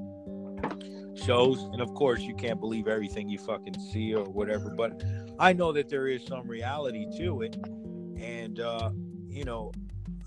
shows, 1.14 1.58
and 1.72 1.80
of 1.80 1.92
course 1.94 2.20
you 2.22 2.34
can't 2.34 2.60
believe 2.60 2.88
everything 2.88 3.28
you 3.28 3.38
fucking 3.38 3.78
see 3.92 4.14
or 4.14 4.24
whatever. 4.24 4.74
But 4.76 5.02
I 5.38 5.52
know 5.52 5.72
that 5.72 5.88
there 5.88 6.06
is 6.08 6.24
some 6.26 6.46
reality 6.48 7.06
to 7.18 7.42
it, 7.42 7.56
and 8.20 8.60
uh, 8.60 8.90
you 9.28 9.44
know, 9.44 9.72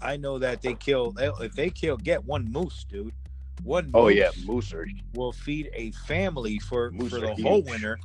I 0.02 0.18
know 0.18 0.38
that 0.40 0.62
they 0.62 0.74
kill 0.76 1.14
if 1.42 1.54
they 1.54 1.70
kill 1.70 1.98
get 1.98 2.24
one 2.26 2.52
moose, 2.52 2.86
dude. 2.90 3.14
One 3.64 3.90
moose 3.92 4.16
yeah, 4.16 4.30
moose 4.46 4.74
are 4.74 4.88
will 5.14 5.32
feed 5.32 5.70
a 5.74 5.92
family 6.08 6.60
for 6.60 6.92
Moose 6.92 7.10
for 7.12 7.20
the 7.20 7.34
whole 7.36 7.58
huge. 7.62 7.70
winter. 7.70 7.98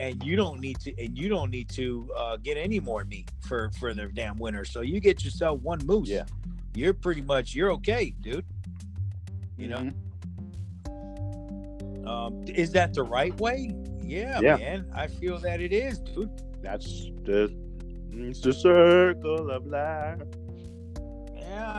And 0.00 0.20
you 0.24 0.34
don't 0.34 0.58
need 0.60 0.80
to, 0.80 0.92
and 1.00 1.16
you 1.16 1.28
don't 1.28 1.50
need 1.52 1.68
to 1.70 2.10
uh, 2.16 2.36
get 2.38 2.56
any 2.56 2.80
more 2.80 3.04
meat 3.04 3.30
for 3.46 3.70
for 3.78 3.94
the 3.94 4.06
damn 4.06 4.38
winter. 4.38 4.64
So 4.64 4.80
you 4.80 4.98
get 4.98 5.22
yourself 5.24 5.60
one 5.60 5.78
moose 5.86 6.08
yeah. 6.08 6.24
you're 6.74 6.94
pretty 6.94 7.22
much 7.22 7.54
you're 7.54 7.70
okay, 7.74 8.12
dude. 8.20 8.44
You 9.56 9.68
know, 9.68 9.90
Mhm. 10.88 12.06
um, 12.08 12.42
is 12.48 12.72
that 12.72 12.92
the 12.94 13.02
right 13.04 13.38
way? 13.40 13.70
Yeah, 14.02 14.40
Yeah. 14.40 14.56
man. 14.56 14.90
I 14.94 15.06
feel 15.06 15.38
that 15.38 15.60
it 15.60 15.72
is, 15.72 15.98
dude. 16.00 16.30
that's 16.60 17.10
the 17.24 17.54
it's 18.10 18.40
the 18.40 18.52
circle 18.52 19.50
of 19.50 19.66
life. 19.66 20.22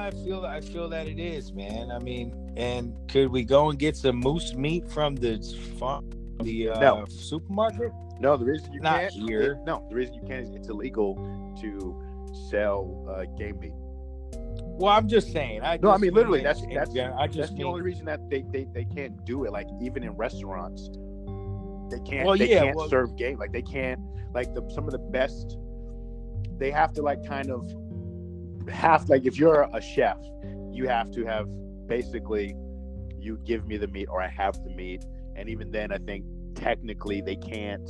I 0.05 0.11
feel 0.11 0.45
I 0.45 0.61
feel 0.61 0.87
that 0.89 1.07
it 1.07 1.17
is, 1.19 1.51
man. 1.51 1.89
I 1.89 1.97
mean, 1.97 2.53
and 2.55 2.95
could 3.09 3.29
we 3.31 3.43
go 3.43 3.71
and 3.71 3.79
get 3.79 3.97
some 3.97 4.17
moose 4.17 4.53
meat 4.53 4.87
from 4.87 5.15
the 5.15 5.39
farm, 5.79 6.07
the 6.43 6.69
uh, 6.69 6.79
No. 6.79 7.05
supermarket? 7.09 7.91
No, 8.19 8.37
the 8.37 8.45
reason 8.45 8.71
you 8.71 8.81
Not 8.81 8.99
can't 8.99 9.13
here. 9.13 9.59
No, 9.65 9.83
the 9.89 9.95
reason 9.95 10.13
you 10.13 10.21
can't 10.21 10.47
is 10.47 10.51
it's 10.51 10.69
illegal 10.69 11.15
to 11.61 11.99
sell 12.51 13.07
uh, 13.09 13.25
game 13.35 13.59
meat. 13.59 13.73
Well, 14.77 14.91
I'm 14.93 15.07
just 15.07 15.31
saying. 15.31 15.63
I 15.63 15.77
No, 15.77 15.89
I 15.89 15.97
mean 15.97 16.13
literally. 16.13 16.43
That's 16.43 16.61
that's 16.71 16.91
I 16.95 17.09
that's 17.17 17.35
just 17.35 17.55
the 17.55 17.63
only 17.63 17.81
reason 17.81 18.05
that 18.05 18.29
they, 18.29 18.43
they 18.51 18.67
they 18.73 18.85
can't 18.85 19.25
do 19.25 19.45
it. 19.45 19.51
Like 19.51 19.67
even 19.81 20.03
in 20.03 20.11
restaurants, 20.11 20.89
they 21.89 21.99
can't. 22.07 22.27
Well, 22.27 22.37
they 22.37 22.51
yeah, 22.51 22.65
can't 22.65 22.75
well- 22.77 22.89
serve 22.89 23.15
game. 23.17 23.39
Like 23.39 23.51
they 23.51 23.63
can't. 23.63 23.99
Like 24.35 24.53
the 24.53 24.69
some 24.69 24.85
of 24.85 24.91
the 24.91 24.99
best. 24.99 25.57
They 26.59 26.69
have 26.69 26.93
to 26.93 27.01
like 27.01 27.25
kind 27.25 27.49
of 27.49 27.69
have 28.69 29.09
like 29.09 29.25
if 29.25 29.37
you're 29.37 29.67
a 29.73 29.81
chef, 29.81 30.17
you 30.71 30.87
have 30.87 31.11
to 31.11 31.25
have 31.25 31.47
basically 31.87 32.55
you 33.19 33.39
give 33.45 33.67
me 33.67 33.77
the 33.77 33.87
meat 33.87 34.07
or 34.09 34.21
I 34.21 34.27
have 34.27 34.63
the 34.63 34.69
meat, 34.69 35.05
and 35.35 35.49
even 35.49 35.71
then 35.71 35.91
I 35.91 35.97
think 35.97 36.25
technically 36.55 37.21
they 37.21 37.35
can't 37.35 37.89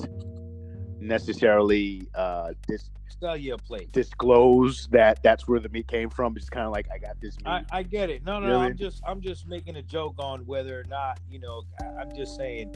necessarily 1.00 2.08
uh 2.16 2.54
dis- 2.68 2.90
sell 3.20 3.38
you 3.38 3.54
a 3.54 3.58
plate. 3.58 3.92
disclose 3.92 4.88
that 4.88 5.22
that's 5.24 5.48
where 5.48 5.60
the 5.60 5.70
meat 5.70 5.88
came 5.88 6.10
from. 6.10 6.36
It's 6.36 6.50
kind 6.50 6.66
of 6.66 6.72
like 6.72 6.88
I 6.94 6.98
got 6.98 7.20
this 7.22 7.38
meat. 7.38 7.48
I, 7.48 7.64
I 7.72 7.84
get 7.84 8.10
it. 8.10 8.24
No, 8.26 8.40
no, 8.40 8.48
no. 8.48 8.60
I'm 8.60 8.76
just, 8.76 9.02
I'm 9.06 9.22
just 9.22 9.48
making 9.48 9.76
a 9.78 9.82
joke 9.82 10.16
on 10.20 10.46
whether 10.46 10.80
or 10.80 10.84
not, 10.86 11.20
you 11.30 11.40
know, 11.40 11.64
I, 11.82 12.02
I'm 12.02 12.16
just 12.16 12.36
saying, 12.36 12.74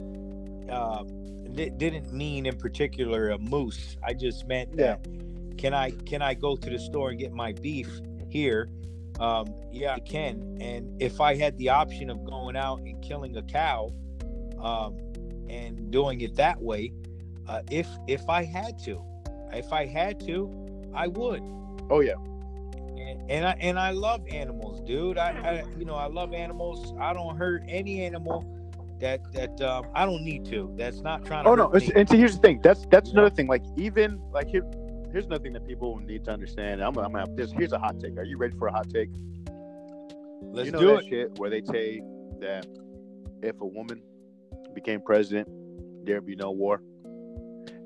it 1.56 1.78
didn't 1.78 2.12
mean 2.12 2.46
in 2.46 2.56
particular 2.56 3.30
a 3.30 3.38
moose. 3.38 3.96
I 4.02 4.14
just 4.14 4.46
meant 4.46 4.70
Yeah. 4.76 4.96
Can 5.60 5.74
I, 5.74 5.90
can 5.90 6.22
I 6.22 6.34
go 6.34 6.56
to 6.56 6.70
the 6.70 6.78
store 6.78 7.10
and 7.10 7.18
get 7.18 7.32
my 7.32 7.52
beef 7.52 7.88
here? 8.28 8.68
Um, 9.18 9.54
yeah, 9.70 9.94
I 9.94 10.00
can. 10.00 10.56
And 10.60 11.00
if 11.02 11.20
I 11.20 11.36
had 11.36 11.56
the 11.58 11.68
option 11.68 12.08
of 12.08 12.24
going 12.24 12.56
out 12.56 12.80
and 12.80 13.02
killing 13.02 13.36
a 13.36 13.42
cow, 13.42 13.92
um, 14.58 14.96
and 15.48 15.90
doing 15.90 16.20
it 16.20 16.36
that 16.36 16.60
way, 16.62 16.92
uh, 17.48 17.62
if 17.70 17.88
if 18.06 18.28
I 18.28 18.44
had 18.44 18.78
to, 18.84 19.02
if 19.52 19.72
I 19.72 19.84
had 19.84 20.20
to, 20.26 20.48
I 20.94 21.08
would 21.08 21.42
oh 21.90 22.00
yeah. 22.00 22.14
and, 22.96 23.30
and 23.30 23.46
I 23.46 23.56
and 23.60 23.78
I 23.78 23.90
love 23.90 24.22
animals, 24.30 24.80
dude. 24.86 25.18
I, 25.18 25.30
I 25.30 25.78
you 25.78 25.84
know 25.84 25.94
I 25.94 26.06
love 26.06 26.32
animals. 26.32 26.94
I 27.00 27.12
don't 27.12 27.36
hurt 27.36 27.62
any 27.68 28.02
animal 28.02 28.46
that 29.00 29.20
that 29.32 29.60
um, 29.60 29.86
I 29.94 30.06
don't 30.06 30.22
need 30.22 30.44
to. 30.46 30.72
That's 30.76 31.00
not 31.00 31.24
trying 31.24 31.44
to. 31.44 31.50
Oh 31.50 31.54
no, 31.54 31.70
and 31.70 32.08
see, 32.08 32.16
here's 32.16 32.36
the 32.36 32.40
thing. 32.40 32.60
That's 32.62 32.86
that's 32.90 33.08
You 33.08 33.14
another 33.18 33.34
thing. 33.34 33.48
Like 33.48 33.64
even 33.76 34.20
like 34.32 34.48
here, 34.48 34.62
here's 35.12 35.26
another 35.26 35.42
thing 35.42 35.52
that 35.52 35.66
people 35.66 35.98
need 35.98 36.24
to 36.24 36.30
understand. 36.30 36.80
I'm, 36.80 36.96
I'm 36.98 37.12
gonna 37.12 37.20
have 37.20 37.36
this. 37.36 37.52
Here's 37.52 37.72
a 37.72 37.78
hot 37.78 38.00
take. 38.00 38.16
Are 38.16 38.24
you 38.24 38.36
ready 38.36 38.56
for 38.56 38.68
a 38.68 38.72
hot 38.72 38.90
take? 38.90 39.10
Let's 40.42 40.66
you 40.66 40.72
know 40.72 40.80
do 40.80 40.96
it. 40.96 41.06
shit 41.08 41.38
where 41.38 41.50
they 41.50 41.62
say 41.62 42.02
that 42.40 42.66
if 43.42 43.60
a 43.60 43.66
woman 43.66 44.02
became 44.74 45.00
president, 45.00 45.48
there'd 46.04 46.26
be 46.26 46.36
no 46.36 46.50
war. 46.50 46.82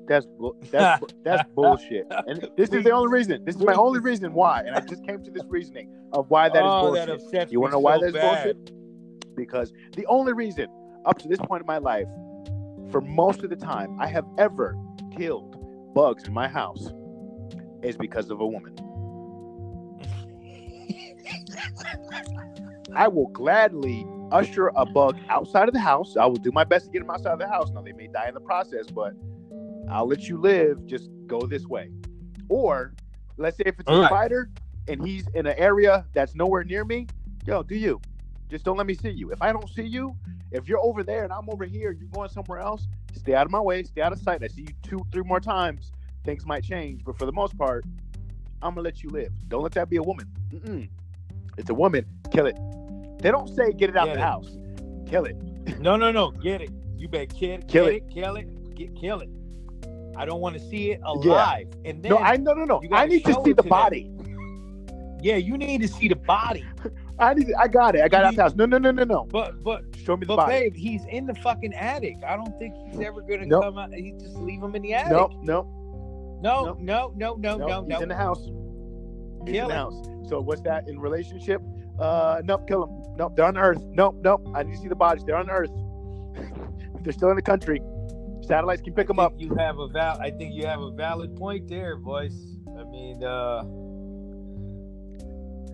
That's 0.07 0.25
bu- 0.25 0.53
that's 0.71 0.99
bu- 0.99 1.07
that's 1.23 1.49
bullshit. 1.53 2.05
And 2.27 2.47
this 2.55 2.69
is 2.69 2.83
the 2.83 2.91
only 2.91 3.09
reason. 3.09 3.43
This 3.43 3.55
is 3.55 3.61
my 3.61 3.73
only 3.73 3.99
reason 3.99 4.33
why. 4.33 4.61
And 4.61 4.75
I 4.75 4.81
just 4.81 5.03
came 5.05 5.23
to 5.23 5.31
this 5.31 5.43
reasoning 5.47 5.91
of 6.13 6.29
why 6.29 6.49
that 6.49 6.57
is 6.57 6.63
oh, 6.63 6.81
bullshit. 6.81 7.31
that 7.31 7.51
You 7.51 7.59
want 7.59 7.71
to 7.71 7.75
know 7.75 7.79
why 7.79 7.95
so 7.95 8.01
that's 8.01 8.13
bad. 8.13 8.43
bullshit? 8.43 9.35
Because 9.35 9.73
the 9.95 10.05
only 10.05 10.33
reason 10.33 10.67
up 11.05 11.17
to 11.19 11.27
this 11.27 11.39
point 11.39 11.61
in 11.61 11.67
my 11.67 11.77
life, 11.79 12.07
for 12.91 13.01
most 13.01 13.43
of 13.43 13.49
the 13.49 13.55
time, 13.55 13.99
I 13.99 14.07
have 14.07 14.25
ever 14.37 14.77
killed 15.15 15.93
bugs 15.93 16.25
in 16.25 16.33
my 16.33 16.47
house 16.47 16.91
is 17.85 17.97
because 17.97 18.29
of 18.29 18.41
a 18.41 18.47
woman. 18.47 18.75
I 22.95 23.07
will 23.07 23.27
gladly 23.27 24.05
usher 24.31 24.71
a 24.75 24.85
bug 24.85 25.17
outside 25.29 25.67
of 25.67 25.73
the 25.73 25.79
house. 25.79 26.17
I 26.17 26.25
will 26.25 26.35
do 26.35 26.51
my 26.51 26.63
best 26.63 26.85
to 26.85 26.91
get 26.91 26.99
them 26.99 27.11
outside 27.11 27.33
of 27.33 27.39
the 27.39 27.47
house. 27.47 27.69
Now 27.71 27.81
they 27.81 27.91
may 27.91 28.07
die 28.07 28.27
in 28.27 28.33
the 28.33 28.39
process, 28.39 28.87
but 28.87 29.13
I'll 29.89 30.07
let 30.07 30.27
you 30.27 30.39
live. 30.39 30.85
Just 30.85 31.09
go 31.27 31.41
this 31.41 31.65
way. 31.65 31.91
Or 32.49 32.93
let's 33.37 33.57
say 33.57 33.63
if 33.65 33.79
it's 33.79 33.89
a 33.89 33.91
All 33.91 34.01
right. 34.01 34.09
spider 34.09 34.49
and 34.87 35.05
he's 35.05 35.27
in 35.33 35.45
an 35.45 35.55
area 35.57 36.05
that's 36.13 36.35
nowhere 36.35 36.63
near 36.63 36.85
me, 36.85 37.07
yo, 37.45 37.63
do 37.63 37.75
you? 37.75 38.01
Just 38.49 38.65
don't 38.65 38.77
let 38.77 38.87
me 38.87 38.93
see 38.93 39.09
you. 39.09 39.31
If 39.31 39.41
I 39.41 39.51
don't 39.51 39.69
see 39.69 39.83
you, 39.83 40.15
if 40.51 40.67
you're 40.67 40.79
over 40.79 41.03
there 41.03 41.23
and 41.23 41.33
I'm 41.33 41.49
over 41.49 41.65
here, 41.65 41.91
you're 41.91 42.09
going 42.09 42.29
somewhere 42.29 42.59
else, 42.59 42.87
stay 43.13 43.33
out 43.33 43.45
of 43.45 43.51
my 43.51 43.59
way, 43.59 43.83
stay 43.83 44.01
out 44.01 44.13
of 44.13 44.19
sight. 44.19 44.43
I 44.43 44.47
see 44.47 44.61
you 44.61 44.73
two, 44.83 45.05
three 45.11 45.23
more 45.23 45.39
times, 45.39 45.91
things 46.25 46.45
might 46.45 46.63
change. 46.63 47.03
But 47.05 47.17
for 47.17 47.25
the 47.25 47.31
most 47.31 47.57
part, 47.57 47.85
I'm 48.61 48.71
gonna 48.75 48.81
let 48.81 49.03
you 49.03 49.09
live. 49.09 49.31
Don't 49.47 49.63
let 49.63 49.71
that 49.73 49.89
be 49.89 49.97
a 49.97 50.03
woman. 50.03 50.27
Mm-mm. 50.51 50.89
It's 51.57 51.69
a 51.69 51.73
woman. 51.73 52.05
Kill 52.31 52.47
it. 52.47 52.57
They 53.19 53.31
don't 53.31 53.47
say 53.55 53.71
get 53.71 53.89
it 53.89 53.95
out 53.97 54.07
the 54.07 54.13
it. 54.13 54.19
house. 54.19 54.57
Kill 55.07 55.25
it. 55.25 55.35
No, 55.79 55.95
no, 55.95 56.11
no. 56.11 56.31
Get 56.31 56.61
it. 56.61 56.69
You 56.97 57.07
better 57.07 57.25
kill 57.27 57.51
it. 57.55 57.67
Kill 57.67 57.85
get 57.85 57.93
it. 57.95 58.09
Kill 58.09 58.35
it. 58.35 58.75
Get, 58.75 58.95
kill 58.95 59.21
it. 59.21 59.29
I 60.17 60.25
don't 60.25 60.39
want 60.41 60.55
to 60.57 60.61
see 60.61 60.91
it 60.91 61.01
alive. 61.03 61.67
Yeah. 61.83 61.89
And 61.89 62.03
then, 62.03 62.09
No, 62.09 62.17
I 62.17 62.37
no 62.37 62.53
no 62.53 62.63
no. 62.65 62.81
I 62.91 63.05
need 63.05 63.23
to 63.25 63.33
see 63.43 63.51
the 63.53 63.61
to 63.61 63.61
them. 63.63 63.69
body. 63.69 64.11
yeah, 65.21 65.35
you 65.37 65.57
need 65.57 65.81
to 65.81 65.87
see 65.87 66.07
the 66.07 66.15
body. 66.15 66.65
I 67.19 67.33
need. 67.33 67.47
I 67.57 67.67
got 67.67 67.95
it. 67.95 68.01
I 68.01 68.07
got 68.09 68.21
it 68.21 68.25
out 68.27 68.35
the 68.35 68.41
house. 68.43 68.55
No 68.55 68.65
no 68.65 68.77
no 68.77 68.91
no 68.91 69.03
no. 69.03 69.23
But 69.31 69.63
but 69.63 69.83
Show 70.03 70.15
me 70.17 70.21
the 70.21 70.27
but 70.27 70.35
body. 70.37 70.51
babe, 70.69 70.75
he's 70.75 71.05
in 71.05 71.25
the 71.25 71.35
fucking 71.35 71.73
attic. 71.73 72.17
I 72.27 72.35
don't 72.35 72.57
think 72.59 72.73
he's 72.89 72.99
ever 72.99 73.21
gonna 73.21 73.45
Nope. 73.45 73.63
come 73.63 73.77
out. 73.77 73.93
He 73.93 74.11
just 74.19 74.35
leave 74.35 74.61
him 74.61 74.75
in 74.75 74.81
the 74.81 74.93
attic. 74.93 75.11
No 75.11 75.29
no 75.41 75.84
no, 76.41 76.77
no, 76.79 77.13
no, 77.15 77.35
no, 77.35 77.55
no. 77.55 77.57
no, 77.57 77.81
He's 77.81 77.89
no. 77.89 77.99
in 78.01 78.09
the 78.09 78.15
house. 78.15 78.39
He's 78.39 78.47
Kill 78.47 79.45
in 79.45 79.53
the 79.53 79.61
him. 79.61 79.69
house. 79.69 80.29
So 80.29 80.39
what's 80.41 80.61
that 80.61 80.87
in 80.87 80.99
relationship? 80.99 81.61
Uh, 81.99 82.41
nope. 82.43 82.67
Kill 82.67 82.83
him. 82.85 83.15
Nope. 83.17 83.35
They're 83.35 83.45
on 83.45 83.57
earth. 83.57 83.83
Nope. 83.91 84.17
Nope. 84.21 84.47
I 84.55 84.63
need 84.63 84.75
to 84.75 84.81
see 84.81 84.87
the 84.87 84.95
bodies. 84.95 85.23
They're 85.23 85.37
on 85.37 85.49
earth. 85.49 85.71
they're 87.03 87.13
still 87.13 87.29
in 87.29 87.35
the 87.35 87.41
country. 87.41 87.81
Satellites 88.41 88.81
can 88.81 88.93
pick 88.93 89.07
them 89.07 89.19
up. 89.19 89.33
You 89.37 89.55
have 89.55 89.79
a 89.79 89.87
val. 89.87 90.19
I 90.19 90.29
think 90.31 90.53
you 90.53 90.65
have 90.67 90.81
a 90.81 90.91
valid 90.91 91.35
point 91.35 91.67
there, 91.67 91.97
voice. 91.97 92.57
I 92.77 92.83
mean, 92.83 93.23
uh, 93.23 93.61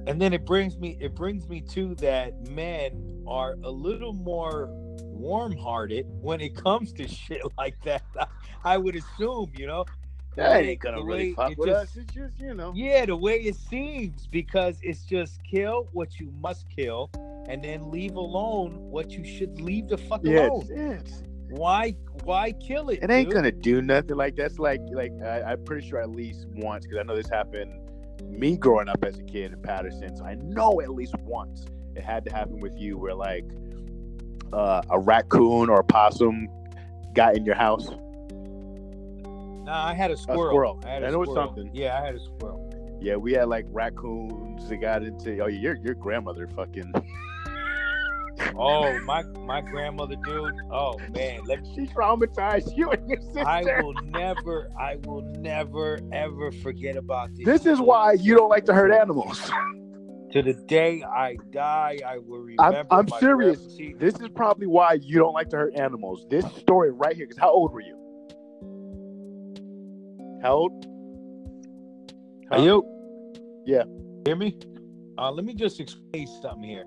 and 0.07 0.21
then 0.21 0.33
it 0.33 0.45
brings 0.45 0.77
me. 0.77 0.97
It 0.99 1.15
brings 1.15 1.49
me 1.49 1.61
to 1.71 1.95
that 1.95 2.47
men 2.49 3.23
are 3.27 3.55
a 3.63 3.69
little 3.69 4.13
more 4.13 4.69
warm-hearted 4.71 6.07
when 6.21 6.41
it 6.41 6.55
comes 6.55 6.93
to 6.93 7.07
shit 7.09 7.41
like 7.57 7.75
that. 7.83 8.03
I 8.63 8.77
would 8.77 8.95
assume, 8.95 9.51
you 9.55 9.67
know. 9.67 9.85
That 10.35 10.63
ain't 10.63 10.79
gonna 10.79 11.03
really 11.03 11.33
fuck 11.33 11.57
with 11.57 11.69
just- 11.69 11.97
us. 11.97 12.03
It's 12.03 12.13
just 12.13 12.39
you 12.39 12.53
know. 12.53 12.71
Yeah, 12.75 13.05
the 13.05 13.15
way 13.15 13.37
it 13.41 13.55
seems, 13.55 14.27
because 14.27 14.77
it's 14.81 15.03
just 15.03 15.43
kill 15.43 15.89
what 15.91 16.19
you 16.19 16.31
must 16.41 16.65
kill, 16.69 17.09
and 17.49 17.63
then 17.63 17.91
leave 17.91 18.15
alone 18.15 18.71
what 18.91 19.11
you 19.11 19.25
should 19.25 19.59
leave 19.59 19.89
the 19.89 19.97
fuck 19.97 20.21
Yeah, 20.23 20.47
alone. 20.47 20.67
it's, 20.69 21.11
it's, 21.11 21.23
Why? 21.49 21.95
Why 22.23 22.53
kill 22.53 22.89
it? 22.89 22.99
it 23.03 23.09
ain't 23.11 23.27
dude? 23.29 23.35
gonna 23.35 23.51
do 23.51 23.81
nothing. 23.81 24.15
Like 24.15 24.35
that's 24.37 24.57
like 24.57 24.79
like 24.93 25.11
I, 25.21 25.41
I'm 25.51 25.63
pretty 25.65 25.87
sure 25.87 25.99
at 26.01 26.11
least 26.11 26.47
once 26.55 26.85
because 26.85 26.99
I 26.99 27.03
know 27.03 27.15
this 27.15 27.29
happened. 27.29 27.77
Me 28.29 28.55
growing 28.55 28.87
up 28.87 29.03
as 29.03 29.17
a 29.17 29.23
kid 29.23 29.51
in 29.51 29.61
Patterson, 29.61 30.15
so 30.15 30.23
I 30.23 30.35
know 30.35 30.79
at 30.81 30.91
least 30.91 31.15
once 31.23 31.65
it 31.95 32.03
had 32.03 32.23
to 32.25 32.31
happen 32.33 32.59
with 32.59 32.77
you, 32.77 32.97
where 32.97 33.15
like 33.15 33.43
uh, 34.53 34.81
a 34.89 34.97
raccoon 34.99 35.69
or 35.69 35.79
a 35.79 35.83
possum 35.83 36.47
got 37.13 37.35
in 37.35 37.43
your 37.45 37.55
house. 37.55 37.89
Nah, 39.71 39.87
I 39.87 39.93
had 39.93 40.11
a 40.11 40.17
squirrel. 40.17 40.47
A 40.47 40.49
squirrel. 40.49 40.79
I 40.85 40.89
had 40.89 41.03
I 41.05 41.07
a 41.07 41.11
know 41.11 41.21
it's 41.21 41.31
squirrel. 41.31 41.47
something. 41.47 41.71
Yeah, 41.73 41.97
I 41.97 42.05
had 42.05 42.15
a 42.15 42.19
squirrel. 42.19 42.99
Yeah, 43.01 43.15
we 43.15 43.31
had 43.31 43.47
like 43.47 43.65
raccoons 43.69 44.67
that 44.67 44.77
got 44.77 45.01
into. 45.01 45.39
Oh, 45.39 45.47
your 45.47 45.75
your 45.77 45.95
grandmother 45.95 46.47
fucking. 46.55 46.93
Oh, 48.55 48.99
my 49.01 49.21
my 49.23 49.61
grandmother, 49.61 50.15
dude. 50.25 50.53
Oh 50.71 50.97
man, 51.13 51.41
let 51.45 51.61
me, 51.61 51.71
She 51.75 51.85
traumatized 51.85 52.75
you 52.75 52.89
and 52.89 53.07
your 53.07 53.21
sister. 53.21 53.47
I 53.47 53.61
will 53.81 53.93
never, 54.05 54.69
I 54.79 54.95
will 55.03 55.21
never 55.37 55.99
ever 56.11 56.51
forget 56.51 56.95
about 56.95 57.35
this. 57.35 57.45
This 57.45 57.65
is 57.67 57.79
why 57.79 58.13
you 58.13 58.35
don't 58.35 58.49
like 58.49 58.65
to 58.65 58.73
hurt 58.73 58.91
animals. 58.91 59.51
To 60.31 60.41
the 60.41 60.53
day 60.53 61.03
I 61.03 61.35
die, 61.51 61.99
I 62.07 62.17
will 62.17 62.39
remember. 62.39 62.85
I'm 62.89 63.05
my 63.09 63.19
serious. 63.19 63.59
This 63.99 64.15
is 64.15 64.29
probably 64.33 64.65
why 64.65 64.93
you 64.93 65.19
don't 65.19 65.33
like 65.33 65.49
to 65.49 65.57
hurt 65.57 65.75
animals. 65.75 66.25
This 66.29 66.45
story 66.55 66.89
right 66.89 67.13
here. 67.15 67.27
Because 67.27 67.37
how 67.37 67.51
old 67.51 67.73
were 67.73 67.81
you? 67.81 68.00
How 70.41 70.53
old? 70.53 70.85
Are 72.49 72.57
you? 72.57 72.83
Yeah. 73.63 73.83
Hear 74.25 74.35
me? 74.35 74.57
Uh, 75.17 75.31
let 75.31 75.45
me 75.45 75.53
just 75.53 75.79
explain 75.79 76.25
something 76.41 76.67
here. 76.67 76.85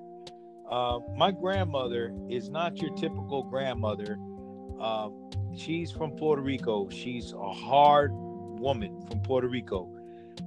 Uh, 0.68 0.98
my 1.16 1.30
grandmother 1.30 2.12
is 2.28 2.50
not 2.50 2.78
your 2.78 2.92
typical 2.96 3.44
grandmother. 3.44 4.18
Um, 4.80 5.30
she's 5.56 5.92
from 5.92 6.12
Puerto 6.16 6.42
Rico. 6.42 6.88
She's 6.90 7.32
a 7.32 7.52
hard 7.52 8.10
woman 8.12 9.00
from 9.08 9.20
Puerto 9.20 9.46
Rico. 9.46 9.88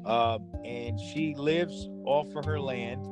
Um, 0.06 0.52
and 0.66 1.00
she 1.00 1.34
lives 1.36 1.88
off 2.04 2.36
of 2.36 2.44
her 2.44 2.60
land. 2.60 3.06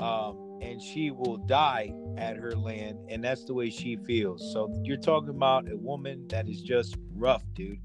Um, 0.00 0.60
and 0.62 0.80
she 0.80 1.10
will 1.10 1.36
die 1.36 1.92
at 2.16 2.38
her 2.38 2.52
land. 2.52 3.00
And 3.10 3.22
that's 3.22 3.44
the 3.44 3.52
way 3.52 3.68
she 3.68 3.96
feels. 3.96 4.50
So 4.54 4.72
you're 4.82 4.96
talking 4.96 5.28
about 5.28 5.70
a 5.70 5.76
woman 5.76 6.26
that 6.28 6.48
is 6.48 6.62
just 6.62 6.96
rough, 7.14 7.42
dude. 7.52 7.80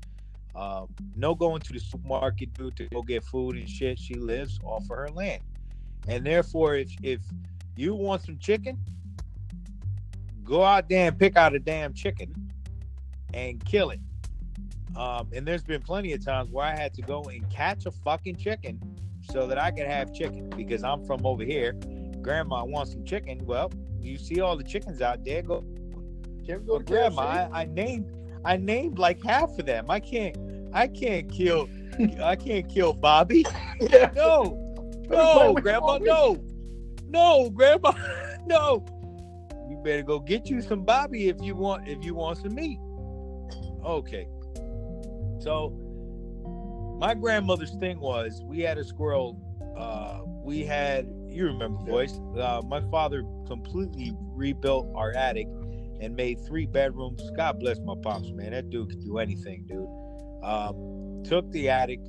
Um, 0.56 0.88
no 1.16 1.34
going 1.34 1.62
to 1.62 1.74
the 1.74 1.80
supermarket, 1.80 2.54
dude, 2.54 2.76
to 2.78 2.86
go 2.88 3.02
get 3.02 3.24
food 3.24 3.56
and 3.56 3.70
shit. 3.70 3.98
She 3.98 4.16
lives 4.16 4.60
off 4.64 4.84
of 4.84 4.98
her 4.98 5.10
land, 5.10 5.42
and 6.08 6.26
therefore, 6.26 6.76
if 6.76 6.92
if 7.02 7.22
you 7.76 7.96
want 7.96 8.24
some 8.24 8.38
chicken, 8.38 8.78
go 10.44 10.64
out 10.64 10.90
there 10.90 11.08
and 11.08 11.18
pick 11.18 11.38
out 11.38 11.56
a 11.56 11.60
damn 11.60 11.94
chicken 11.94 12.52
and 13.34 13.64
kill 13.66 13.92
it. 13.92 14.00
Um, 14.96 15.30
and 15.34 15.48
there's 15.48 15.64
been 15.64 15.82
plenty 15.82 16.12
of 16.12 16.24
times 16.24 16.52
where 16.52 16.66
I 16.66 16.76
had 16.76 16.94
to 16.96 17.02
go 17.02 17.24
and 17.24 17.50
catch 17.50 17.86
a 17.86 17.92
fucking 17.92 18.36
chicken 18.36 18.80
so 19.22 19.48
that 19.48 19.58
I 19.58 19.72
could 19.72 19.88
have 19.88 20.14
chicken 20.14 20.50
because 20.50 20.84
I'm 20.84 21.06
from 21.06 21.26
over 21.26 21.44
here. 21.44 21.74
Grandma 22.22 22.66
wants 22.66 22.92
some 22.92 23.06
chicken. 23.06 23.40
Well, 23.46 23.72
you 24.02 24.18
see 24.18 24.42
all 24.42 24.58
the 24.58 24.64
chickens 24.64 25.02
out 25.02 25.24
there. 25.24 25.42
Go 25.42 25.64
well, 26.66 26.80
grandma, 26.80 27.22
I, 27.22 27.62
I 27.62 27.66
named 27.66 28.12
I 28.44 28.58
named 28.58 29.00
like 29.00 29.24
half 29.24 29.58
of 29.58 29.66
them. 29.66 29.90
I 29.90 30.00
can't 30.00 30.38
I 30.74 30.88
can't 30.88 31.32
kill 31.32 31.70
I 32.22 32.36
can't 32.36 32.68
kill 32.68 32.94
Bobby. 32.94 33.46
Yeah. 33.82 34.12
No, 34.16 34.72
no, 35.10 35.54
grandma, 35.56 35.98
no, 35.98 36.38
no, 37.08 37.50
grandma, 37.50 37.94
no. 38.46 38.86
You 39.70 39.78
better 39.84 40.04
go 40.04 40.20
get 40.20 40.50
you 40.50 40.62
some 40.62 40.84
Bobby 40.84 41.30
if 41.30 41.42
you 41.42 41.56
want 41.56 41.88
if 41.88 42.04
you 42.06 42.14
want 42.14 42.38
some 42.38 42.54
meat. 42.54 42.80
Okay. 43.84 44.28
So 45.40 45.76
my 47.00 47.16
grandmother's 47.16 47.74
thing 47.76 48.00
was 48.00 48.42
we 48.46 48.60
had 48.60 48.78
a 48.78 48.84
squirrel. 48.84 49.40
Uh, 49.76 50.22
we 50.44 50.64
had 50.64 51.08
you 51.28 51.46
remember 51.46 51.84
voice. 51.84 52.20
Uh, 52.38 52.62
my 52.66 52.82
father 52.92 53.24
completely 53.48 54.14
rebuilt 54.36 54.88
our 54.96 55.12
attic 55.14 55.48
and 56.02 56.16
made 56.16 56.44
three 56.46 56.66
bedrooms. 56.66 57.22
God 57.38 57.60
bless 57.60 57.80
my 57.80 57.94
pops, 58.02 58.32
man. 58.32 58.52
That 58.52 58.70
dude 58.70 58.90
could 58.90 59.04
do 59.04 59.20
anything, 59.20 59.66
dude. 59.68 59.88
Um, 60.44 61.24
took 61.24 61.50
the 61.52 61.70
attic, 61.70 62.00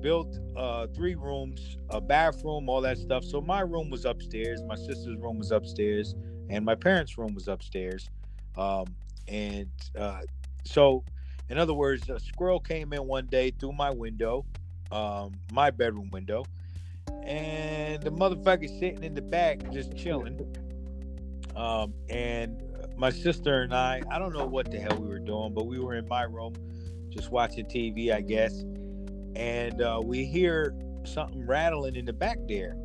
built 0.00 0.38
uh, 0.54 0.86
three 0.94 1.14
rooms, 1.14 1.78
a 1.88 2.00
bathroom, 2.00 2.68
all 2.68 2.82
that 2.82 2.98
stuff. 2.98 3.24
So 3.24 3.40
my 3.40 3.60
room 3.60 3.88
was 3.88 4.04
upstairs, 4.04 4.62
my 4.68 4.76
sister's 4.76 5.16
room 5.18 5.38
was 5.38 5.50
upstairs, 5.50 6.14
and 6.50 6.64
my 6.64 6.74
parents' 6.74 7.16
room 7.16 7.34
was 7.34 7.48
upstairs. 7.48 8.08
Um, 8.56 8.84
and 9.28 9.72
uh, 9.98 10.20
so, 10.64 11.02
in 11.48 11.56
other 11.58 11.74
words, 11.74 12.08
a 12.10 12.20
squirrel 12.20 12.60
came 12.60 12.92
in 12.92 13.06
one 13.06 13.26
day 13.26 13.50
through 13.50 13.72
my 13.72 13.90
window, 13.90 14.44
um, 14.92 15.32
my 15.50 15.70
bedroom 15.70 16.10
window, 16.12 16.44
and 17.24 18.02
the 18.02 18.10
motherfucker 18.10 18.68
sitting 18.78 19.02
in 19.02 19.14
the 19.14 19.22
back 19.22 19.70
just 19.72 19.96
chilling. 19.96 20.38
Um, 21.56 21.94
and 22.10 22.62
my 22.96 23.10
sister 23.10 23.62
and 23.62 23.74
I, 23.74 24.02
I 24.10 24.18
don't 24.18 24.32
know 24.32 24.46
what 24.46 24.70
the 24.70 24.78
hell 24.78 24.96
we 24.98 25.08
were 25.08 25.18
doing, 25.18 25.52
but 25.54 25.66
we 25.66 25.78
were 25.78 25.94
in 25.94 26.06
my 26.08 26.22
room 26.22 26.54
just 27.10 27.30
watching 27.30 27.66
TV, 27.66 28.12
I 28.12 28.20
guess. 28.20 28.64
And 29.34 29.80
uh, 29.82 30.00
we 30.02 30.24
hear 30.24 30.74
something 31.04 31.46
rattling 31.46 31.96
in 31.96 32.04
the 32.04 32.12
back 32.12 32.38
there. 32.48 32.76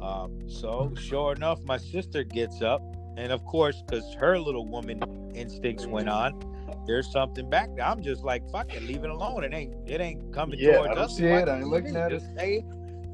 Um, 0.00 0.48
so, 0.48 0.92
sure 0.98 1.32
enough, 1.32 1.60
my 1.64 1.78
sister 1.78 2.22
gets 2.22 2.62
up. 2.62 2.82
And 3.16 3.32
of 3.32 3.44
course, 3.44 3.82
because 3.82 4.14
her 4.14 4.38
little 4.38 4.66
woman 4.66 5.02
instincts 5.34 5.86
went 5.86 6.08
on, 6.08 6.38
there's 6.86 7.10
something 7.10 7.48
back 7.48 7.74
there. 7.74 7.86
I'm 7.86 8.02
just 8.02 8.22
like, 8.22 8.48
fuck 8.50 8.74
it, 8.74 8.82
leave 8.82 9.04
it 9.04 9.10
alone. 9.10 9.42
It 9.42 9.54
ain't, 9.54 9.74
it 9.88 10.00
ain't 10.00 10.32
coming 10.32 10.58
Yeah, 10.60 10.76
towards 10.76 10.96
us. 10.98 11.16
see 11.16 11.24
it. 11.24 11.48
I 11.48 11.58
ain't 11.58 11.68
looking 11.68 11.96
at 11.96 12.12
it. 12.12 12.22
say, 12.36 12.60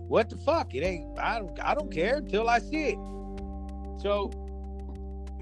what 0.09 0.28
the 0.28 0.36
fuck? 0.38 0.74
It 0.74 0.82
ain't. 0.84 1.18
I 1.18 1.38
don't. 1.38 1.59
I 1.62 1.74
don't 1.74 1.90
care 1.90 2.16
until 2.16 2.49
I 2.49 2.59
see 2.59 2.88
it. 2.90 2.99
So 4.03 4.30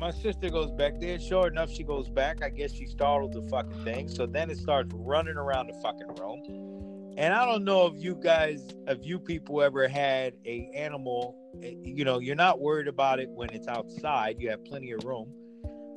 my 0.01 0.11
sister 0.11 0.49
goes 0.49 0.71
back 0.73 0.99
there. 0.99 1.21
Sure 1.21 1.47
enough, 1.47 1.71
she 1.71 1.85
goes 1.85 2.09
back. 2.09 2.43
I 2.43 2.49
guess 2.49 2.73
she 2.73 2.87
startled 2.87 3.35
the 3.35 3.43
fucking 3.51 3.85
thing. 3.85 4.09
So 4.09 4.27
then 4.27 4.51
it 4.51 4.57
starts 4.59 4.91
running 4.95 5.37
around 5.37 5.67
the 5.69 5.75
fucking 5.83 6.09
room. 6.19 7.15
And 7.19 7.35
I 7.35 7.45
don't 7.45 7.65
know 7.65 7.87
if 7.87 8.03
you 8.03 8.15
guys, 8.17 8.67
if 8.89 8.99
you 9.03 9.19
people 9.19 9.63
ever 9.63 9.87
had 9.89 10.35
a 10.47 10.71
animal. 10.75 11.37
eh, 11.63 11.75
You 11.85 12.05
know, 12.05 12.19
you're 12.19 12.35
not 12.37 12.61
worried 12.61 12.89
about 12.89 13.21
it 13.21 13.29
when 13.29 13.51
it's 13.51 13.69
outside. 13.69 14.37
You 14.39 14.49
have 14.51 14.65
plenty 14.65 14.93
of 14.93 15.05
room. 15.05 15.31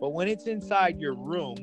But 0.02 0.10
when 0.10 0.28
it's 0.28 0.48
inside 0.48 1.00
your 1.00 1.16
room, 1.16 1.56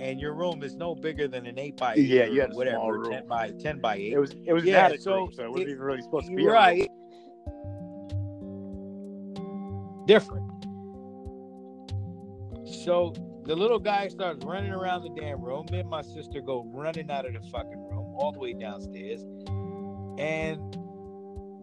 and 0.00 0.20
your 0.20 0.34
room 0.34 0.62
is 0.62 0.74
no 0.74 0.94
bigger 0.94 1.28
than 1.28 1.46
an 1.46 1.58
eight 1.58 1.76
by 1.76 1.94
eight, 1.94 2.00
Yeah, 2.06 2.24
you 2.24 2.40
had 2.40 2.50
a 2.50 2.54
whatever, 2.54 2.76
small 2.78 2.92
room. 2.92 3.12
ten 3.12 3.26
by 3.28 3.50
ten 3.52 3.78
by 3.80 3.96
eight. 3.96 4.12
It 4.12 4.18
was 4.18 4.32
it 4.44 4.52
was 4.52 4.64
Yeah, 4.64 4.90
so 4.98 5.14
room, 5.14 5.32
so 5.32 5.44
it 5.44 5.50
wasn't 5.50 5.68
it- 5.68 5.72
even 5.72 5.82
really 5.82 6.02
supposed 6.02 6.26
to 6.26 6.34
be 6.34 6.44
right 6.44 6.88
different 10.06 10.51
so 12.72 13.12
the 13.44 13.54
little 13.56 13.78
guy 13.78 14.08
starts 14.08 14.44
running 14.44 14.70
around 14.72 15.02
the 15.02 15.20
damn 15.20 15.40
room 15.42 15.66
me 15.70 15.80
and 15.80 15.90
my 15.90 16.02
sister 16.02 16.40
go 16.40 16.64
running 16.72 17.10
out 17.10 17.26
of 17.26 17.32
the 17.34 17.40
fucking 17.50 17.88
room 17.90 18.14
all 18.16 18.32
the 18.32 18.38
way 18.38 18.52
downstairs 18.52 19.22
and 20.18 20.76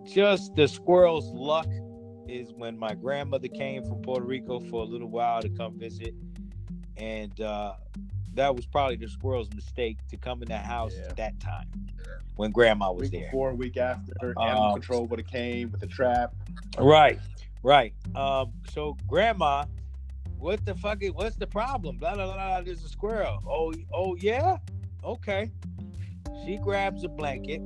just 0.05 0.55
the 0.55 0.67
squirrel's 0.67 1.31
luck 1.33 1.67
is 2.27 2.51
when 2.53 2.77
my 2.77 2.93
grandmother 2.93 3.47
came 3.47 3.83
from 3.83 4.01
puerto 4.01 4.25
rico 4.25 4.59
for 4.59 4.81
a 4.81 4.85
little 4.85 5.09
while 5.09 5.41
to 5.41 5.49
come 5.49 5.77
visit 5.79 6.13
and 6.97 7.39
uh 7.41 7.73
that 8.35 8.55
was 8.55 8.65
probably 8.65 8.95
the 8.95 9.07
squirrel's 9.07 9.49
mistake 9.55 9.97
to 10.07 10.15
come 10.15 10.41
in 10.41 10.47
the 10.47 10.57
house 10.57 10.93
Yeah. 10.97 11.07
at 11.07 11.15
that 11.17 11.39
time 11.39 11.67
when 12.35 12.51
grandma 12.51 12.91
was 12.91 13.03
week 13.03 13.11
there 13.11 13.25
before, 13.25 13.53
week 13.53 13.75
after, 13.75 14.13
animal 14.39 14.63
Um, 14.67 14.73
control 14.73 15.05
would 15.07 15.19
have 15.19 15.27
came 15.27 15.71
with 15.71 15.81
the 15.81 15.87
trap. 15.87 16.33
Right, 16.77 17.19
right. 17.63 17.93
Um, 18.15 18.53
so 18.71 18.95
grandma, 19.07 19.65
what 20.39 20.65
the 20.65 20.75
fuck 20.75 21.03
is 21.03 21.11
what's 21.11 21.35
the 21.35 21.47
problem? 21.47 21.97
Blah 21.97 22.15
blah 22.15 22.33
blah. 22.33 22.61
There's 22.61 22.83
a 22.83 22.89
squirrel. 22.89 23.43
Oh, 23.47 23.73
oh 23.93 24.15
yeah? 24.15 24.57
Okay. 25.03 25.51
She 26.45 26.57
grabs 26.57 27.03
a 27.03 27.09
blanket. 27.09 27.61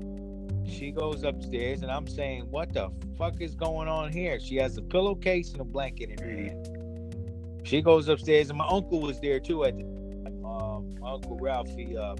She 0.66 0.92
goes 0.92 1.24
upstairs, 1.24 1.82
and 1.82 1.92
I'm 1.92 2.08
saying, 2.08 2.50
what 2.50 2.74
the 2.74 2.90
fuck 3.18 3.42
is 3.42 3.54
going 3.54 3.88
on 3.88 4.12
here? 4.12 4.40
She 4.40 4.56
has 4.56 4.78
a 4.78 4.82
pillowcase 4.82 5.52
and 5.52 5.62
a 5.62 5.66
blanket 5.66 6.10
in 6.10 6.18
her 6.20 6.32
hand. 6.32 7.62
she 7.64 7.82
goes 7.82 8.08
upstairs, 8.08 8.50
and 8.50 8.58
my 8.58 8.68
uncle 8.68 9.02
was 9.02 9.20
there 9.20 9.40
too 9.40 9.66
at 9.66 9.78
the 9.78 9.84
time. 9.84 10.46
Um, 10.46 10.96
my 11.00 11.14
uncle 11.14 11.38
Ralphie. 11.40 11.98
Uh, 11.98 12.16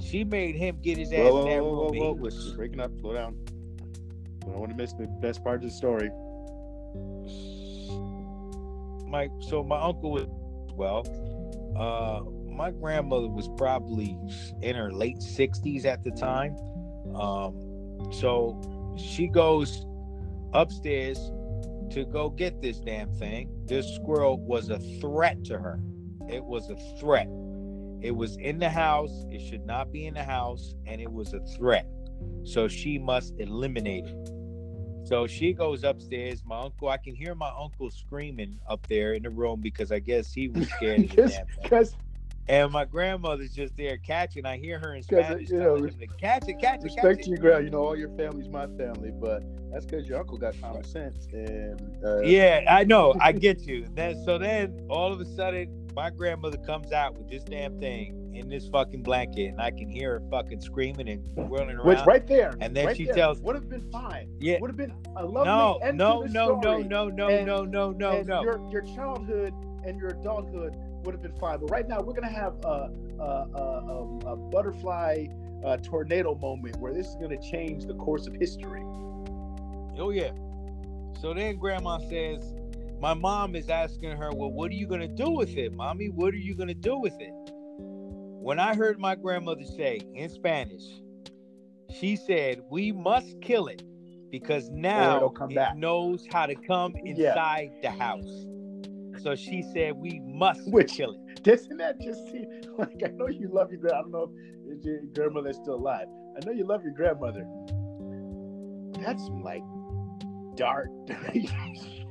she 0.00 0.24
made 0.24 0.54
him 0.54 0.78
get 0.82 0.96
his 0.96 1.12
ass 1.12 1.30
Whoa, 1.30 1.40
in 1.40 1.48
that 1.50 1.62
whoa, 1.62 1.70
room. 1.70 1.96
whoa, 1.96 2.04
whoa, 2.04 2.12
whoa. 2.14 2.22
was 2.22 2.52
breaking 2.54 2.80
up. 2.80 2.90
Slow 3.00 3.14
down. 3.14 3.36
I 4.42 4.46
don't 4.46 4.58
want 4.58 4.70
to 4.70 4.76
miss 4.76 4.92
the 4.92 5.06
best 5.20 5.44
part 5.44 5.62
of 5.62 5.62
the 5.62 5.70
story. 5.70 6.10
My 9.12 9.28
so 9.38 9.62
my 9.62 9.80
uncle 9.80 10.10
was 10.10 10.26
well. 10.74 11.06
Uh, 11.76 12.22
my 12.50 12.70
grandmother 12.70 13.28
was 13.28 13.48
probably 13.56 14.18
in 14.62 14.74
her 14.74 14.92
late 14.92 15.18
60s 15.18 15.84
at 15.84 16.02
the 16.02 16.10
time. 16.10 16.56
Um, 17.14 18.10
so 18.12 18.60
she 18.96 19.28
goes 19.28 19.86
upstairs 20.52 21.18
to 21.92 22.04
go 22.10 22.30
get 22.30 22.60
this 22.60 22.80
damn 22.80 23.12
thing. 23.12 23.50
This 23.66 23.86
squirrel 23.94 24.38
was 24.38 24.70
a 24.70 24.78
threat 25.00 25.44
to 25.44 25.58
her. 25.58 25.80
It 26.28 26.44
was 26.44 26.68
a 26.70 26.76
threat. 26.98 27.28
It 28.00 28.16
was 28.16 28.36
in 28.38 28.58
the 28.58 28.70
house. 28.70 29.24
It 29.30 29.40
should 29.40 29.64
not 29.64 29.92
be 29.92 30.06
in 30.06 30.14
the 30.14 30.24
house, 30.24 30.74
and 30.86 31.00
it 31.00 31.10
was 31.10 31.34
a 31.34 31.40
threat. 31.56 31.86
So 32.44 32.68
she 32.68 32.98
must 32.98 33.34
eliminate 33.38 34.06
it. 34.06 34.41
So 35.04 35.26
she 35.26 35.52
goes 35.52 35.84
upstairs. 35.84 36.42
My 36.44 36.60
uncle, 36.60 36.88
I 36.88 36.96
can 36.96 37.14
hear 37.14 37.34
my 37.34 37.50
uncle 37.58 37.90
screaming 37.90 38.58
up 38.68 38.80
there 38.88 39.14
in 39.14 39.22
the 39.22 39.30
room 39.30 39.60
because 39.60 39.90
I 39.92 39.98
guess 39.98 40.32
he 40.32 40.48
was 40.48 40.68
scared 40.76 41.04
of 41.04 41.10
the 41.10 41.16
Because, 41.16 41.90
damn 42.46 42.64
And 42.64 42.72
my 42.72 42.84
grandmother's 42.84 43.52
just 43.52 43.76
there 43.76 43.98
catching. 43.98 44.46
I 44.46 44.58
hear 44.58 44.78
her 44.78 44.94
in 44.94 45.02
Spanish 45.02 45.50
you 45.50 45.58
know, 45.58 45.76
him 45.76 45.98
to 45.98 46.06
catch 46.06 46.08
it, 46.08 46.20
catch 46.20 46.48
it, 46.48 46.60
catch 46.60 46.82
respect 46.82 47.20
it. 47.20 47.24
to 47.24 47.30
your 47.30 47.38
ground, 47.38 47.64
you 47.64 47.70
know, 47.70 47.84
all 47.84 47.96
your 47.96 48.10
family's 48.16 48.48
my 48.48 48.66
family, 48.78 49.10
but 49.10 49.42
that's 49.72 49.84
because 49.84 50.06
your 50.08 50.20
uncle 50.20 50.38
got 50.38 50.60
common 50.60 50.84
sense. 50.84 51.26
And 51.32 51.80
uh, 52.04 52.20
Yeah, 52.20 52.64
I 52.68 52.84
know. 52.84 53.14
I 53.20 53.32
get 53.32 53.62
you. 53.62 53.86
Then 53.94 54.22
so 54.24 54.38
then 54.38 54.86
all 54.88 55.12
of 55.12 55.20
a 55.20 55.24
sudden 55.24 55.81
my 55.94 56.10
grandmother 56.10 56.56
comes 56.58 56.92
out 56.92 57.16
with 57.18 57.28
this 57.28 57.44
damn 57.44 57.78
thing 57.78 58.30
in 58.34 58.48
this 58.48 58.66
fucking 58.68 59.02
blanket, 59.02 59.48
and 59.48 59.60
I 59.60 59.70
can 59.70 59.88
hear 59.88 60.18
her 60.18 60.22
fucking 60.30 60.60
screaming 60.60 61.08
and 61.08 61.26
whirling 61.48 61.76
around. 61.76 61.86
which 61.86 61.98
right 62.06 62.26
there, 62.26 62.54
And 62.60 62.74
then 62.74 62.86
right 62.86 62.96
she 62.96 63.04
there 63.04 63.14
tells- 63.14 63.40
would 63.42 63.54
have 63.54 63.68
been 63.68 63.90
fine. 63.90 64.28
Yeah. 64.40 64.58
would 64.60 64.70
have 64.70 64.76
been 64.76 64.94
a 65.16 65.24
lovely 65.24 65.44
no, 65.44 65.78
end 65.82 65.98
no, 65.98 66.22
to 66.22 66.28
the 66.28 66.34
no, 66.34 66.46
no, 66.54 66.60
story. 66.60 66.84
no, 66.84 67.08
no, 67.08 67.28
And- 67.28 67.46
no, 67.46 67.64
no, 67.64 67.90
no, 67.92 68.22
no. 68.22 68.42
Your 68.42 68.60
your 68.70 68.82
childhood 68.94 69.52
and 69.84 69.98
your 69.98 70.10
adulthood 70.10 70.74
would 71.04 71.12
have 71.14 71.22
been 71.22 71.36
fine, 71.38 71.58
but 71.60 71.70
right 71.70 71.86
now 71.88 72.00
we're 72.00 72.14
gonna 72.14 72.28
have 72.28 72.54
a 72.64 72.90
a, 73.18 73.24
a, 73.24 74.26
a, 74.26 74.32
a 74.32 74.36
butterfly 74.36 75.26
uh, 75.64 75.76
tornado 75.76 76.34
moment 76.36 76.76
where 76.78 76.92
this 76.92 77.06
is 77.08 77.14
gonna 77.16 77.40
change 77.40 77.84
the 77.84 77.94
course 77.94 78.26
of 78.26 78.34
history. 78.34 78.82
Oh 79.98 80.10
yeah. 80.10 80.30
So 81.20 81.34
then 81.34 81.56
grandma 81.56 81.98
says, 81.98 82.54
my 83.02 83.14
mom 83.14 83.56
is 83.56 83.68
asking 83.68 84.12
her, 84.12 84.30
well, 84.32 84.52
what 84.52 84.70
are 84.70 84.74
you 84.74 84.86
gonna 84.86 85.08
do 85.08 85.28
with 85.30 85.56
it, 85.56 85.72
mommy? 85.72 86.08
What 86.08 86.32
are 86.32 86.36
you 86.36 86.54
gonna 86.54 86.72
do 86.72 86.96
with 86.98 87.14
it? 87.20 87.32
When 87.80 88.60
I 88.60 88.76
heard 88.76 89.00
my 89.00 89.16
grandmother 89.16 89.64
say 89.64 90.00
in 90.14 90.28
Spanish, 90.30 90.84
she 91.92 92.14
said, 92.14 92.62
we 92.70 92.92
must 92.92 93.40
kill 93.40 93.66
it 93.66 93.82
because 94.30 94.70
now 94.70 95.26
it 95.26 95.54
back." 95.54 95.76
knows 95.76 96.24
how 96.32 96.46
to 96.46 96.54
come 96.54 96.94
Yeah. 97.04 97.30
inside 97.30 97.72
the 97.82 97.90
house. 97.90 98.46
So 99.20 99.34
she 99.34 99.62
said, 99.74 99.94
we 99.96 100.20
must 100.24 100.70
Which- 100.70 100.92
kill 100.92 101.14
it. 101.26 101.42
Doesn't 101.42 101.76
that 101.78 102.00
just 102.00 102.30
seem 102.30 102.46
like 102.78 103.02
I 103.04 103.08
know 103.08 103.26
you 103.26 103.48
love 103.52 103.72
your 103.72 103.80
grand? 103.80 103.96
I 103.96 104.00
don't 104.02 104.12
know 104.12 104.32
if 104.68 104.84
your 104.84 105.00
grandmother's 105.12 105.56
still 105.56 105.74
alive. 105.74 106.06
I 106.40 106.46
know 106.46 106.52
you 106.52 106.64
love 106.64 106.84
your 106.84 106.94
grandmother. 106.94 107.44
That's 109.04 109.28
like 109.42 109.64
dark. 110.54 110.88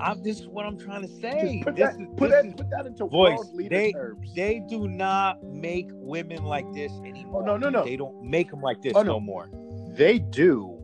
I'm 0.00 0.22
this 0.22 0.40
is 0.40 0.46
what 0.48 0.66
I'm 0.66 0.78
trying 0.78 1.02
to 1.02 1.08
say. 1.08 1.62
Just 1.62 1.64
put 1.64 1.76
This 1.76 1.94
that, 1.94 2.00
is- 2.00 2.08
put 2.16 2.30
that, 2.30 2.46
is- 2.46 2.54
put 2.54 2.70
that 2.70 2.86
into 2.86 3.06
voice. 3.06 3.38
They- 3.56 3.92
terms. 3.92 4.34
they 4.34 4.60
do 4.68 4.88
not 4.88 5.42
make 5.44 5.88
women 5.92 6.44
like 6.44 6.70
this 6.72 6.92
anymore. 7.04 7.42
Oh, 7.42 7.46
no, 7.46 7.56
no, 7.56 7.68
no. 7.70 7.84
They 7.84 7.96
don't 7.96 8.22
make 8.22 8.50
them 8.50 8.60
like 8.60 8.82
this 8.82 8.92
Oh, 8.96 9.02
no. 9.02 9.12
no 9.14 9.20
more. 9.20 9.48
They 9.96 10.18
do. 10.18 10.80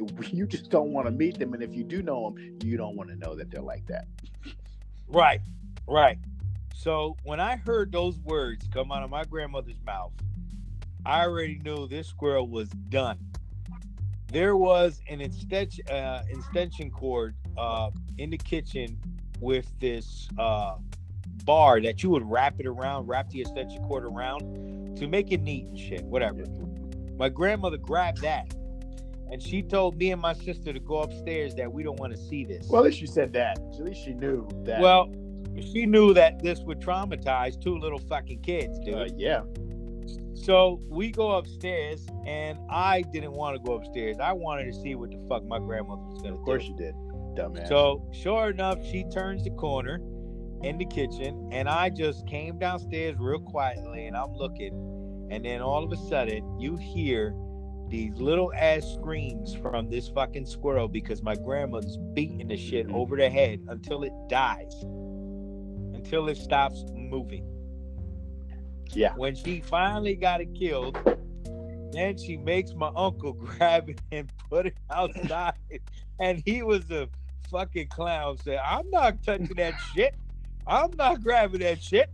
You 0.30 0.46
just 0.46 0.70
don't 0.70 0.92
want 0.92 1.06
to 1.08 1.10
meet 1.10 1.38
them, 1.38 1.52
and 1.52 1.62
if 1.62 1.74
you 1.74 1.84
do 1.84 2.00
know 2.02 2.30
them, 2.30 2.58
you 2.64 2.78
don't 2.78 2.96
want 2.96 3.10
to 3.10 3.16
know 3.16 3.34
that 3.34 3.50
they're 3.50 3.60
like 3.60 3.84
that. 3.88 4.06
Right, 5.08 5.40
right. 5.86 6.16
So 6.74 7.16
when 7.24 7.38
I 7.38 7.56
heard 7.56 7.92
those 7.92 8.18
words 8.20 8.66
come 8.72 8.92
out 8.92 9.02
of 9.02 9.10
my 9.10 9.24
grandmother's 9.24 9.80
mouth, 9.84 10.12
I 11.04 11.24
already 11.24 11.58
knew 11.62 11.86
this 11.86 12.06
squirrel 12.08 12.48
was 12.48 12.70
done. 12.88 13.18
There 14.32 14.56
was 14.56 15.02
an 15.08 15.20
extension, 15.20 15.86
uh, 15.88 16.22
extension 16.30 16.90
cord 16.90 17.34
uh, 17.60 17.90
in 18.18 18.30
the 18.30 18.38
kitchen 18.38 18.98
with 19.40 19.70
this 19.80 20.28
uh, 20.38 20.76
bar 21.44 21.80
that 21.80 22.02
you 22.02 22.10
would 22.10 22.28
wrap 22.28 22.58
it 22.58 22.66
around, 22.66 23.06
wrap 23.06 23.28
the 23.30 23.40
extension 23.40 23.82
cord 23.84 24.04
around 24.04 24.96
to 24.96 25.06
make 25.06 25.30
it 25.32 25.42
neat 25.42 25.66
and 25.66 25.78
shit, 25.78 26.02
whatever. 26.04 26.44
My 27.18 27.28
grandmother 27.28 27.76
grabbed 27.76 28.22
that 28.22 28.54
and 29.30 29.40
she 29.42 29.62
told 29.62 29.96
me 29.96 30.10
and 30.10 30.20
my 30.20 30.32
sister 30.32 30.72
to 30.72 30.80
go 30.80 31.02
upstairs 31.02 31.54
that 31.54 31.72
we 31.72 31.82
don't 31.82 31.98
want 32.00 32.12
to 32.12 32.18
see 32.18 32.44
this. 32.44 32.66
Well, 32.68 32.82
at 32.82 32.86
least 32.86 33.00
you 33.00 33.06
said 33.06 33.32
that. 33.34 33.58
At 33.58 33.84
least 33.84 34.04
she 34.04 34.12
knew 34.12 34.48
that. 34.64 34.80
Well, 34.80 35.12
she 35.60 35.86
knew 35.86 36.12
that 36.14 36.42
this 36.42 36.60
would 36.60 36.80
traumatize 36.80 37.60
two 37.60 37.78
little 37.78 37.98
fucking 37.98 38.40
kids, 38.40 38.78
dude. 38.80 38.94
uh, 38.94 39.06
yeah. 39.16 39.42
So 40.34 40.80
we 40.88 41.10
go 41.10 41.32
upstairs, 41.32 42.06
and 42.26 42.58
I 42.70 43.02
didn't 43.02 43.32
want 43.32 43.56
to 43.56 43.62
go 43.62 43.74
upstairs. 43.74 44.16
I 44.18 44.32
wanted 44.32 44.72
to 44.72 44.80
see 44.80 44.94
what 44.94 45.10
the 45.10 45.20
fuck 45.28 45.44
my 45.44 45.58
grandmother 45.58 46.02
was 46.02 46.22
gonna 46.22 46.36
Of 46.36 46.42
course 46.42 46.64
do. 46.64 46.70
you 46.70 46.76
did, 46.76 46.94
dumbass. 47.34 47.68
So 47.68 48.08
sure 48.12 48.50
enough, 48.50 48.84
she 48.84 49.04
turns 49.04 49.44
the 49.44 49.50
corner 49.50 50.00
in 50.62 50.76
the 50.78 50.84
kitchen, 50.84 51.48
and 51.52 51.68
I 51.68 51.88
just 51.90 52.26
came 52.26 52.58
downstairs 52.58 53.16
real 53.18 53.40
quietly, 53.40 54.06
and 54.06 54.16
I'm 54.16 54.34
looking, 54.34 55.28
and 55.30 55.44
then 55.44 55.60
all 55.62 55.82
of 55.84 55.90
a 55.92 55.96
sudden 56.08 56.58
you 56.60 56.76
hear 56.76 57.34
these 57.88 58.14
little 58.20 58.52
ass 58.54 58.84
screams 58.94 59.54
from 59.54 59.88
this 59.90 60.08
fucking 60.08 60.46
squirrel 60.46 60.86
because 60.86 61.22
my 61.22 61.34
grandmother's 61.34 61.96
beating 62.14 62.46
the 62.48 62.56
shit 62.56 62.86
Mhm. 62.86 62.94
over 62.94 63.16
the 63.16 63.28
head 63.28 63.64
until 63.68 64.02
it 64.04 64.12
dies, 64.28 64.74
until 65.94 66.28
it 66.28 66.36
stops 66.36 66.84
moving. 66.94 67.44
yeah. 68.92 69.14
When 69.16 69.34
she 69.34 69.60
finally 69.60 70.14
got 70.16 70.40
it 70.40 70.54
killed, 70.54 70.98
then 71.92 72.16
she 72.18 72.36
makes 72.36 72.74
my 72.74 72.90
uncle 72.96 73.32
grab 73.34 73.88
it 73.88 74.00
and 74.12 74.30
put 74.48 74.66
it 74.66 74.74
outside. 74.90 75.54
and 76.20 76.42
he 76.44 76.62
was 76.62 76.90
a 76.90 77.08
fucking 77.50 77.88
clown. 77.88 78.38
Said, 78.38 78.58
I'm 78.64 78.88
not 78.90 79.22
touching 79.22 79.54
that 79.56 79.74
shit. 79.94 80.14
I'm 80.66 80.90
not 80.96 81.22
grabbing 81.22 81.60
that 81.60 81.82
shit. 81.82 82.10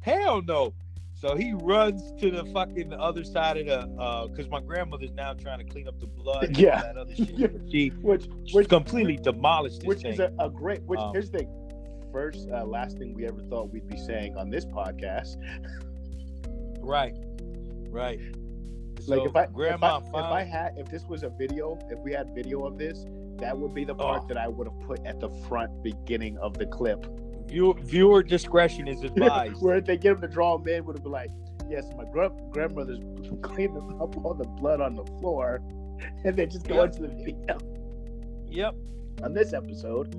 Hell 0.00 0.42
no. 0.42 0.72
So 1.14 1.36
he 1.36 1.52
runs 1.52 2.12
to 2.22 2.30
the 2.30 2.46
fucking 2.46 2.94
other 2.94 3.24
side 3.24 3.58
of 3.58 3.66
the 3.66 3.80
uh 4.02 4.26
because 4.28 4.48
my 4.48 4.60
grandmother's 4.60 5.12
now 5.12 5.34
trying 5.34 5.58
to 5.58 5.64
clean 5.64 5.86
up 5.86 6.00
the 6.00 6.06
blood 6.06 6.44
and 6.44 6.58
Yeah. 6.58 6.80
that 6.80 6.96
other 6.96 7.14
shit. 7.14 7.30
Yeah. 7.38 7.48
She 7.70 7.88
Which, 8.00 8.26
which 8.52 8.68
completely 8.70 9.16
demolished 9.18 9.80
this 9.80 9.86
which 9.88 10.02
thing. 10.02 10.12
is 10.14 10.20
a, 10.20 10.32
a 10.38 10.48
great. 10.48 10.82
Which 10.84 10.98
Um, 11.00 11.12
here's 11.12 11.30
the 11.30 11.38
thing. 11.40 11.56
First, 12.12 12.48
uh, 12.50 12.64
last 12.64 12.96
thing 12.98 13.12
we 13.14 13.26
ever 13.26 13.40
thought 13.50 13.70
we'd 13.70 13.86
be 13.86 13.98
saying 13.98 14.36
on 14.36 14.48
this 14.50 14.64
podcast. 14.64 15.36
right. 16.80 17.14
Right. 17.90 18.18
Like 19.06 19.18
So 19.18 19.24
if 19.26 19.36
I 19.36 19.46
grandma 19.46 19.98
if 19.98 20.14
I, 20.14 20.18
if 20.18 20.24
I 20.24 20.42
had 20.44 20.78
if 20.78 20.88
this 20.88 21.04
was 21.04 21.22
a 21.22 21.28
video, 21.30 21.78
if 21.90 21.98
we 22.00 22.12
had 22.12 22.34
video 22.34 22.64
of 22.66 22.78
this, 22.78 23.04
that 23.40 23.56
would 23.58 23.74
be 23.74 23.84
the 23.84 23.94
part 23.94 24.22
Oh. 24.24 24.28
that 24.28 24.36
I 24.36 24.48
would 24.48 24.66
have 24.66 24.80
put 24.80 25.04
at 25.06 25.20
the 25.20 25.28
front 25.48 25.82
beginning 25.82 26.38
of 26.38 26.56
the 26.58 26.66
clip. 26.66 27.06
View, 27.48 27.74
viewer 27.80 28.22
discretion 28.22 28.86
is 28.88 29.02
advised. 29.10 29.60
Where 29.62 29.76
if 29.76 29.84
they 29.84 29.96
get 29.96 30.12
him 30.12 30.20
to 30.22 30.28
draw 30.28 30.56
him 30.58 30.66
in, 30.68 30.84
would 30.84 30.96
have 30.96 31.02
been 31.02 31.12
like, 31.12 31.30
"Yes, 31.68 31.84
my 31.96 32.04
gra- 32.04 32.32
grandmother's 32.50 33.00
cleaning 33.42 33.98
up 34.00 34.16
all 34.24 34.34
the 34.34 34.46
blood 34.60 34.80
on 34.80 34.94
the 34.94 35.04
floor," 35.20 35.60
and 36.24 36.36
then 36.36 36.48
just 36.50 36.66
go 36.68 36.76
Yep. 36.76 36.84
into 36.86 37.02
the 37.02 37.08
video 37.24 37.58
yep. 38.46 38.74
on 39.22 39.34
this 39.34 39.52
episode. 39.52 40.14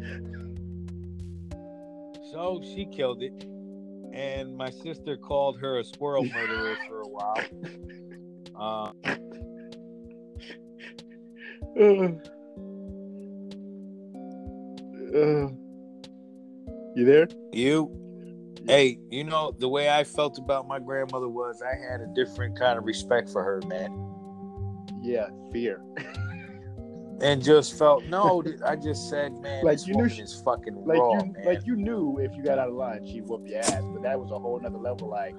So 2.32 2.62
she 2.64 2.86
killed 2.86 3.22
it, 3.24 3.46
and 4.14 4.56
my 4.56 4.70
sister 4.70 5.18
called 5.18 5.60
her 5.60 5.80
a 5.80 5.84
squirrel 5.84 6.24
murderer 6.26 6.76
for 6.88 7.02
a 7.02 7.08
while. 7.08 7.44
Uh, 8.54 8.92
Uh, 15.14 15.50
you 16.96 17.06
there? 17.06 17.28
you, 17.54 17.90
hey, 18.68 18.98
you 19.10 19.24
know 19.24 19.54
the 19.60 19.68
way 19.68 19.90
I 19.90 20.04
felt 20.04 20.38
about 20.38 20.68
my 20.68 20.80
grandmother 20.80 21.28
was 21.30 21.62
I 21.62 21.76
had 21.76 22.02
a 22.02 22.08
different 22.16 22.58
kind 22.58 22.78
of 22.78 22.86
respect 22.86 23.30
for 23.30 23.44
her, 23.44 23.62
man, 23.68 23.92
Yeah, 25.02 25.28
fear. 25.52 25.82
and 27.22 27.42
just 27.44 27.78
felt 27.78 28.06
no. 28.10 28.44
I 28.66 28.76
just 28.76 29.10
said, 29.10 29.34
man, 29.40 29.64
Like, 29.64 29.86
you 29.88 29.96
knew 29.96 30.10
she- 30.10 30.22
is 30.22 30.42
fucking 30.46 30.76
Like 30.86 31.00
raw, 31.00 31.14
you, 31.24 31.32
man. 31.34 31.44
like 31.46 31.66
you 31.66 31.76
knew 31.76 32.18
if 32.20 32.36
you 32.36 32.44
got 32.44 32.58
out 32.60 32.70
of 32.70 32.76
line, 32.76 33.06
she'd 33.06 33.26
whoop 33.28 33.48
your 33.48 33.60
ass. 33.60 33.84
But 33.94 34.04
that 34.04 34.20
was 34.20 34.32
a 34.32 34.40
whole 34.40 34.60
nother 34.60 34.78
level. 34.78 35.10
Like, 35.10 35.36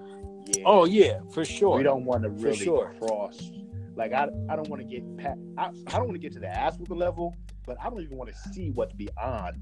yeah, 0.57 0.62
oh 0.66 0.85
yeah, 0.87 1.20
for 1.33 1.45
sure. 1.45 1.77
we 1.77 1.83
don't 1.83 2.05
want 2.05 2.23
to 2.25 2.31
really 2.31 2.57
sure. 2.57 2.95
cross. 2.99 3.51
Like, 3.95 4.12
I, 4.14 4.29
I 4.49 4.57
don't 4.57 4.68
want 4.70 4.81
to 4.81 4.89
get 4.89 5.16
pat. 5.18 5.37
I, 5.59 5.66
I 5.89 5.99
don't 5.99 6.09
want 6.09 6.14
to 6.14 6.18
get 6.18 6.33
to 6.33 6.41
the 6.41 6.49
ass 6.49 6.79
whooping 6.79 6.97
level, 6.97 7.37
but 7.66 7.76
I 7.80 7.88
don't 7.90 8.00
even 8.02 8.16
want 8.16 8.30
to 8.30 8.36
see 8.52 8.70
what's 8.70 8.92
beyond 8.94 9.60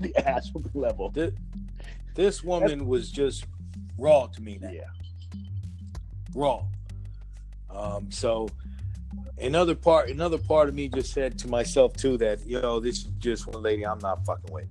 the 0.00 0.14
ass 0.28 0.50
level. 0.74 1.10
The, 1.10 1.34
This 2.14 2.42
woman 2.44 2.86
was 2.86 3.10
just 3.10 3.46
raw 3.98 4.26
to 4.26 4.42
me 4.42 4.58
now. 4.60 4.70
Yeah. 4.70 4.82
Raw. 6.34 6.64
Um, 7.70 8.10
so 8.10 8.48
another 9.38 9.74
part 9.74 10.08
another 10.10 10.38
part 10.38 10.68
of 10.68 10.74
me 10.74 10.88
just 10.88 11.12
said 11.12 11.38
to 11.38 11.48
myself 11.48 11.94
too 11.96 12.16
that, 12.18 12.46
you 12.46 12.60
know 12.60 12.80
this 12.80 12.98
is 12.98 13.04
just 13.18 13.46
one 13.46 13.62
lady 13.62 13.86
I'm 13.86 13.98
not 13.98 14.24
fucking 14.26 14.52
with. 14.52 14.68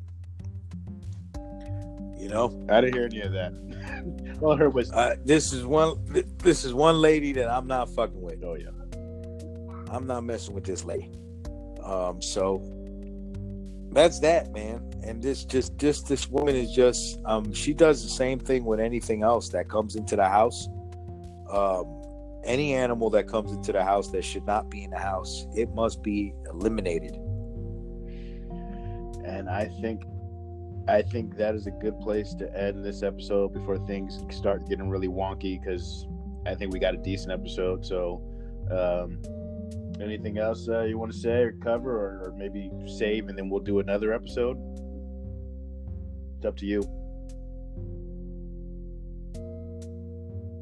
You 2.20 2.30
know? 2.30 2.66
I 2.70 2.82
didn't 2.82 2.94
hear 2.94 3.06
any 3.06 3.22
of 3.22 3.32
that. 3.32 4.38
All 4.42 4.52
I 4.54 4.58
heard 4.58 4.76
was, 4.76 4.92
Uh, 4.92 5.16
this 5.26 5.54
is 5.54 5.66
one 5.66 5.98
this 6.38 6.64
is 6.64 6.74
one 6.74 7.02
lady 7.02 7.34
that 7.34 7.50
I'm 7.50 7.66
not 7.68 7.90
fucking 7.90 8.22
with. 8.22 8.44
oh 8.44 8.56
yeah. 8.56 8.70
I'm 9.94 10.06
not 10.08 10.24
messing 10.24 10.54
with 10.54 10.64
this 10.64 10.84
lady. 10.86 11.12
Um, 11.84 12.22
so 12.22 12.62
that's 13.92 14.20
that, 14.20 14.54
man. 14.54 14.82
And 15.04 15.22
this 15.22 15.44
just 15.44 15.78
just 15.78 16.08
this 16.08 16.30
woman 16.30 16.56
is 16.56 16.72
just 16.72 17.20
um 17.26 17.52
she 17.54 17.74
does 17.74 18.04
the 18.04 18.10
same 18.10 18.40
thing 18.40 18.64
with 18.64 18.80
anything 18.80 19.24
else 19.24 19.50
that 19.50 19.70
comes 19.70 19.96
into 19.96 20.16
the 20.16 20.28
house. 20.28 20.68
Um 21.50 21.98
any 22.44 22.74
animal 22.74 23.10
that 23.12 23.28
comes 23.28 23.52
into 23.52 23.72
the 23.72 23.84
house 23.84 24.10
that 24.10 24.24
should 24.24 24.46
not 24.46 24.70
be 24.70 24.84
in 24.84 24.90
the 24.90 24.98
house, 24.98 25.46
it 25.56 25.70
must 25.76 26.02
be 26.02 26.34
eliminated. 26.50 27.16
And 29.26 29.50
I 29.50 29.70
think 29.82 30.04
I 30.88 31.02
think 31.02 31.38
that 31.38 31.54
is 31.54 31.68
a 31.68 31.72
good 31.72 32.00
place 32.00 32.34
to 32.36 32.58
end 32.58 32.84
this 32.84 33.04
episode 33.04 33.54
before 33.54 33.78
things 33.86 34.24
start 34.36 34.68
getting 34.68 34.90
really 34.90 35.08
wonky 35.08 35.60
because 35.60 36.08
I 36.46 36.56
think 36.56 36.74
we 36.74 36.80
got 36.80 36.94
a 36.96 36.98
decent 36.98 37.32
episode. 37.32 37.86
So 37.86 38.22
um 38.72 39.22
anything 40.02 40.38
else 40.38 40.68
uh, 40.68 40.84
you 40.84 40.98
want 40.98 41.12
to 41.12 41.18
say 41.18 41.44
or 41.44 41.54
cover 41.54 41.92
or, 41.92 42.28
or 42.28 42.34
maybe 42.38 42.70
save 42.86 43.30
and 43.30 43.38
then 43.38 43.50
we'll 43.50 43.62
do 43.62 43.80
another 43.80 44.14
episode? 44.14 44.58
It's 46.38 46.46
up 46.46 46.58
to 46.58 46.66
you. 46.66 46.82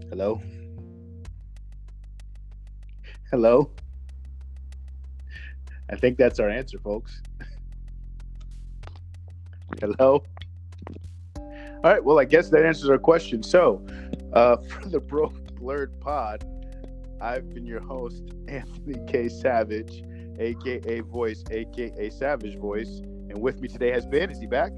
Hello? 0.09 0.41
Hello? 3.31 3.71
I 5.91 5.95
think 5.95 6.17
that's 6.17 6.39
our 6.39 6.49
answer, 6.49 6.79
folks. 6.79 7.21
Hello? 9.79 10.23
All 11.37 11.83
right, 11.83 12.03
well, 12.03 12.19
I 12.19 12.25
guess 12.25 12.49
that 12.49 12.65
answers 12.65 12.89
our 12.89 12.97
question. 12.97 13.41
So, 13.41 13.85
uh, 14.33 14.57
for 14.69 14.89
the 14.89 14.99
Broke 14.99 15.55
Blurred 15.55 15.97
Pod, 16.01 16.45
I've 17.21 17.53
been 17.53 17.65
your 17.65 17.81
host, 17.81 18.23
Anthony 18.47 18.99
K. 19.07 19.29
Savage, 19.29 20.03
aka 20.39 20.99
Voice, 21.01 21.43
aka 21.51 22.09
Savage 22.09 22.57
Voice. 22.57 23.01
And 23.29 23.41
with 23.41 23.61
me 23.61 23.67
today 23.67 23.91
has 23.91 24.05
been, 24.05 24.31
is 24.31 24.39
he 24.39 24.47
back? 24.47 24.71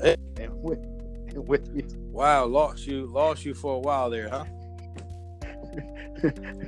Hey. 0.00 0.16
And 0.40 0.52
with, 0.62 0.78
and 1.28 1.46
with 1.46 1.70
me 1.70 1.84
Wow, 2.10 2.46
lost 2.46 2.86
you 2.86 3.06
lost 3.06 3.44
you 3.44 3.54
for 3.54 3.74
a 3.74 3.78
while 3.80 4.08
there, 4.08 4.28
huh? 4.28 4.44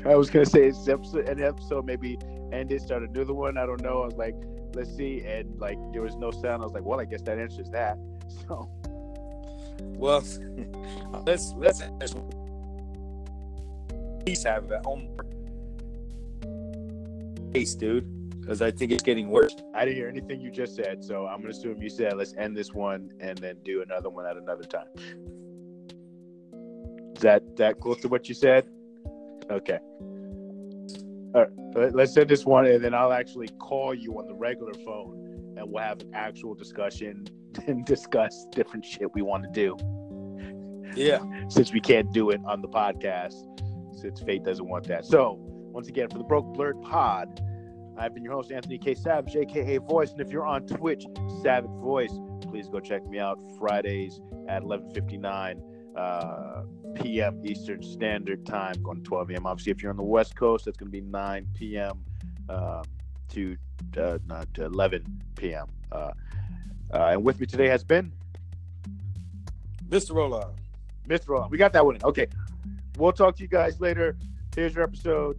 I 0.04 0.16
was 0.16 0.28
gonna 0.28 0.44
say 0.44 0.64
it's 0.64 0.88
episode, 0.88 1.28
an 1.28 1.42
episode 1.42 1.86
maybe 1.86 2.18
ended, 2.52 2.82
start 2.82 3.02
another 3.02 3.32
one. 3.32 3.56
I 3.56 3.64
don't 3.64 3.80
know. 3.80 4.02
I 4.02 4.06
was 4.06 4.16
like, 4.16 4.34
let's 4.74 4.94
see, 4.94 5.22
and 5.24 5.58
like 5.58 5.78
there 5.92 6.02
was 6.02 6.16
no 6.16 6.30
sound. 6.30 6.62
I 6.62 6.66
was 6.66 6.72
like, 6.72 6.84
well, 6.84 7.00
I 7.00 7.04
guess 7.04 7.22
that 7.22 7.38
answers 7.38 7.70
that. 7.70 7.98
So 8.48 8.68
Well, 9.96 10.22
let's 11.24 11.52
let's 11.56 11.82
please 14.26 14.42
have 14.42 14.68
that 14.68 14.84
homework 14.84 15.24
oh, 16.44 17.52
case, 17.52 17.76
dude, 17.76 18.40
because 18.40 18.60
I 18.60 18.72
think 18.72 18.90
it's 18.90 19.04
getting 19.04 19.28
worse. 19.28 19.54
I 19.72 19.84
didn't 19.84 19.96
hear 19.96 20.08
anything 20.08 20.40
you 20.40 20.50
just 20.50 20.74
said. 20.74 21.04
So 21.04 21.28
I'm 21.28 21.38
gonna 21.38 21.50
assume 21.50 21.80
you 21.80 21.88
said 21.88 22.14
let's 22.16 22.34
end 22.36 22.56
this 22.56 22.74
one 22.74 23.10
and 23.20 23.38
then 23.38 23.56
do 23.64 23.82
another 23.82 24.10
one 24.10 24.26
at 24.26 24.36
another 24.36 24.64
time. 24.64 24.88
Is 27.14 27.22
that 27.22 27.56
that 27.56 27.78
close 27.80 28.00
to 28.00 28.08
what 28.08 28.28
you 28.28 28.34
said? 28.34 28.66
Okay. 29.48 29.78
All 31.34 31.42
right, 31.42 31.50
let- 31.76 31.94
let's 31.94 32.16
end 32.16 32.28
this 32.28 32.44
one, 32.44 32.66
and 32.66 32.82
then 32.82 32.94
I'll 32.94 33.12
actually 33.12 33.48
call 33.60 33.94
you 33.94 34.18
on 34.18 34.26
the 34.26 34.34
regular 34.34 34.74
phone, 34.84 35.54
and 35.56 35.70
we'll 35.70 35.84
have 35.84 36.00
an 36.00 36.10
actual 36.14 36.54
discussion 36.54 37.26
and 37.68 37.84
discuss 37.84 38.46
different 38.50 38.84
shit 38.84 39.14
we 39.14 39.22
want 39.22 39.44
to 39.44 39.50
do. 39.50 39.76
Yeah. 40.96 41.22
since 41.48 41.74
we 41.74 41.80
can't 41.80 42.10
do 42.12 42.30
it 42.30 42.40
on 42.46 42.62
the 42.62 42.68
podcast, 42.68 43.56
since 43.96 44.20
fate 44.20 44.44
doesn't 44.44 44.66
want 44.68 44.86
that. 44.88 45.04
So, 45.04 45.38
once 45.40 45.88
again, 45.88 46.08
for 46.08 46.18
the 46.18 46.24
Broke 46.24 46.54
Blurred 46.54 46.80
Pod, 46.82 47.40
I've 47.98 48.14
been 48.14 48.22
your 48.22 48.34
host, 48.34 48.52
Anthony 48.52 48.78
K. 48.78 48.94
Savage, 48.94 49.34
aka 49.36 49.78
Voice. 49.78 50.12
And 50.12 50.20
if 50.20 50.30
you're 50.30 50.46
on 50.46 50.66
Twitch, 50.66 51.06
Savage 51.42 51.70
Voice, 51.70 52.12
please 52.42 52.68
go 52.68 52.80
check 52.80 53.06
me 53.06 53.18
out 53.18 53.38
Fridays 53.58 54.20
at 54.48 54.62
11:59 54.62 55.62
uh, 55.96 56.62
p.m. 56.94 57.40
Eastern 57.44 57.82
Standard 57.82 58.44
Time, 58.44 58.74
going 58.82 58.98
to 58.98 59.02
12 59.02 59.30
a.m. 59.30 59.46
Obviously, 59.46 59.72
if 59.72 59.82
you're 59.82 59.90
on 59.90 59.96
the 59.96 60.02
West 60.02 60.36
Coast, 60.36 60.66
that's 60.66 60.76
going 60.76 60.88
to 60.88 60.92
be 60.92 61.00
9 61.00 61.46
p.m. 61.54 62.04
Uh, 62.48 62.82
to 63.30 63.56
uh, 63.98 64.18
not 64.26 64.52
to 64.54 64.64
11 64.66 65.04
p.m. 65.36 65.66
Uh, 65.90 66.12
uh, 66.92 67.08
and 67.12 67.24
with 67.24 67.40
me 67.40 67.46
today 67.46 67.68
has 67.68 67.82
been 67.82 68.12
Mr. 69.88 70.10
Rolon. 70.12 70.52
Mr. 71.08 71.26
Rolon. 71.26 71.50
We 71.50 71.58
got 71.58 71.72
that 71.72 71.84
one. 71.84 71.96
in. 71.96 72.04
Okay. 72.04 72.26
We'll 72.96 73.12
talk 73.12 73.36
to 73.36 73.42
you 73.42 73.48
guys 73.48 73.80
later. 73.80 74.16
Here's 74.54 74.74
your 74.74 74.84
episode. 74.84 75.38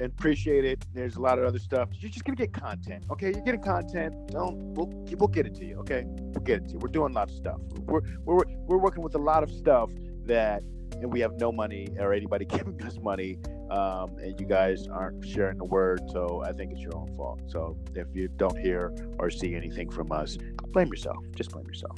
And 0.00 0.10
appreciate 0.10 0.64
it. 0.64 0.84
There's 0.94 1.16
a 1.16 1.20
lot 1.20 1.38
of 1.38 1.44
other 1.44 1.58
stuff. 1.58 1.90
You're 1.92 2.10
just 2.10 2.24
gonna 2.24 2.34
get 2.34 2.52
content. 2.52 3.04
Okay, 3.10 3.30
you're 3.30 3.44
getting 3.44 3.62
content. 3.62 4.14
No, 4.32 4.52
we'll 4.56 4.88
we'll 5.16 5.28
get 5.28 5.46
it 5.46 5.54
to 5.56 5.64
you. 5.64 5.78
Okay, 5.80 6.04
we'll 6.06 6.42
get 6.42 6.62
it 6.62 6.66
to 6.68 6.72
you. 6.72 6.78
We're 6.78 6.88
doing 6.88 7.12
a 7.12 7.14
lot 7.14 7.28
of 7.28 7.36
stuff. 7.36 7.60
We're 7.84 8.00
we're 8.24 8.42
we're 8.66 8.78
working 8.78 9.02
with 9.02 9.14
a 9.14 9.18
lot 9.18 9.42
of 9.42 9.50
stuff 9.50 9.90
that, 10.24 10.62
and 10.94 11.12
we 11.12 11.20
have 11.20 11.34
no 11.38 11.52
money 11.52 11.88
or 11.98 12.12
anybody 12.12 12.44
giving 12.46 12.82
us 12.82 12.98
money. 13.00 13.38
Um, 13.70 14.18
and 14.18 14.38
you 14.40 14.46
guys 14.46 14.88
aren't 14.88 15.24
sharing 15.24 15.58
the 15.58 15.64
word. 15.64 16.00
So 16.10 16.42
I 16.42 16.52
think 16.52 16.72
it's 16.72 16.80
your 16.80 16.96
own 16.96 17.14
fault. 17.16 17.42
So 17.46 17.76
if 17.94 18.08
you 18.14 18.28
don't 18.28 18.58
hear 18.58 18.94
or 19.18 19.30
see 19.30 19.54
anything 19.54 19.90
from 19.90 20.10
us, 20.10 20.36
blame 20.72 20.88
yourself. 20.88 21.24
Just 21.36 21.52
blame 21.52 21.66
yourself. 21.66 21.96